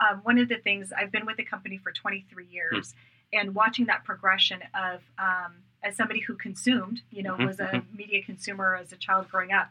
um, 0.00 0.18
one 0.24 0.38
of 0.38 0.48
the 0.48 0.58
things 0.58 0.92
I've 0.92 1.10
been 1.10 1.24
with 1.24 1.36
the 1.38 1.44
company 1.44 1.78
for 1.78 1.92
23 1.92 2.44
years 2.46 2.92
Hmm. 2.92 3.38
and 3.38 3.54
watching 3.54 3.86
that 3.86 4.04
progression 4.04 4.62
of, 4.74 5.00
um, 5.18 5.54
as 5.82 5.96
somebody 5.96 6.20
who 6.20 6.34
consumed, 6.36 7.00
you 7.10 7.22
know, 7.22 7.34
Mhm, 7.36 7.46
was 7.46 7.58
a 7.60 7.82
media 7.94 8.22
consumer 8.22 8.76
as 8.76 8.92
a 8.92 8.96
child 8.96 9.28
growing 9.30 9.52
up, 9.52 9.70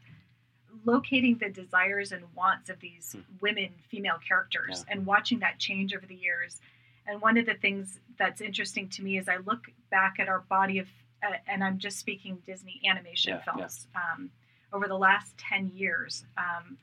locating 0.85 1.37
the 1.37 1.49
desires 1.49 2.11
and 2.11 2.23
wants 2.33 2.69
of 2.69 2.79
these 2.79 3.15
women, 3.41 3.69
female 3.89 4.17
characters, 4.27 4.83
and 4.87 5.05
watching 5.05 5.39
that 5.39 5.59
change 5.59 5.93
over 5.93 6.05
the 6.07 6.15
years. 6.15 6.59
And 7.05 7.21
one 7.21 7.37
of 7.37 7.45
the 7.45 7.53
things 7.55 7.99
that's 8.17 8.41
interesting 8.41 8.89
to 8.89 9.03
me 9.03 9.17
is 9.17 9.29
I 9.29 9.37
look 9.37 9.69
back 9.89 10.19
at 10.19 10.27
our 10.27 10.39
body 10.39 10.79
of, 10.79 10.89
uh, 11.23 11.33
and 11.47 11.63
I'm 11.63 11.77
just 11.77 11.97
speaking 11.99 12.39
Disney 12.45 12.81
animation 12.89 13.33
Yeah, 13.33 13.41
yeah. 13.45 13.53
films, 13.53 13.87
Um, 13.95 14.31
over 14.73 14.87
the 14.87 14.97
last 14.97 15.37
10 15.37 15.69
years. 15.69 16.25
Um, 16.37 16.77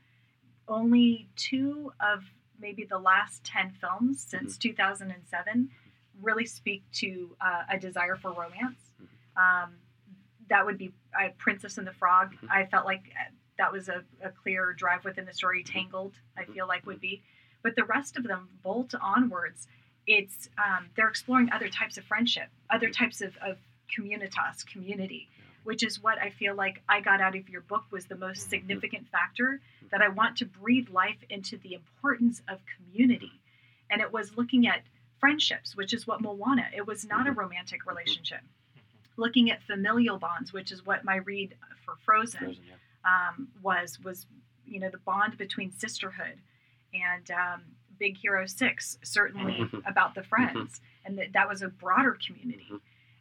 only 0.68 1.28
two 1.36 1.92
of 2.00 2.24
maybe 2.60 2.84
the 2.84 2.98
last 2.98 3.44
10 3.44 3.72
films 3.80 4.22
since 4.28 4.58
2007 4.58 5.70
really 6.20 6.44
speak 6.44 6.82
to 6.92 7.34
uh, 7.40 7.62
a 7.72 7.78
desire 7.78 8.16
for 8.16 8.32
romance. 8.32 8.80
Um, 9.36 9.76
that 10.50 10.64
would 10.66 10.76
be 10.78 10.92
uh, 11.18 11.28
Princess 11.38 11.78
and 11.78 11.86
the 11.86 11.92
Frog. 11.92 12.34
Mhm. 12.42 12.50
I 12.50 12.66
felt 12.66 12.84
like 12.84 13.02
uh, 13.18 13.30
that 13.58 13.72
was 13.72 13.88
a, 13.88 14.02
a 14.22 14.30
clear 14.30 14.72
drive 14.72 15.04
within 15.04 15.24
the 15.24 15.32
story. 15.32 15.62
Tangled, 15.62 16.14
I 16.36 16.44
feel 16.44 16.66
like 16.66 16.84
would 16.86 17.00
be, 17.00 17.22
but 17.62 17.76
the 17.76 17.84
rest 17.84 18.16
of 18.16 18.24
them 18.24 18.48
bolt 18.62 18.94
onwards. 19.00 19.68
It's 20.06 20.48
um, 20.58 20.86
they're 20.96 21.08
exploring 21.08 21.50
other 21.52 21.68
types 21.68 21.98
of 21.98 22.04
friendship, 22.04 22.48
other 22.70 22.88
types 22.90 23.20
of, 23.20 23.36
of 23.38 23.58
communitas, 23.96 24.66
community, 24.66 25.28
which 25.64 25.82
is 25.82 26.02
what 26.02 26.18
I 26.18 26.30
feel 26.30 26.54
like 26.54 26.82
I 26.88 27.00
got 27.00 27.20
out 27.20 27.36
of 27.36 27.48
your 27.48 27.60
book 27.62 27.84
was 27.90 28.06
the 28.06 28.16
most 28.16 28.40
mm-hmm. 28.40 28.50
significant 28.50 29.08
factor 29.08 29.60
mm-hmm. 29.60 29.86
that 29.90 30.02
I 30.02 30.08
want 30.08 30.36
to 30.38 30.46
breathe 30.46 30.88
life 30.88 31.18
into 31.28 31.56
the 31.58 31.74
importance 31.74 32.42
of 32.48 32.58
community, 32.76 33.32
and 33.90 34.00
it 34.00 34.12
was 34.12 34.36
looking 34.36 34.66
at 34.66 34.82
friendships, 35.20 35.76
which 35.76 35.92
is 35.92 36.06
what 36.06 36.20
Moana. 36.20 36.66
It 36.74 36.86
was 36.86 37.04
not 37.04 37.26
a 37.26 37.30
mm-hmm. 37.30 37.40
romantic 37.40 37.86
relationship. 37.86 38.40
Looking 39.16 39.50
at 39.50 39.62
familial 39.64 40.16
bonds, 40.16 40.52
which 40.52 40.70
is 40.70 40.86
what 40.86 41.04
my 41.04 41.16
read 41.16 41.54
for 41.84 41.96
Frozen, 42.04 42.38
Frozen, 42.38 42.62
yeah. 42.68 43.28
um, 43.28 43.48
was 43.62 43.98
was 44.04 44.26
you 44.64 44.80
know 44.80 44.90
the 44.90 44.98
bond 44.98 45.36
between 45.36 45.72
sisterhood 45.72 46.38
and 46.94 47.30
um, 47.30 47.62
Big 47.98 48.16
Hero 48.16 48.46
Six 48.46 48.98
certainly 49.02 49.68
about 49.86 50.14
the 50.14 50.22
friends, 50.22 50.80
and 51.04 51.18
that 51.18 51.32
that 51.32 51.48
was 51.48 51.62
a 51.62 51.68
broader 51.68 52.16
community. 52.26 52.70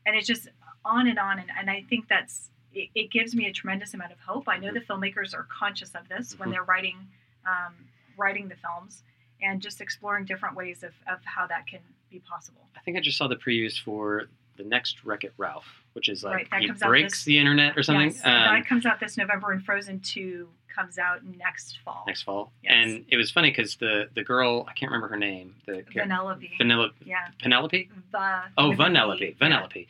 And 0.08 0.16
it's 0.16 0.26
just 0.26 0.48
on 0.86 1.08
and 1.08 1.20
on, 1.20 1.38
and, 1.38 1.50
and 1.60 1.70
I 1.70 1.84
think 1.90 2.08
that's 2.08 2.50
it, 2.74 2.90
it 2.96 3.12
gives 3.12 3.36
me 3.36 3.46
a 3.48 3.52
tremendous 3.54 3.94
amount 3.94 4.12
of 4.14 4.20
hope. 4.20 4.48
I 4.48 4.58
know 4.58 4.72
the 4.74 4.80
filmmakers 4.80 5.34
are 5.36 5.46
conscious 5.52 5.94
of 5.94 6.08
this 6.10 6.40
when 6.40 6.50
Mhm. 6.50 6.54
they're 6.54 6.64
writing 6.64 6.98
um, 7.46 7.74
writing 8.18 8.48
the 8.50 8.56
films 8.56 9.04
and 9.42 9.62
just 9.62 9.80
exploring 9.80 10.26
different 10.26 10.56
ways 10.56 10.84
of, 10.84 10.92
of 11.12 11.20
how 11.24 11.46
that 11.48 11.66
can 11.68 11.80
be 12.12 12.20
possible. 12.20 12.68
I 12.76 12.80
think 12.82 12.98
I 12.98 13.00
just 13.00 13.18
saw 13.18 13.28
the 13.28 13.36
previews 13.38 13.80
for 13.80 14.24
the 14.58 14.64
next 14.64 15.06
Wreck 15.06 15.24
It 15.24 15.34
Ralph, 15.38 15.66
which 15.94 16.10
is 16.10 16.24
like 16.24 16.34
Right, 16.36 16.50
that 16.50 16.62
he 16.62 16.68
comes 16.68 16.82
out 16.82 16.90
breaks 16.90 17.14
this- 17.20 17.24
the 17.26 17.38
internet 17.38 17.78
or 17.78 17.84
something. 17.84 18.08
Yes, 18.10 18.26
Um, 18.26 18.32
that 18.34 18.66
comes 18.66 18.86
out 18.86 19.00
this 19.00 19.16
November, 19.18 19.52
and 19.52 19.64
Frozen 19.64 20.00
Two 20.02 20.50
comes 20.74 20.98
out 20.98 21.24
next 21.26 21.80
fall. 21.84 22.04
next 22.08 22.24
fall. 22.24 22.52
Yes. 22.64 22.74
And 22.76 23.06
it 23.10 23.18
was 23.18 23.32
funny 23.32 23.50
because 23.52 23.76
the 23.78 24.10
the 24.16 24.24
girl 24.24 24.66
I 24.70 24.74
can't 24.74 24.92
remember 24.92 25.08
her 25.10 25.18
name. 25.18 25.56
The 25.66 25.84
Vanellope. 25.96 26.50
Vanilla 26.58 26.90
yeah. 27.06 27.28
Penelope. 27.42 27.90
Va- 28.12 28.46
Oh, 28.58 28.72
Vanellope. 28.72 29.38
Vanellope. 29.38 29.88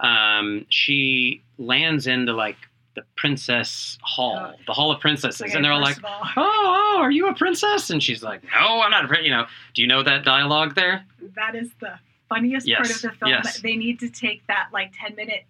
Um, 0.00 0.64
she 0.68 1.42
lands 1.58 2.06
into 2.06 2.32
like 2.32 2.56
the 2.94 3.02
princess 3.16 3.98
hall, 4.02 4.36
Oh. 4.54 4.54
the 4.66 4.72
hall 4.72 4.90
of 4.90 5.00
princesses, 5.00 5.40
Okay, 5.42 5.52
and 5.54 5.64
they're 5.64 5.72
all 5.72 5.80
like, 5.80 6.02
all, 6.02 6.20
"Oh, 6.36 6.94
oh, 6.96 7.00
are 7.00 7.10
you 7.10 7.28
a 7.28 7.34
princess?" 7.34 7.90
And 7.90 8.02
she's 8.02 8.22
like, 8.22 8.42
"No, 8.44 8.80
I'm 8.82 8.90
not 8.90 9.04
a 9.04 9.08
princess." 9.08 9.24
You 9.26 9.32
know, 9.32 9.46
do 9.74 9.82
you 9.82 9.88
know 9.88 10.02
that 10.02 10.24
dialogue 10.24 10.74
there? 10.74 11.04
that 11.36 11.54
is 11.54 11.70
the 11.80 11.98
funniest 12.28 12.68
part 12.68 12.90
of 12.90 13.02
the 13.02 13.10
film. 13.10 13.30
yes. 13.30 13.60
They 13.60 13.76
need 13.76 14.00
to 14.00 14.08
take 14.08 14.46
that 14.48 14.68
like 14.72 14.92
ten 14.98 15.14
minute. 15.16 15.44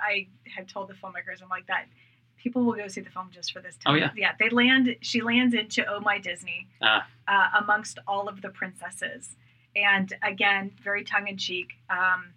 I 0.00 0.26
had 0.54 0.68
told 0.68 0.88
the 0.88 0.94
filmmakers, 0.94 1.42
I'm 1.42 1.48
like 1.48 1.66
that. 1.66 1.86
People 2.36 2.64
will 2.64 2.74
go 2.74 2.88
see 2.88 3.00
the 3.00 3.10
film 3.10 3.28
just 3.32 3.52
for 3.52 3.60
this. 3.60 3.76
10 3.84 3.92
Oh, 3.92 3.96
yeah. 3.96 4.10
yeah. 4.16 4.32
They 4.38 4.48
land. 4.50 4.96
She 5.00 5.20
lands 5.20 5.54
into 5.54 5.84
Oh 5.86 6.00
My 6.00 6.18
Disney, 6.18 6.66
Ah. 6.82 7.06
uh, 7.28 7.60
amongst 7.62 7.98
all 8.06 8.28
of 8.28 8.42
the 8.42 8.48
princesses, 8.50 9.36
and 9.76 10.12
again, 10.22 10.72
very 10.82 11.04
tongue 11.04 11.28
in 11.28 11.36
cheek. 11.36 11.68
Um, 11.88 12.32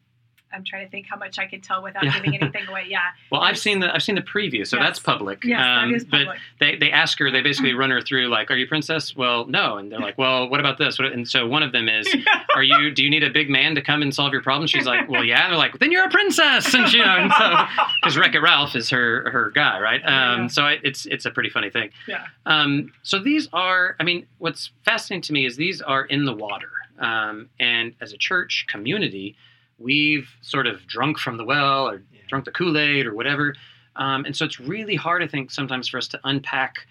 I'm 0.54 0.64
trying 0.64 0.86
to 0.86 0.92
think 0.92 1.06
how 1.10 1.18
much 1.18 1.38
I 1.38 1.46
could 1.48 1.64
tell 1.64 1.84
without 1.84 2.04
giving 2.04 2.34
anything 2.42 2.66
away. 2.68 2.86
Yeah. 2.88 3.00
Well, 3.32 3.42
I've 3.42 3.58
seen 3.58 3.80
the 3.80 3.94
I've 3.94 4.04
seen 4.04 4.16
the 4.16 4.22
preview, 4.22 4.66
so 4.66 4.78
Yes. 4.78 4.86
that's 4.86 5.00
public. 5.00 5.44
Yes, 5.44 5.60
Um, 5.60 5.92
that 5.92 5.96
is 5.98 6.06
But 6.06 6.28
they, 6.60 6.76
they 6.78 6.92
ask 6.92 7.20
her, 7.20 7.30
they 7.32 7.42
basically 7.42 7.74
run 7.82 7.90
her 7.90 8.02
through 8.02 8.28
like, 8.30 8.50
"Are 8.52 8.56
you 8.56 8.68
princess?" 8.68 9.16
Well, 9.16 9.46
no, 9.48 9.78
and 9.78 9.92
they're 9.92 10.00
like, 10.00 10.18
"Well, 10.18 10.48
what 10.50 10.60
about 10.60 10.78
this?" 10.78 10.98
And 11.00 11.28
so 11.28 11.46
one 11.48 11.62
of 11.64 11.72
them 11.72 11.90
is, 11.90 12.08
"Are 12.56 12.64
you? 12.64 12.92
Do 12.92 13.04
you 13.04 13.10
need 13.10 13.24
a 13.24 13.30
big 13.30 13.50
man 13.50 13.76
to 13.76 13.82
come 13.82 14.02
and 14.02 14.14
solve 14.14 14.32
your 14.32 14.42
problem?" 14.42 14.68
She's 14.68 14.86
like, 14.86 15.10
"Well, 15.10 15.24
yeah." 15.24 15.44
And 15.44 15.52
they're 15.52 15.58
like, 15.58 15.78
"Then 15.80 15.92
you're 15.92 16.06
a 16.06 16.10
princess," 16.10 16.74
and 16.74 16.92
you 16.94 17.00
know, 17.04 17.16
and 17.18 17.32
so 17.34 17.66
because 18.02 18.18
Wreck 18.18 18.34
It 18.36 18.40
Ralph 18.40 18.76
is 18.76 18.90
her 18.92 19.30
her 19.32 19.52
guy, 19.52 19.80
right? 19.80 20.02
Um, 20.06 20.42
Yeah. 20.44 20.48
So 20.48 20.64
I, 20.64 20.78
it's 20.84 21.06
it's 21.08 21.26
a 21.26 21.32
pretty 21.32 21.50
funny 21.50 21.70
thing. 21.70 21.90
Yeah. 22.08 22.26
Um, 22.46 22.94
so 23.04 23.20
these 23.20 23.50
are, 23.52 23.96
I 24.00 24.04
mean, 24.04 24.26
what's 24.38 24.72
fascinating 24.86 25.22
to 25.24 25.34
me 25.34 25.46
is 25.46 25.58
these 25.58 25.82
are 25.82 26.06
in 26.06 26.26
the 26.26 26.34
water, 26.34 26.70
um, 27.00 27.50
and 27.60 27.94
as 28.00 28.14
a 28.14 28.18
church 28.18 28.66
community, 28.70 29.36
we've 29.78 30.30
sort 30.42 30.68
of 30.68 30.86
drunk 30.88 31.18
from 31.20 31.38
the 31.38 31.46
well 31.46 31.88
or 31.88 32.04
Yeah. 32.12 32.22
drunk 32.28 32.46
the 32.46 32.52
Kool 32.52 32.78
Aid 32.78 33.06
or 33.06 33.14
whatever, 33.14 33.56
um, 33.96 34.26
and 34.26 34.36
so 34.36 34.46
it's 34.46 34.60
really 34.60 34.96
hard, 34.96 35.22
I 35.24 35.28
think, 35.28 35.52
sometimes 35.52 35.88
for 35.88 35.98
us 35.98 36.08
to 36.10 36.20
unpack. 36.24 36.88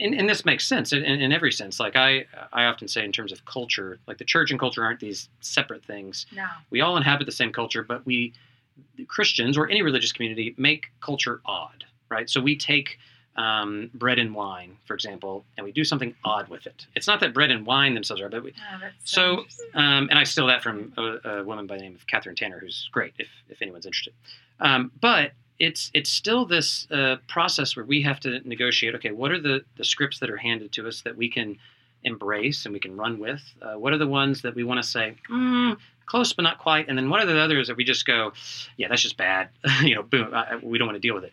And, 0.00 0.12
and 0.14 0.28
this 0.28 0.44
makes 0.44 0.66
sense 0.66 0.92
in, 0.92 1.04
in, 1.04 1.20
in 1.20 1.30
every 1.32 1.52
sense. 1.52 1.78
Like 1.78 1.94
I, 1.94 2.26
I 2.52 2.64
often 2.64 2.88
say, 2.88 3.04
in 3.04 3.12
terms 3.12 3.30
of 3.30 3.44
culture, 3.44 4.00
like 4.08 4.18
the 4.18 4.24
church 4.24 4.50
and 4.50 4.58
culture 4.58 4.82
aren't 4.82 4.98
these 5.00 5.28
separate 5.40 5.84
things 5.84 6.26
No. 6.34 6.46
we 6.70 6.80
all 6.80 6.96
inhabit 6.96 7.26
the 7.26 7.32
same 7.32 7.52
culture, 7.52 7.82
but 7.84 8.04
we 8.04 8.32
Christians 9.06 9.56
or 9.56 9.68
any 9.68 9.82
religious 9.82 10.12
community 10.12 10.54
make 10.56 10.86
culture 11.00 11.40
odd, 11.44 11.84
right? 12.08 12.28
So 12.30 12.40
we 12.40 12.56
take 12.56 12.98
um, 13.38 13.90
bread 13.94 14.18
and 14.18 14.34
wine, 14.34 14.76
for 14.84 14.94
example, 14.94 15.44
and 15.56 15.64
we 15.64 15.72
do 15.72 15.84
something 15.84 16.14
odd 16.24 16.48
with 16.48 16.66
it. 16.66 16.86
It's 16.96 17.06
not 17.06 17.20
that 17.20 17.32
bread 17.32 17.50
and 17.50 17.64
wine 17.64 17.94
themselves 17.94 18.20
are, 18.20 18.28
but 18.28 18.42
we, 18.44 18.52
Oh, 18.72 18.88
So- 19.04 19.30
interesting. 19.38 19.70
um, 19.74 20.08
and 20.10 20.18
I 20.18 20.24
steal 20.24 20.46
that 20.48 20.62
from 20.62 20.92
a, 20.96 21.02
a 21.38 21.44
woman 21.44 21.66
by 21.66 21.76
the 21.76 21.82
name 21.82 21.94
of 21.94 22.06
Kathryn 22.06 22.36
Tanner, 22.36 22.58
who's 22.58 22.88
great 22.92 23.14
if, 23.18 23.28
if 23.48 23.62
anyone's 23.62 23.86
interested. 23.86 24.12
Um, 24.60 24.90
but 25.00 25.32
it's 25.60 25.90
it's 25.94 26.10
still 26.10 26.44
this 26.46 26.86
uh, 26.90 27.16
process 27.26 27.74
where 27.76 27.84
we 27.84 28.02
have 28.02 28.20
to 28.20 28.40
negotiate. 28.48 28.94
Okay, 28.96 29.10
what 29.12 29.30
are 29.32 29.40
the 29.40 29.64
the 29.76 29.84
scripts 29.84 30.18
that 30.20 30.30
are 30.30 30.36
handed 30.36 30.70
to 30.72 30.86
us 30.88 31.00
that 31.02 31.16
we 31.16 31.28
can 31.28 31.56
embrace 32.04 32.64
and 32.64 32.72
we 32.72 32.78
can 32.80 32.96
run 32.96 33.18
with? 33.18 33.40
Uh, 33.62 33.74
what 33.78 33.92
are 33.92 33.98
the 33.98 34.06
ones 34.06 34.42
that 34.42 34.54
we 34.54 34.62
want 34.64 34.80
to 34.82 34.88
say 34.88 35.14
mm, 35.30 35.76
close 36.06 36.32
but 36.32 36.42
not 36.42 36.58
quite? 36.58 36.88
And 36.88 36.96
then 36.96 37.10
what 37.10 37.20
are 37.20 37.26
the 37.26 37.38
others 37.38 37.66
that 37.68 37.76
we 37.76 37.84
just 37.84 38.06
go, 38.06 38.32
yeah, 38.76 38.86
that's 38.88 39.02
just 39.02 39.16
bad. 39.16 39.48
you 39.82 39.94
know, 39.96 40.02
boom, 40.02 40.32
I- 40.32 40.56
we 40.62 40.78
don't 40.78 40.86
want 40.86 40.96
to 40.96 41.00
deal 41.00 41.14
with 41.14 41.24
it. 41.24 41.32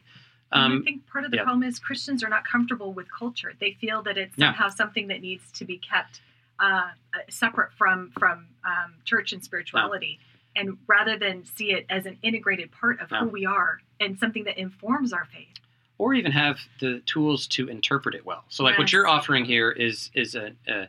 And 0.55 0.73
I 0.73 0.75
Um, 0.77 0.83
think 0.83 1.05
part 1.07 1.25
of 1.25 1.31
the 1.31 1.37
yeah. 1.37 1.43
problem 1.43 1.63
is 1.63 1.79
Christians 1.79 2.23
are 2.23 2.29
not 2.29 2.45
comfortable 2.45 2.93
with 2.93 3.11
culture. 3.11 3.53
They 3.59 3.73
feel 3.73 4.01
that 4.03 4.17
it's 4.17 4.37
Yeah. 4.37 4.47
somehow 4.47 4.69
something 4.69 5.07
that 5.07 5.21
needs 5.21 5.51
to 5.53 5.65
be 5.65 5.77
kept 5.77 6.21
uh, 6.59 6.91
separate 7.29 7.73
from 7.73 8.11
from 8.11 8.47
um, 8.63 8.93
church 9.03 9.33
and 9.33 9.43
spirituality, 9.43 10.19
and 10.55 10.77
rather 10.87 11.17
than 11.17 11.43
see 11.43 11.71
it 11.73 11.85
as 11.89 12.05
an 12.05 12.17
integrated 12.21 12.71
part 12.71 13.01
of 13.01 13.11
Yeah. 13.11 13.19
who 13.19 13.27
we 13.27 13.45
are 13.45 13.81
and 13.99 14.17
something 14.17 14.45
that 14.45 14.57
informs 14.57 15.11
our 15.13 15.25
faith. 15.25 15.49
or 15.97 16.13
even 16.13 16.29
have 16.31 16.59
the 16.79 16.99
tools 17.05 17.47
to 17.47 17.69
interpret 17.69 18.15
it 18.15 18.25
well. 18.25 18.43
So, 18.49 18.63
like 18.65 18.77
what 18.77 18.91
you're 18.91 19.07
offering 19.07 19.45
here 19.45 19.71
is 19.71 20.11
is 20.13 20.35
a, 20.35 20.53
a 20.67 20.87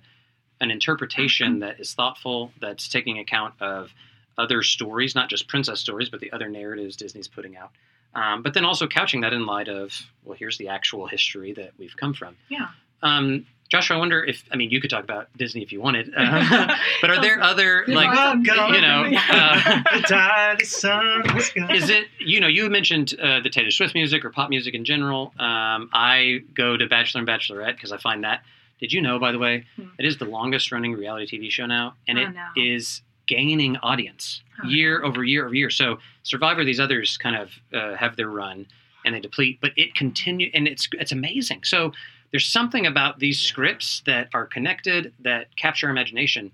an 0.61 0.71
interpretation 0.73 1.59
that 1.61 1.79
is 1.81 1.95
thoughtful, 1.95 2.53
that's 2.61 2.89
taking 2.89 3.19
account 3.19 3.55
of 3.61 3.93
other 4.39 4.63
stories, 4.65 5.15
not 5.15 5.29
just 5.29 5.47
princess 5.49 5.81
stories, 5.81 6.09
but 6.11 6.19
the 6.21 6.31
other 6.33 6.49
narratives 6.49 6.97
Disney's 6.97 7.29
putting 7.29 7.57
out. 7.57 7.71
Um, 8.17 8.43
but 8.43 8.55
then 8.55 8.65
also 8.65 8.87
couching 8.87 9.21
that 9.21 9.33
in 9.33 9.45
light 9.47 9.69
of, 9.69 9.93
well, 10.25 10.37
here's 10.39 10.57
the 10.59 10.69
actual 10.69 11.07
history 11.07 11.53
that 11.53 11.73
we've 11.79 11.97
come 11.97 12.15
from. 12.15 12.37
Yeah. 12.49 12.69
Um, 13.03 13.47
Josh, 13.69 13.91
I 13.91 13.97
wonder 13.97 14.23
if 14.25 14.45
I 14.53 14.57
mean 14.57 14.71
you 14.71 14.81
could 14.81 14.91
talk 14.91 15.03
about 15.03 15.27
Disney 15.37 15.61
if 15.63 15.73
you 15.73 15.81
wanted, 15.81 16.13
uh, 16.17 16.75
but 17.01 17.11
are 17.11 17.21
there 17.21 17.43
other 17.43 17.85
like 17.89 18.11
welcome. 18.13 18.75
you 18.75 18.81
know, 18.81 19.11
uh, 19.29 20.55
is 20.61 20.71
sun, 20.71 21.23
the 21.35 21.41
sky. 21.41 21.75
is 21.75 21.91
it 21.91 22.07
you 22.21 22.41
know 22.41 22.47
you 22.47 22.71
mentioned 22.71 23.15
uh, 23.21 23.41
the 23.41 23.51
Taylor 23.51 23.73
Swift 23.73 23.95
music 23.95 24.25
or 24.25 24.31
pop 24.31 24.51
music 24.51 24.75
in 24.75 24.85
general? 24.85 25.33
Um, 25.39 25.91
I 25.93 26.43
go 26.55 26.77
to 26.77 26.87
Bachelor 26.87 27.21
and 27.21 27.29
Bachelorette 27.29 27.75
because 27.75 27.91
I 27.93 27.99
find 27.99 28.23
that. 28.25 28.43
Did 28.81 28.93
you 28.93 29.01
know, 29.03 29.19
by 29.19 29.33
the 29.33 29.39
way, 29.39 29.65
Hmm. 29.77 29.89
it 29.99 30.05
is 30.05 30.19
the 30.19 30.27
longest 30.27 30.71
running 30.71 30.93
reality 30.93 31.27
TV 31.39 31.51
show 31.51 31.67
now, 31.67 31.95
and 32.07 32.19
Oh, 32.19 32.23
it 32.23 32.35
no. 32.35 32.47
is 32.57 33.03
gaining 33.27 33.77
audience 33.79 34.43
Oh, 34.63 34.69
year 34.69 35.05
over 35.05 35.23
year 35.23 35.45
over 35.45 35.55
year. 35.55 35.69
So 35.69 35.99
Survivor, 36.23 36.65
these 36.65 36.81
others 36.81 37.19
kind 37.19 37.37
of 37.37 37.51
uh, 37.75 37.95
have 37.97 38.17
their 38.17 38.29
run 38.31 38.67
and 39.05 39.15
they 39.15 39.21
deplete, 39.21 39.59
but 39.61 39.73
it 39.77 39.95
continue 39.95 40.51
and 40.55 40.67
it's 40.67 40.89
it's 40.95 41.13
amazing. 41.13 41.61
So 41.65 41.93
there's 42.31 42.47
something 42.47 42.87
about 42.87 43.19
these 43.19 43.39
scripts 43.39 44.03
that 44.07 44.29
are 44.33 44.47
connected 44.47 45.13
that 45.21 45.55
capture 45.57 45.91
imagination. 45.91 46.53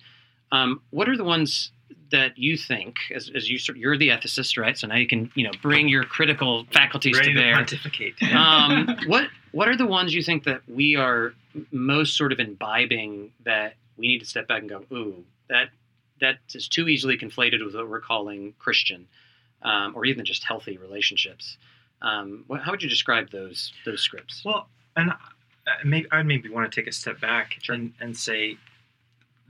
Um, 0.51 0.81
what 0.91 1.09
are 1.09 1.17
the 1.17 1.25
ones 1.25 1.71
that 2.11 2.37
you 2.37 2.57
think, 2.59 2.97
as, 3.15 3.31
as 3.35 3.49
you 3.49 3.59
sort- 3.59 3.79
you're 3.79 3.97
the 3.97 4.09
ethicist, 4.11 4.61
right? 4.61 4.77
So 4.77 4.87
now 4.87 4.97
you 4.97 5.07
can 5.07 5.31
you 5.35 5.45
know 5.45 5.53
bring 5.63 5.89
your 5.89 6.03
critical 6.05 6.67
faculties 6.73 7.17
Ready 7.17 7.33
to 7.33 7.35
to 7.35 7.41
bear. 7.41 7.55
pontificate. 7.55 8.23
um, 8.35 8.97
what 9.07 9.29
what 9.53 9.69
are 9.69 9.77
the 9.77 9.87
ones 9.87 10.13
you 10.13 10.23
think 10.23 10.45
that 10.45 10.61
we 10.69 10.97
are 10.97 11.35
most 11.71 12.17
sort 12.17 12.33
of 12.33 12.41
imbibing 12.41 13.31
that 13.45 13.75
we 13.97 14.09
need 14.09 14.19
to 14.19 14.27
step 14.27 14.49
back 14.49 14.61
and 14.63 14.69
go, 14.71 14.85
ooh, 14.93 15.25
that 15.49 15.69
that 16.23 16.39
is 16.55 16.67
too 16.69 16.89
easily 16.89 17.19
conflated 17.19 17.63
with 17.65 17.75
what 17.75 17.89
we're 17.91 18.01
calling 18.01 18.55
Christian, 18.59 19.07
um, 19.63 19.93
or 19.95 20.07
even 20.07 20.25
just 20.25 20.43
healthy 20.45 20.79
relationships. 20.79 21.59
Um, 22.01 22.45
what, 22.47 22.63
how 22.63 22.71
would 22.71 22.83
you 22.83 22.89
describe 22.89 23.31
those 23.31 23.73
those 23.85 24.01
scripts? 24.01 24.43
Well, 24.45 24.69
and 24.97 25.13
maybe 25.85 26.07
I 26.11 26.23
maybe 26.23 26.49
want 26.49 26.71
to 26.73 26.81
take 26.81 26.89
a 26.89 26.93
step 26.93 27.21
back 27.21 27.57
Sure. 27.63 27.75
and, 27.75 27.93
and 28.01 28.17
say 28.17 28.57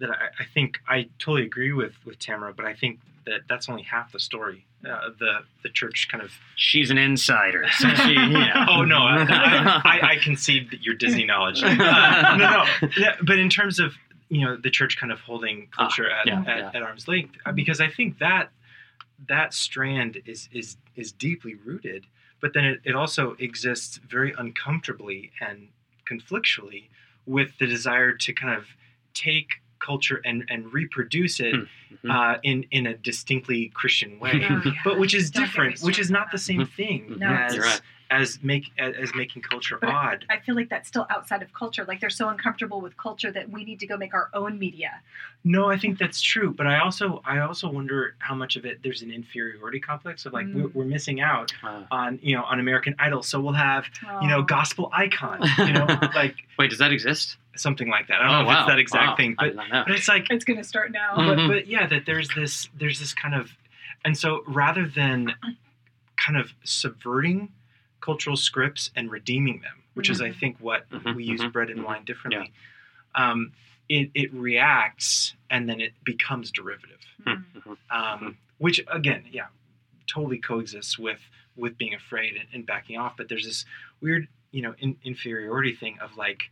that 0.01 0.11
I, 0.11 0.43
I 0.43 0.45
think 0.53 0.81
I 0.89 1.09
totally 1.19 1.45
agree 1.47 1.73
with 1.73 1.95
with 2.05 2.19
Tamara, 2.19 2.53
but 2.53 2.67
I 2.67 2.75
think 2.75 2.99
that 3.27 3.43
that's 3.49 3.69
only 3.69 3.83
half 3.83 4.11
the 4.13 4.19
story. 4.21 4.67
Uh, 4.85 5.11
the 5.19 5.39
the 5.63 5.69
church 5.69 6.09
kind 6.11 6.25
of. 6.25 6.33
She's 6.57 6.91
an 6.91 6.99
insider, 6.99 7.67
so 7.79 7.89
she, 7.95 8.11
you 8.11 8.29
know. 8.29 8.67
oh 8.69 8.85
no, 8.85 8.97
I, 8.97 9.23
I, 9.29 9.81
I, 9.85 10.09
I 10.13 10.17
concede 10.23 10.71
that 10.73 10.83
your 10.83 10.95
Disney 10.97 11.25
knowledge. 11.25 11.63
Uh, 11.63 11.75
no, 11.75 12.37
no, 12.37 12.65
yeah, 12.99 13.15
but 13.25 13.39
in 13.39 13.49
terms 13.49 13.79
of 13.79 13.95
you 14.35 14.40
know 14.45 14.57
the 14.57 14.71
church 14.79 14.95
kind 15.01 15.12
of 15.12 15.21
holding 15.21 15.57
culture 15.79 16.09
at, 16.18 16.27
yeah, 16.27 16.40
at, 16.53 16.59
yeah. 16.59 16.71
at 16.75 16.83
arm's 16.83 17.07
length, 17.07 17.35
uh, 17.47 17.53
because 17.53 17.81
I 17.87 17.88
think 17.97 18.18
that 18.18 18.47
that 19.29 19.53
strand 19.66 20.12
is 20.33 20.49
is 20.53 20.77
is 20.97 21.12
deeply 21.12 21.55
rooted, 21.68 22.07
but 22.40 22.51
then 22.55 22.64
it, 22.64 22.81
it 22.85 22.95
also 23.03 23.37
exists 23.38 24.01
very 24.16 24.33
uncomfortably 24.38 25.21
and 25.47 25.68
conflictually 26.11 26.85
with 27.27 27.51
the 27.59 27.66
desire 27.66 28.12
to 28.12 28.33
kind 28.33 28.55
of 28.59 28.64
take 29.14 29.49
culture 29.79 30.21
and 30.25 30.45
and 30.49 30.73
reproduce 30.73 31.38
it 31.40 31.55
Hmm. 32.03 32.11
uh, 32.11 32.35
in 32.42 32.64
in 32.71 32.87
a 32.87 32.95
distinctly 32.97 33.71
Christian 33.75 34.18
way, 34.18 34.31
Oh, 34.35 34.62
yeah. 34.64 34.73
but 34.85 34.99
which 34.99 35.14
is 35.14 35.31
Don't 35.31 35.45
different, 35.45 35.81
which 35.81 35.99
is 35.99 36.11
not 36.11 36.27
the 36.33 36.38
same 36.38 36.64
thing 36.66 37.16
No, 37.18 37.29
as 37.29 37.59
right. 37.59 37.81
As 38.12 38.38
make 38.42 38.64
as, 38.79 38.94
as 39.01 39.11
making 39.14 39.40
culture 39.42 39.79
But 39.81 39.90
odd. 39.90 40.25
I 40.31 40.38
feel 40.38 40.55
like 40.55 40.68
that's 40.68 40.87
still 40.87 41.07
outside 41.11 41.42
of 41.42 41.53
culture. 41.55 41.85
Like 41.87 41.98
they're 42.01 42.11
so 42.11 42.29
uncomfortable 42.29 42.81
with 42.81 42.96
culture 42.96 43.33
that 43.33 43.48
we 43.51 43.64
need 43.64 43.81
to 43.81 43.87
go 43.87 43.96
make 43.96 44.12
our 44.14 44.29
own 44.35 44.59
media. 44.59 45.01
No, 45.44 45.68
I 45.70 45.77
think 45.79 45.98
that's 45.98 46.20
true, 46.20 46.53
but 46.53 46.66
I 46.66 46.79
also 46.81 47.22
I 47.25 47.39
also 47.41 47.68
wonder 47.68 48.14
how 48.18 48.34
much 48.34 48.55
of 48.57 48.64
it 48.64 48.80
there's 48.84 49.03
an 49.03 49.11
inferiority 49.11 49.80
complex 49.80 50.26
of 50.26 50.32
like 50.34 50.47
Mm. 50.47 50.55
we're, 50.55 50.68
we're 50.74 50.84
missing 50.84 51.20
out 51.20 51.53
Uh, 51.64 51.82
on 51.91 52.18
you 52.22 52.37
know 52.37 52.45
on 52.45 52.61
American 52.61 52.95
Idol, 52.99 53.22
so 53.22 53.41
we'll 53.41 53.53
have 53.55 53.87
you 54.20 54.28
know 54.28 54.39
Oh. 54.39 54.43
gospel 54.43 54.91
icon, 54.93 55.41
you 55.59 55.72
know 55.72 55.87
like 56.14 56.37
wait, 56.59 56.70
does 56.70 56.78
that 56.78 56.93
exist? 56.93 57.39
something 57.55 57.89
like 57.89 58.07
that. 58.09 58.18
I 58.20 58.24
don't 58.24 58.34
oh 58.34 58.43
know 58.45 58.51
if 58.51 58.57
it's 58.59 58.66
that 58.68 58.78
exact 58.78 59.09
Wow. 59.11 59.16
thing, 59.16 59.34
but 59.39 59.45
did 59.45 59.57
not 59.57 59.68
know. 59.70 59.82
but 59.87 59.95
it's 59.95 60.09
like 60.09 60.26
It's 60.30 60.45
going 60.45 60.57
to 60.59 60.64
start 60.64 60.91
now. 60.93 61.16
Mm. 61.16 61.26
but, 61.37 61.49
but 61.49 61.66
yeah 61.66 61.87
that 61.87 62.07
there's 62.07 62.28
this 62.34 62.68
there's 62.78 62.99
this 63.01 63.12
kind 63.14 63.34
of 63.34 63.51
and 64.05 64.16
so 64.16 64.43
rather 64.47 64.87
than 64.87 65.34
kind 66.24 66.39
of 66.39 66.53
subverting 66.64 67.51
cultural 68.03 68.36
scripts 68.36 68.90
and 68.96 69.11
redeeming 69.11 69.61
them 69.61 69.82
which 69.94 70.11
is 70.11 70.20
i 70.20 70.28
Mhm. 70.30 70.36
think 70.40 70.57
what 70.61 70.88
Mhm, 70.90 71.14
we 71.16 71.24
use 71.24 71.40
mhm, 71.40 71.53
bread 71.53 71.70
and 71.70 71.80
mhm. 71.80 71.84
wine 71.86 72.05
differently 72.05 72.53
um, 73.14 73.53
it, 73.88 74.11
it 74.14 74.32
reacts 74.32 75.34
and 75.50 75.68
then 75.68 75.80
it 75.80 75.92
becomes 76.05 76.50
derivative 76.50 77.00
Mm. 77.24 77.44
Mhm. 77.55 77.76
um, 77.90 78.38
which 78.59 78.80
again 78.88 79.24
yeah 79.30 79.46
totally 80.07 80.38
coexists 80.38 80.98
with 80.98 81.20
with 81.57 81.76
being 81.78 81.94
afraid 81.94 82.34
and, 82.36 82.46
and 82.55 82.66
backing 82.66 82.96
off. 82.98 83.14
But 83.18 83.28
there's 83.28 83.44
this 83.44 83.66
weird, 84.00 84.26
you 84.53 84.62
know, 84.62 84.74
in, 84.78 84.96
inferiority 85.05 85.74
thing 85.74 85.98
of 86.00 86.16
like, 86.16 86.50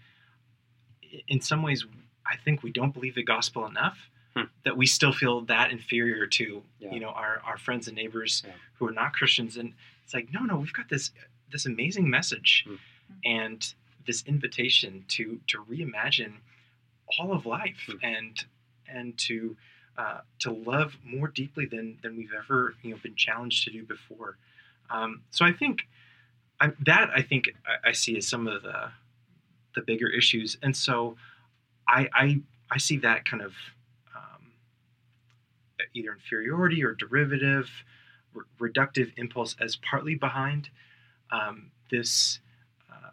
in 1.26 1.40
some 1.40 1.62
ways, 1.62 1.86
I 2.26 2.36
think 2.36 2.62
we 2.62 2.70
don't 2.70 2.92
believe 2.92 3.14
the 3.14 3.22
gospel 3.22 3.66
enough 3.66 3.98
Hmm. 4.36 4.42
that 4.64 4.76
we 4.76 4.86
still 4.86 5.12
feel 5.12 5.40
that 5.46 5.72
inferior 5.72 6.26
to, 6.26 6.62
Yeah. 6.78 6.92
you 6.92 7.00
know, 7.00 7.08
our, 7.08 7.40
our 7.46 7.56
friends 7.58 7.88
and 7.88 7.96
neighbors 7.96 8.44
Yeah. 8.46 8.52
who 8.74 8.86
are 8.86 8.92
not 8.92 9.12
Christians. 9.14 9.56
And 9.56 9.72
it's 10.04 10.12
like, 10.14 10.30
no, 10.32 10.40
no, 10.40 10.56
we've 10.58 10.72
got 10.72 10.88
this 10.90 11.10
this 11.52 11.66
amazing 11.66 12.08
message 12.10 12.64
Hmm. 12.66 12.76
and 13.24 13.74
this 14.06 14.22
invitation 14.26 15.04
to 15.08 15.40
to 15.48 15.62
reimagine 15.64 16.34
all 17.18 17.32
of 17.32 17.46
life 17.46 17.82
Hmm. 17.86 17.96
and 18.02 18.44
and 18.88 19.18
to 19.18 19.56
uh, 19.98 20.20
to 20.38 20.50
love 20.50 20.96
more 21.04 21.28
deeply 21.28 21.66
than 21.66 21.98
than 22.02 22.16
we've 22.16 22.32
ever 22.32 22.74
you 22.82 22.90
know 22.90 22.96
been 23.02 23.16
challenged 23.16 23.64
to 23.64 23.70
do 23.70 23.82
before. 23.84 24.38
Um, 24.88 25.22
so 25.30 25.44
I 25.44 25.52
think 25.52 25.82
I, 26.60 26.72
that 26.86 27.10
I 27.14 27.22
think 27.22 27.50
I, 27.66 27.90
I 27.90 27.92
see 27.92 28.16
as 28.16 28.26
some 28.26 28.46
of 28.46 28.62
the 28.62 28.90
the 29.74 29.82
bigger 29.82 30.08
issues, 30.08 30.56
and 30.62 30.76
so 30.76 31.16
I 31.86 32.08
I, 32.14 32.40
I 32.70 32.78
see 32.78 32.96
that 32.98 33.24
kind 33.24 33.42
of 33.42 33.52
um, 34.16 34.52
either 35.94 36.12
inferiority 36.12 36.82
or 36.84 36.94
derivative, 36.94 37.70
re- 38.34 38.44
reductive 38.70 39.12
impulse 39.16 39.54
as 39.60 39.76
partly 39.76 40.14
behind 40.14 40.70
um, 41.32 41.70
this 41.90 42.40
uh, 42.90 43.10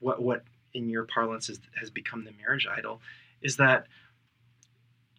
what 0.00 0.22
what 0.22 0.42
in 0.74 0.88
your 0.88 1.04
parlance 1.04 1.48
is, 1.48 1.60
has 1.78 1.90
become 1.90 2.24
the 2.24 2.32
marriage 2.32 2.66
idol 2.66 3.00
is 3.42 3.56
that 3.56 3.86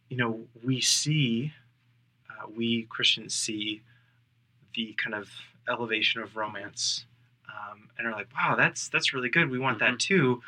you 0.10 0.18
know 0.18 0.42
we 0.64 0.82
see 0.82 1.54
uh, 2.30 2.48
we 2.56 2.84
Christians 2.90 3.34
see 3.34 3.82
the 4.76 4.94
kind 5.02 5.16
of 5.16 5.30
elevation 5.70 6.22
of 6.22 6.36
romance 6.36 7.06
um, 7.50 7.90
and 7.98 8.08
are 8.08 8.12
like 8.12 8.28
wow 8.36 8.56
that's 8.56 8.90
that's 8.90 9.14
really 9.14 9.30
good. 9.30 9.50
We 9.50 9.60
want 9.60 9.80
that 9.80 10.00
too 10.00 10.42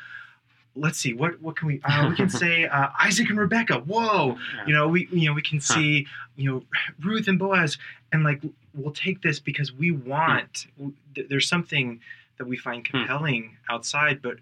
let's 0.80 0.98
see 0.98 1.12
what 1.12 1.40
what 1.42 1.56
can 1.56 1.66
we 1.68 1.80
uh, 1.84 2.08
we 2.08 2.14
can 2.16 2.28
say 2.42 2.64
uh, 2.66 2.88
Isaac 3.00 3.28
and 3.30 3.38
Rebecca 3.38 3.78
whoa. 3.80 4.38
You 4.66 4.74
know 4.74 4.88
we 4.88 5.08
you 5.10 5.28
know 5.28 5.34
we 5.34 5.42
can 5.42 5.58
Huh. 5.58 5.74
see 5.74 6.06
you 6.36 6.50
know 6.50 6.62
Ruth 7.02 7.28
and 7.28 7.38
Boaz 7.38 7.78
and 8.12 8.22
like 8.24 8.40
we'll 8.74 8.92
take 8.92 9.22
this 9.22 9.38
because 9.40 9.72
we 9.72 9.90
want 9.90 10.66
th- 11.14 11.28
there's 11.28 11.48
something 11.48 12.00
that 12.38 12.46
we 12.46 12.56
find 12.56 12.84
compelling 12.84 13.56
outside 13.68 14.22
but 14.22 14.36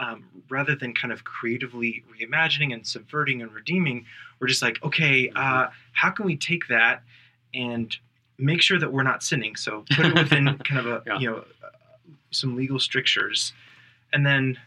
um, 0.00 0.24
rather 0.48 0.74
than 0.76 0.94
kind 0.94 1.12
of 1.12 1.24
creatively 1.24 2.02
reimagining 2.16 2.72
and 2.72 2.86
subverting 2.86 3.42
and 3.42 3.52
redeeming 3.52 4.06
we're 4.40 4.46
just 4.46 4.62
like 4.62 4.82
okay 4.82 5.30
uh, 5.36 5.66
how 5.92 6.10
can 6.10 6.24
we 6.26 6.36
take 6.36 6.68
that 6.68 7.02
and 7.54 7.96
make 8.40 8.62
sure 8.62 8.78
that 8.78 8.92
we're 8.92 9.02
not 9.02 9.22
sinning? 9.24 9.56
So 9.56 9.84
put 9.96 10.06
it 10.06 10.14
within 10.14 10.56
kind 10.64 10.78
of 10.78 10.86
a 10.86 11.02
Yeah. 11.06 11.18
you 11.18 11.30
know 11.30 11.36
uh, 11.38 11.68
some 12.30 12.54
legal 12.56 12.78
strictures. 12.78 13.52
And 14.12 14.24
then 14.24 14.58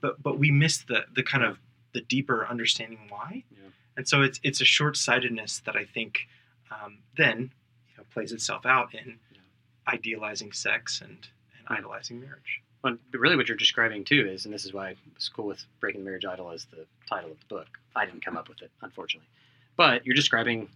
but 0.00 0.22
but 0.22 0.38
we 0.38 0.50
miss 0.50 0.78
the 0.78 1.04
the 1.14 1.22
kind 1.22 1.44
of 1.44 1.58
the 1.92 2.00
deeper 2.02 2.46
understanding 2.46 2.98
why 3.08 3.44
Yeah. 3.50 3.68
and 3.96 4.08
so 4.08 4.22
it's 4.22 4.40
it's 4.42 4.60
a 4.60 4.64
short-sightedness 4.64 5.60
that 5.66 5.76
i 5.76 5.84
think 5.84 6.28
um, 6.70 6.98
then 7.16 7.50
you 7.90 7.96
know, 7.98 8.04
plays 8.14 8.32
itself 8.32 8.64
out 8.66 8.94
in 8.94 9.18
Yeah. 9.32 9.40
idealizing 9.88 10.52
sex 10.52 11.00
and, 11.00 11.28
and 11.58 11.66
Hmm. 11.68 11.74
idolizing 11.74 12.20
marriage 12.20 12.60
Well, 12.82 12.96
but 13.10 13.20
really, 13.20 13.36
what 13.36 13.46
you're 13.48 13.58
describing 13.58 14.04
too 14.04 14.26
is, 14.26 14.46
and 14.46 14.54
this 14.54 14.64
is 14.64 14.72
why 14.72 14.94
it's 15.14 15.28
cool 15.28 15.46
with 15.46 15.64
"Breaking 15.80 16.00
the 16.00 16.04
Marriage 16.06 16.24
Idol" 16.24 16.50
as 16.50 16.64
the 16.66 16.86
title 17.06 17.30
of 17.32 17.38
the 17.40 17.46
book. 17.46 17.68
I 17.94 18.06
didn't 18.06 18.24
come 18.24 18.38
up 18.38 18.48
with 18.48 18.62
it, 18.62 18.70
unfortunately, 18.80 19.28
but 19.76 20.06
you're 20.06 20.14
describing 20.14 20.68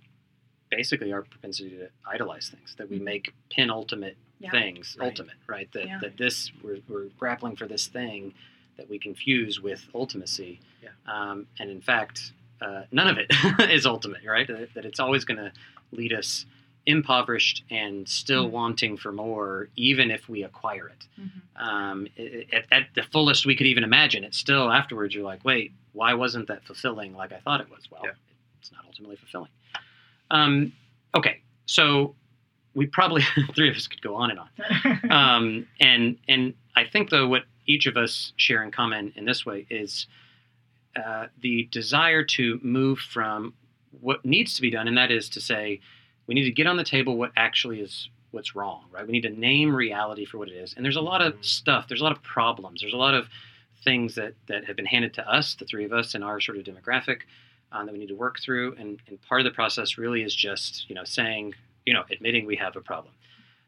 basically 0.70 1.12
our 1.14 1.22
propensity 1.22 1.70
to 1.78 1.88
idolize 2.06 2.50
things 2.50 2.74
that 2.76 2.90
we 2.90 2.98
make 2.98 3.32
penultimate 3.54 4.16
Yeah. 4.40 4.50
things 4.50 4.96
Right. 4.98 5.06
ultimate, 5.06 5.36
right? 5.46 5.70
That 5.72 5.86
Yeah. 5.86 5.98
that 6.00 6.16
this 6.18 6.52
we're, 6.62 6.80
we're 6.88 7.06
grappling 7.20 7.56
for 7.56 7.66
this 7.66 7.86
thing 7.86 8.34
that 8.76 8.88
we 8.88 8.98
confuse 8.98 9.60
with 9.60 9.86
ultimacy, 9.94 10.58
Yeah. 10.82 10.90
um, 11.06 11.46
and 11.58 11.70
in 11.70 11.80
fact, 11.80 12.32
uh, 12.60 12.82
none 12.92 13.08
of 13.08 13.18
it 13.18 13.26
is 13.70 13.86
ultimate, 13.86 14.24
right? 14.26 14.46
That, 14.46 14.72
that 14.74 14.84
it's 14.84 15.00
always 15.00 15.24
going 15.24 15.38
to 15.38 15.52
lead 15.92 16.12
us 16.12 16.46
impoverished 16.86 17.64
and 17.70 18.06
still 18.08 18.46
Mhm. 18.48 18.50
wanting 18.50 18.96
for 18.98 19.10
more, 19.10 19.68
even 19.76 20.10
if 20.10 20.28
we 20.28 20.42
acquire 20.42 20.88
it 20.88 21.06
Mhm. 21.18 21.30
um, 21.56 22.08
i- 22.18 22.46
at, 22.52 22.66
at 22.70 22.88
the 22.94 23.02
fullest 23.04 23.46
we 23.46 23.54
could 23.54 23.66
even 23.66 23.84
imagine. 23.84 24.22
It's 24.24 24.36
still 24.38 24.70
afterwards 24.70 25.14
you're 25.14 25.24
like, 25.24 25.44
wait, 25.44 25.72
why 25.92 26.12
wasn't 26.14 26.46
that 26.48 26.64
fulfilling 26.64 27.14
like 27.14 27.32
I 27.32 27.38
thought 27.38 27.60
it 27.62 27.70
was? 27.70 27.90
Well, 27.90 28.02
Yeah. 28.04 28.10
it's 28.60 28.70
not 28.72 28.84
ultimately 28.86 29.16
fulfilling. 29.16 29.50
Um, 30.30 30.72
okay, 31.14 31.40
so 31.66 32.14
we 32.74 32.86
probably 32.86 33.22
three 33.54 33.70
of 33.70 33.76
us 33.76 33.86
could 33.86 34.02
go 34.02 34.14
on 34.16 34.30
and 34.30 34.40
on. 34.40 34.48
Um, 35.10 35.66
and 35.80 36.18
and 36.28 36.54
I 36.76 36.84
think 36.84 37.08
though 37.10 37.28
what 37.28 37.44
each 37.66 37.86
of 37.86 37.96
us 37.96 38.32
share 38.36 38.62
in 38.62 38.70
common 38.70 39.12
in 39.16 39.24
this 39.24 39.44
way 39.46 39.66
is 39.70 40.06
uh, 40.96 41.26
the 41.40 41.68
desire 41.72 42.22
to 42.22 42.60
move 42.62 42.98
from 42.98 43.54
what 44.00 44.24
needs 44.24 44.54
to 44.54 44.62
be 44.62 44.70
done, 44.70 44.88
and 44.88 44.96
that 44.98 45.10
is 45.10 45.28
to 45.30 45.40
say, 45.40 45.80
we 46.26 46.34
need 46.34 46.44
to 46.44 46.50
get 46.50 46.66
on 46.66 46.76
the 46.76 46.84
table 46.84 47.16
what 47.16 47.32
actually 47.36 47.80
is 47.80 48.08
what's 48.30 48.56
wrong, 48.56 48.84
right? 48.90 49.06
We 49.06 49.12
need 49.12 49.22
to 49.22 49.30
name 49.30 49.74
reality 49.74 50.24
for 50.24 50.38
what 50.38 50.48
it 50.48 50.54
is. 50.54 50.74
And 50.74 50.84
there's 50.84 50.96
a 50.96 51.00
lot 51.00 51.22
of 51.22 51.34
Mhm. 51.34 51.44
stuff. 51.44 51.86
There's 51.86 52.00
a 52.00 52.04
lot 52.04 52.12
of 52.12 52.22
problems. 52.22 52.80
There's 52.80 52.92
a 52.92 52.96
lot 52.96 53.14
of 53.14 53.28
things 53.84 54.14
that 54.16 54.34
that 54.46 54.64
have 54.64 54.74
been 54.76 54.86
handed 54.86 55.14
to 55.14 55.28
us, 55.28 55.54
the 55.54 55.64
three 55.64 55.84
of 55.84 55.92
us, 55.92 56.14
in 56.14 56.22
our 56.22 56.40
sort 56.40 56.58
of 56.58 56.64
demographic 56.64 57.22
um, 57.70 57.86
that 57.86 57.92
we 57.92 57.98
need 57.98 58.08
to 58.08 58.16
work 58.16 58.40
through. 58.40 58.74
And, 58.76 59.00
and 59.06 59.20
part 59.22 59.40
of 59.40 59.44
the 59.44 59.50
process 59.52 59.98
really 59.98 60.22
is 60.22 60.34
just 60.34 60.88
you 60.88 60.94
know 60.94 61.04
saying, 61.04 61.54
you 61.86 61.92
know, 61.92 62.04
admitting 62.10 62.46
we 62.46 62.56
have 62.56 62.74
a 62.76 62.80
problem. 62.80 63.14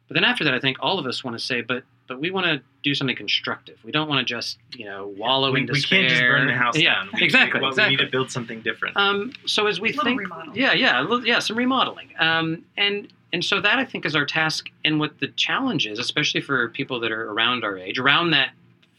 But 0.08 0.14
then 0.14 0.24
after 0.24 0.44
that, 0.44 0.54
I 0.54 0.60
think 0.60 0.76
all 0.80 0.98
of 0.98 1.06
us 1.06 1.24
want 1.24 1.36
to 1.38 1.44
say, 1.44 1.60
but 1.62 1.82
but 2.08 2.20
we 2.20 2.30
want 2.30 2.46
to 2.46 2.62
do 2.84 2.94
something 2.94 3.16
constructive. 3.16 3.78
We 3.82 3.90
don't 3.90 4.08
want 4.08 4.20
to 4.26 4.34
just 4.34 4.58
you 4.76 4.84
know 4.84 5.08
wallow 5.18 5.50
we, 5.52 5.60
in 5.62 5.66
we 5.66 5.74
despair. 5.74 6.00
can't 6.02 6.10
just 6.10 6.22
burn 6.22 6.46
the 6.46 6.54
house 6.54 6.78
yeah, 6.78 6.94
down. 6.94 7.10
We- 7.14 7.22
exactly. 7.24 7.60
we, 7.60 7.66
exactly. 7.66 7.96
we 7.96 7.96
need 7.96 8.04
to 8.04 8.10
build 8.10 8.30
something 8.30 8.60
different 8.62 8.96
Um, 8.96 9.32
so 9.46 9.66
as 9.66 9.80
we 9.80 9.88
Little 9.88 10.04
think, 10.04 10.20
remodel. 10.20 10.56
yeah, 10.56 10.72
yeah, 10.72 11.00
little- 11.00 11.26
yeah, 11.26 11.40
some 11.40 11.56
remodeling, 11.58 12.10
um, 12.18 12.64
and 12.76 13.08
and 13.32 13.44
so 13.44 13.60
that 13.60 13.78
I 13.80 13.84
think 13.84 14.06
is 14.06 14.14
our 14.14 14.24
task, 14.24 14.68
and 14.84 15.00
what 15.00 15.18
the 15.18 15.28
challenge 15.28 15.86
is, 15.88 15.98
especially 15.98 16.40
for 16.40 16.68
people 16.68 17.00
that 17.00 17.10
are 17.10 17.30
around 17.32 17.64
our 17.64 17.76
age, 17.76 17.98
around 17.98 18.30
that 18.30 18.50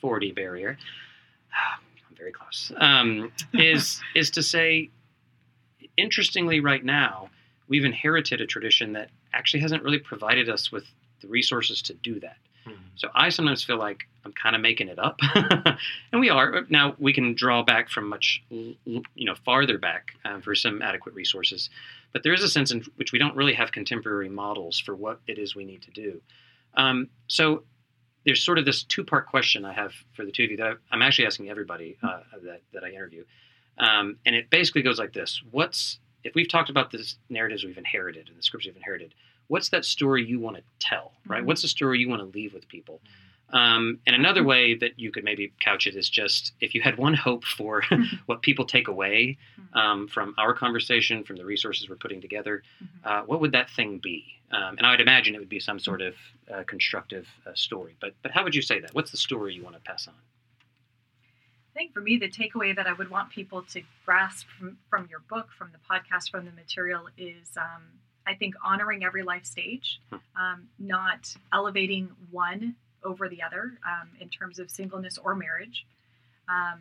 forty 0.01 0.33
barrier. 0.33 0.77
I'm 2.09 2.15
very 2.17 2.33
close. 2.33 2.73
Um, 2.75 3.31
is 3.53 4.01
is 4.13 4.29
to 4.31 4.43
say, 4.43 4.89
interestingly, 5.95 6.59
right 6.59 6.83
now 6.83 7.29
we've 7.67 7.85
inherited 7.85 8.41
a 8.41 8.45
tradition 8.45 8.93
that 8.93 9.09
actually 9.33 9.59
hasn't 9.59 9.83
really 9.83 9.99
provided 9.99 10.49
us 10.49 10.71
with 10.71 10.85
the 11.21 11.27
resources 11.27 11.81
to 11.83 11.93
do 11.95 12.19
that. 12.19 12.37
Mhm. 12.65 12.77
So 12.95 13.09
I 13.15 13.29
sometimes 13.29 13.63
feel 13.63 13.77
like 13.77 14.07
I'm 14.25 14.33
kind 14.33 14.55
of 14.55 14.61
making 14.61 14.89
it 14.89 14.99
up, 14.99 15.19
and 16.11 16.19
we 16.19 16.29
are. 16.29 16.65
Now 16.69 16.95
we 16.99 17.13
can 17.13 17.33
draw 17.33 17.63
back 17.63 17.89
from 17.89 18.09
much, 18.09 18.43
you 18.49 19.01
know, 19.15 19.35
farther 19.35 19.77
back 19.77 20.11
um, 20.25 20.41
for 20.41 20.53
some 20.53 20.81
adequate 20.81 21.15
resources, 21.15 21.69
but 22.11 22.23
there 22.23 22.33
is 22.33 22.43
a 22.43 22.49
sense 22.49 22.71
in 22.71 22.83
which 22.95 23.11
we 23.13 23.19
don't 23.19 23.35
really 23.35 23.53
have 23.53 23.71
contemporary 23.71 24.29
models 24.29 24.79
for 24.79 24.95
what 24.95 25.21
it 25.27 25.37
is 25.37 25.55
we 25.55 25.63
need 25.65 25.81
to 25.83 25.91
do. 25.91 26.21
Um, 26.73 27.09
so 27.27 27.63
there's 28.25 28.43
sort 28.43 28.57
of 28.57 28.65
this 28.65 28.83
two-part 28.83 29.27
question 29.27 29.63
I 29.63 29.71
have 29.71 29.93
for 30.13 30.25
the 30.25 30.31
two 30.31 30.43
of 30.43 30.51
you 30.51 30.57
that 30.57 30.77
I'm 30.91 31.01
actually 31.01 31.27
asking 31.27 31.49
everybody 31.49 31.97
uh, 32.03 32.19
that 32.43 32.61
that 32.73 32.83
I 32.83 32.89
interview, 32.89 33.23
um, 33.77 34.17
and 34.25 34.35
it 34.35 34.49
basically 34.49 34.81
goes 34.81 34.99
like 34.99 35.13
this: 35.13 35.41
What's 35.51 35.99
if 36.23 36.35
we've 36.35 36.49
talked 36.49 36.69
about 36.69 36.91
the 36.91 37.03
narratives 37.29 37.63
we've 37.63 37.77
inherited 37.77 38.27
and 38.29 38.37
the 38.37 38.43
scripts 38.43 38.65
we've 38.67 38.75
inherited? 38.75 39.13
What's 39.47 39.69
that 39.69 39.85
story 39.85 40.25
you 40.25 40.39
want 40.39 40.57
to 40.57 40.63
tell? 40.79 41.13
Right? 41.25 41.41
Mhm. 41.43 41.45
What's 41.45 41.61
the 41.61 41.67
story 41.69 41.99
you 41.99 42.09
want 42.09 42.21
to 42.21 42.37
leave 42.37 42.53
with 42.53 42.67
people? 42.67 42.99
Um, 43.49 43.99
and 44.05 44.13
another 44.13 44.41
Mm-hmm. 44.41 44.49
way 44.49 44.73
that 44.75 44.99
you 44.99 45.09
could 45.09 45.23
maybe 45.23 45.53
couch 45.61 45.87
it 45.87 45.95
is 45.95 46.09
just 46.09 46.51
if 46.59 46.75
you 46.75 46.81
had 46.81 46.97
one 46.97 47.13
hope 47.13 47.45
for 47.45 47.81
what 48.25 48.41
people 48.41 48.65
take 48.65 48.87
away 48.89 49.37
Mm-hmm. 49.59 49.77
um, 49.77 50.07
from 50.09 50.33
our 50.37 50.53
conversation, 50.53 51.23
from 51.23 51.37
the 51.37 51.45
resources 51.45 51.87
we're 51.89 51.95
putting 51.95 52.19
together, 52.21 52.63
uh, 53.05 53.21
what 53.21 53.39
would 53.41 53.53
that 53.53 53.69
thing 53.69 53.99
be? 53.99 54.25
Um, 54.51 54.77
and 54.77 54.85
I 54.85 54.91
would 54.91 55.01
imagine 55.01 55.33
it 55.35 55.39
would 55.39 55.49
be 55.49 55.59
some 55.59 55.79
sort 55.79 56.01
of 56.01 56.15
uh, 56.53 56.63
constructive 56.67 57.27
uh, 57.45 57.51
story. 57.53 57.95
But 58.01 58.15
but 58.21 58.31
how 58.31 58.43
would 58.43 58.55
you 58.55 58.61
say 58.61 58.79
that? 58.81 58.93
What's 58.93 59.11
the 59.11 59.17
story 59.17 59.53
you 59.53 59.63
want 59.63 59.75
to 59.75 59.81
pass 59.81 60.07
on? 60.07 60.13
I 61.77 61.79
think 61.79 61.93
for 61.93 62.01
me, 62.01 62.17
the 62.17 62.27
takeaway 62.27 62.75
that 62.75 62.87
I 62.87 62.93
would 62.93 63.11
want 63.11 63.29
people 63.29 63.61
to 63.61 63.83
grasp 64.03 64.47
from, 64.57 64.79
from 64.89 65.07
your 65.11 65.19
book, 65.29 65.49
from 65.55 65.69
the 65.71 65.77
podcast, 65.77 66.31
from 66.31 66.43
the 66.43 66.51
material 66.51 67.07
is 67.19 67.55
um, 67.55 67.83
I 68.25 68.33
think 68.33 68.55
honoring 68.65 69.05
every 69.05 69.21
life 69.21 69.45
stage, 69.45 70.01
Hmm. 70.09 70.15
um, 70.35 70.69
not 70.79 71.35
elevating 71.53 72.09
one 72.31 72.75
over 73.03 73.29
the 73.29 73.43
other 73.43 73.77
um, 73.85 74.09
in 74.19 74.27
terms 74.29 74.57
of 74.57 74.71
singleness 74.71 75.19
or 75.19 75.35
marriage. 75.35 75.85
Um, 76.49 76.79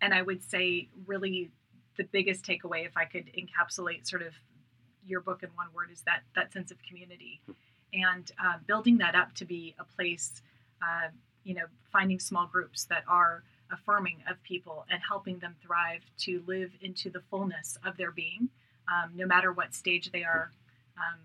and 0.00 0.14
I 0.14 0.22
would 0.22 0.42
say, 0.42 0.88
really, 1.06 1.50
the 1.98 2.04
biggest 2.04 2.42
takeaway, 2.42 2.86
if 2.86 2.96
I 2.96 3.04
could 3.04 3.26
encapsulate 3.34 4.08
sort 4.08 4.22
of 4.22 4.32
your 5.06 5.20
book 5.20 5.42
in 5.42 5.50
one 5.54 5.66
word, 5.74 5.90
is 5.92 6.00
that 6.06 6.22
that 6.34 6.50
sense 6.50 6.70
of 6.70 6.78
community, 6.88 7.42
and 7.92 8.32
uh, 8.42 8.56
building 8.66 8.96
that 8.98 9.14
up 9.14 9.34
to 9.34 9.44
be 9.44 9.74
a 9.78 9.84
place, 9.84 10.40
uh, 10.82 11.08
you 11.44 11.52
know, 11.52 11.66
finding 11.92 12.18
small 12.18 12.46
groups 12.46 12.84
that 12.84 13.04
are 13.06 13.42
affirming 13.72 14.18
of 14.30 14.42
people 14.42 14.84
and 14.90 15.00
helping 15.06 15.38
them 15.38 15.54
thrive 15.62 16.00
to 16.18 16.42
live 16.46 16.70
into 16.80 17.10
the 17.10 17.20
fullness 17.30 17.78
of 17.84 17.96
their 17.96 18.10
being, 18.10 18.48
um, 18.88 19.12
no 19.14 19.26
matter 19.26 19.52
what 19.52 19.74
stage 19.74 20.10
they 20.12 20.24
are, 20.24 20.50
um, 20.96 21.18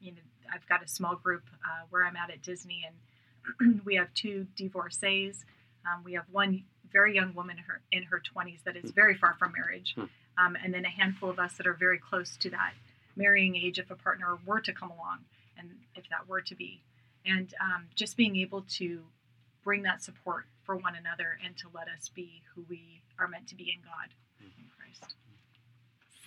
you 0.00 0.12
know, 0.12 0.18
I've 0.52 0.66
got 0.68 0.82
a 0.82 0.88
small 0.88 1.16
group 1.16 1.42
uh, 1.64 1.84
where 1.90 2.04
I'm 2.04 2.16
at 2.16 2.30
at 2.30 2.42
Disney, 2.42 2.86
and 2.86 3.80
we 3.84 3.96
have 3.96 4.12
two 4.14 4.46
divorcees. 4.56 5.44
Um, 5.86 6.02
we 6.04 6.14
have 6.14 6.24
one 6.30 6.64
very 6.90 7.14
young 7.14 7.34
woman 7.34 7.58
in 7.58 7.64
her, 7.64 7.80
in 7.92 8.02
her 8.04 8.20
20s 8.34 8.62
that 8.64 8.76
is 8.76 8.90
very 8.92 9.14
far 9.14 9.34
from 9.38 9.52
marriage, 9.52 9.94
Hmm. 9.94 10.04
um, 10.38 10.56
and 10.62 10.72
then 10.72 10.84
a 10.84 10.90
handful 10.90 11.28
of 11.28 11.38
us 11.38 11.54
that 11.58 11.66
are 11.66 11.74
very 11.74 11.98
close 11.98 12.36
to 12.38 12.50
that 12.50 12.72
marrying 13.16 13.56
age 13.56 13.78
if 13.78 13.90
a 13.90 13.96
partner 13.96 14.38
were 14.46 14.60
to 14.60 14.72
come 14.72 14.90
along, 14.90 15.18
and 15.58 15.68
if 15.96 16.08
that 16.08 16.28
were 16.28 16.40
to 16.40 16.54
be. 16.54 16.80
And 17.26 17.52
um, 17.60 17.88
just 17.94 18.16
being 18.16 18.36
able 18.36 18.62
to 18.78 19.02
bring 19.64 19.82
that 19.82 20.02
support 20.02 20.46
for 20.64 20.76
one 20.76 20.94
another 20.96 21.38
and 21.44 21.56
to 21.58 21.68
let 21.74 21.88
us 21.88 22.08
be 22.08 22.42
who 22.54 22.64
we 22.68 23.00
are 23.18 23.28
meant 23.28 23.46
to 23.48 23.54
be 23.54 23.70
in 23.74 23.80
God, 23.82 24.08
in 24.40 24.64
Christ. 24.76 25.14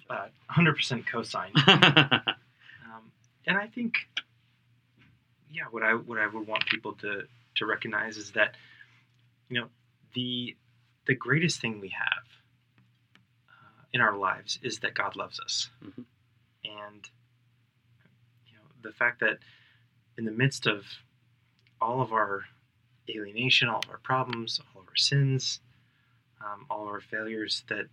Uh, 0.09 0.27
100% 0.51 1.05
co-sign. 1.07 1.51
Um, 2.93 3.11
and 3.47 3.57
I 3.57 3.67
think, 3.67 3.95
yeah, 5.49 5.63
what 5.71 5.81
I 5.83 5.93
what 5.93 6.17
I 6.17 6.27
would 6.27 6.45
want 6.47 6.65
people 6.65 6.93
to 6.95 7.21
to 7.55 7.65
recognize 7.65 8.17
is 8.17 8.31
that, 8.31 8.55
you 9.49 9.61
know, 9.61 9.67
the 10.13 10.55
the 11.05 11.15
greatest 11.15 11.61
thing 11.61 11.79
we 11.79 11.89
have 11.89 12.23
uh, 13.49 13.83
in 13.93 14.01
our 14.01 14.17
lives 14.17 14.59
is 14.61 14.79
that 14.79 14.93
God 14.93 15.15
loves 15.15 15.39
us, 15.39 15.69
Mhm. 15.85 16.03
and 16.65 17.09
you 18.47 18.53
know 18.55 18.63
the 18.81 18.91
fact 18.91 19.19
that 19.21 19.37
in 20.17 20.25
the 20.25 20.31
midst 20.31 20.67
of 20.67 20.85
all 21.79 22.01
of 22.01 22.11
our 22.11 22.45
alienation, 23.09 23.67
all 23.67 23.79
of 23.83 23.89
our 23.89 23.99
problems, 23.99 24.59
all 24.73 24.81
of 24.81 24.87
our 24.87 24.95
sins, 24.95 25.59
um, 26.41 26.65
all 26.69 26.83
of 26.83 26.89
our 26.89 27.01
failures, 27.01 27.63
that 27.69 27.85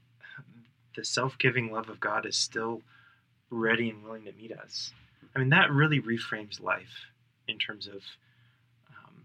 the 0.96 1.04
self-giving 1.04 1.70
love 1.70 1.88
of 1.88 2.00
God 2.00 2.26
is 2.26 2.36
still 2.36 2.82
ready 3.50 3.90
and 3.90 4.02
willing 4.02 4.24
to 4.24 4.32
meet 4.32 4.52
us. 4.52 4.92
I 5.34 5.38
mean, 5.38 5.50
that 5.50 5.70
really 5.70 6.00
reframes 6.00 6.60
life 6.60 7.06
in 7.46 7.58
terms 7.58 7.86
of, 7.86 8.02
um, 8.90 9.24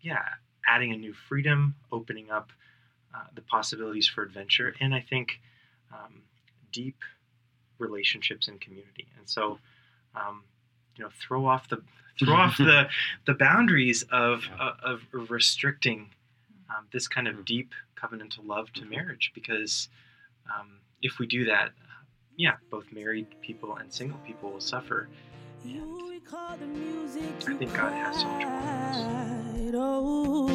yeah, 0.00 0.24
adding 0.66 0.92
a 0.92 0.96
new 0.96 1.12
freedom, 1.12 1.74
opening 1.90 2.30
up 2.30 2.50
uh, 3.14 3.24
the 3.34 3.40
possibilities 3.42 4.06
for 4.06 4.22
adventure, 4.22 4.74
and 4.80 4.94
I 4.94 5.00
think 5.00 5.40
um, 5.92 6.22
deep 6.70 6.96
relationships 7.78 8.46
and 8.46 8.60
community. 8.60 9.08
And 9.18 9.28
so, 9.28 9.58
um, 10.14 10.44
you 11.00 11.06
know, 11.06 11.10
throw 11.18 11.46
off 11.46 11.66
the 11.70 11.80
throw 12.18 12.34
off 12.34 12.56
the 12.70 12.86
the 13.24 13.32
boundaries 13.32 14.02
of 14.12 14.44
uh, 14.58 14.72
of 14.82 15.00
restricting 15.30 16.10
um, 16.68 16.84
this 16.92 17.08
kind 17.08 17.26
of 17.26 17.46
deep 17.46 17.72
covenantal 17.96 18.46
love 18.46 18.70
to 18.74 18.82
Mhm. 18.82 18.90
marriage 18.90 19.32
because 19.34 19.88
um, 20.54 20.68
if 21.00 21.18
we 21.18 21.26
do 21.26 21.46
that, 21.46 21.70
yeah, 22.36 22.56
both 22.70 22.92
married 22.92 23.26
people 23.40 23.74
and 23.76 23.90
single 23.90 24.18
people 24.26 24.50
will 24.52 24.60
suffer. 24.60 25.08
And 25.64 25.82
I 27.48 27.54
think 27.58 27.72
God 27.74 27.92
has 27.94 28.20
so 28.20 28.28
much 28.28 28.44
more. 28.44 28.60
Oh, 29.74 30.48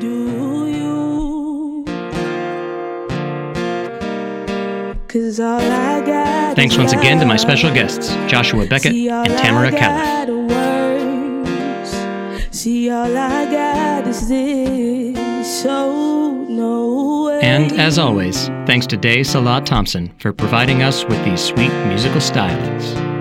do 0.00 0.68
you? 0.70 0.83
Thanks 5.14 6.76
once 6.76 6.92
again 6.92 7.20
to 7.20 7.24
my 7.24 7.36
special 7.36 7.72
guests, 7.72 8.08
Joshua 8.28 8.66
Beckett 8.66 8.92
and 8.92 9.38
Tamara 9.38 9.68
I 9.68 9.70
got 9.70 10.28
Califf. 10.28 10.28
are 10.28 11.46
words. 12.40 12.58
See, 12.58 12.90
all 12.90 13.16
I 13.16 13.44
got 13.44 14.08
is 14.08 14.28
this. 14.28 15.62
So 15.62 16.32
no 16.48 17.26
way. 17.26 17.40
And 17.42 17.78
as 17.78 17.96
always, 17.96 18.48
thanks 18.66 18.88
to 18.88 18.96
Day 18.96 19.22
Salah 19.22 19.62
Thompson 19.64 20.12
for 20.18 20.32
providing 20.32 20.82
us 20.82 21.04
with 21.04 21.24
these 21.24 21.40
sweet 21.40 21.72
musical 21.86 22.20
stylings. 22.20 23.13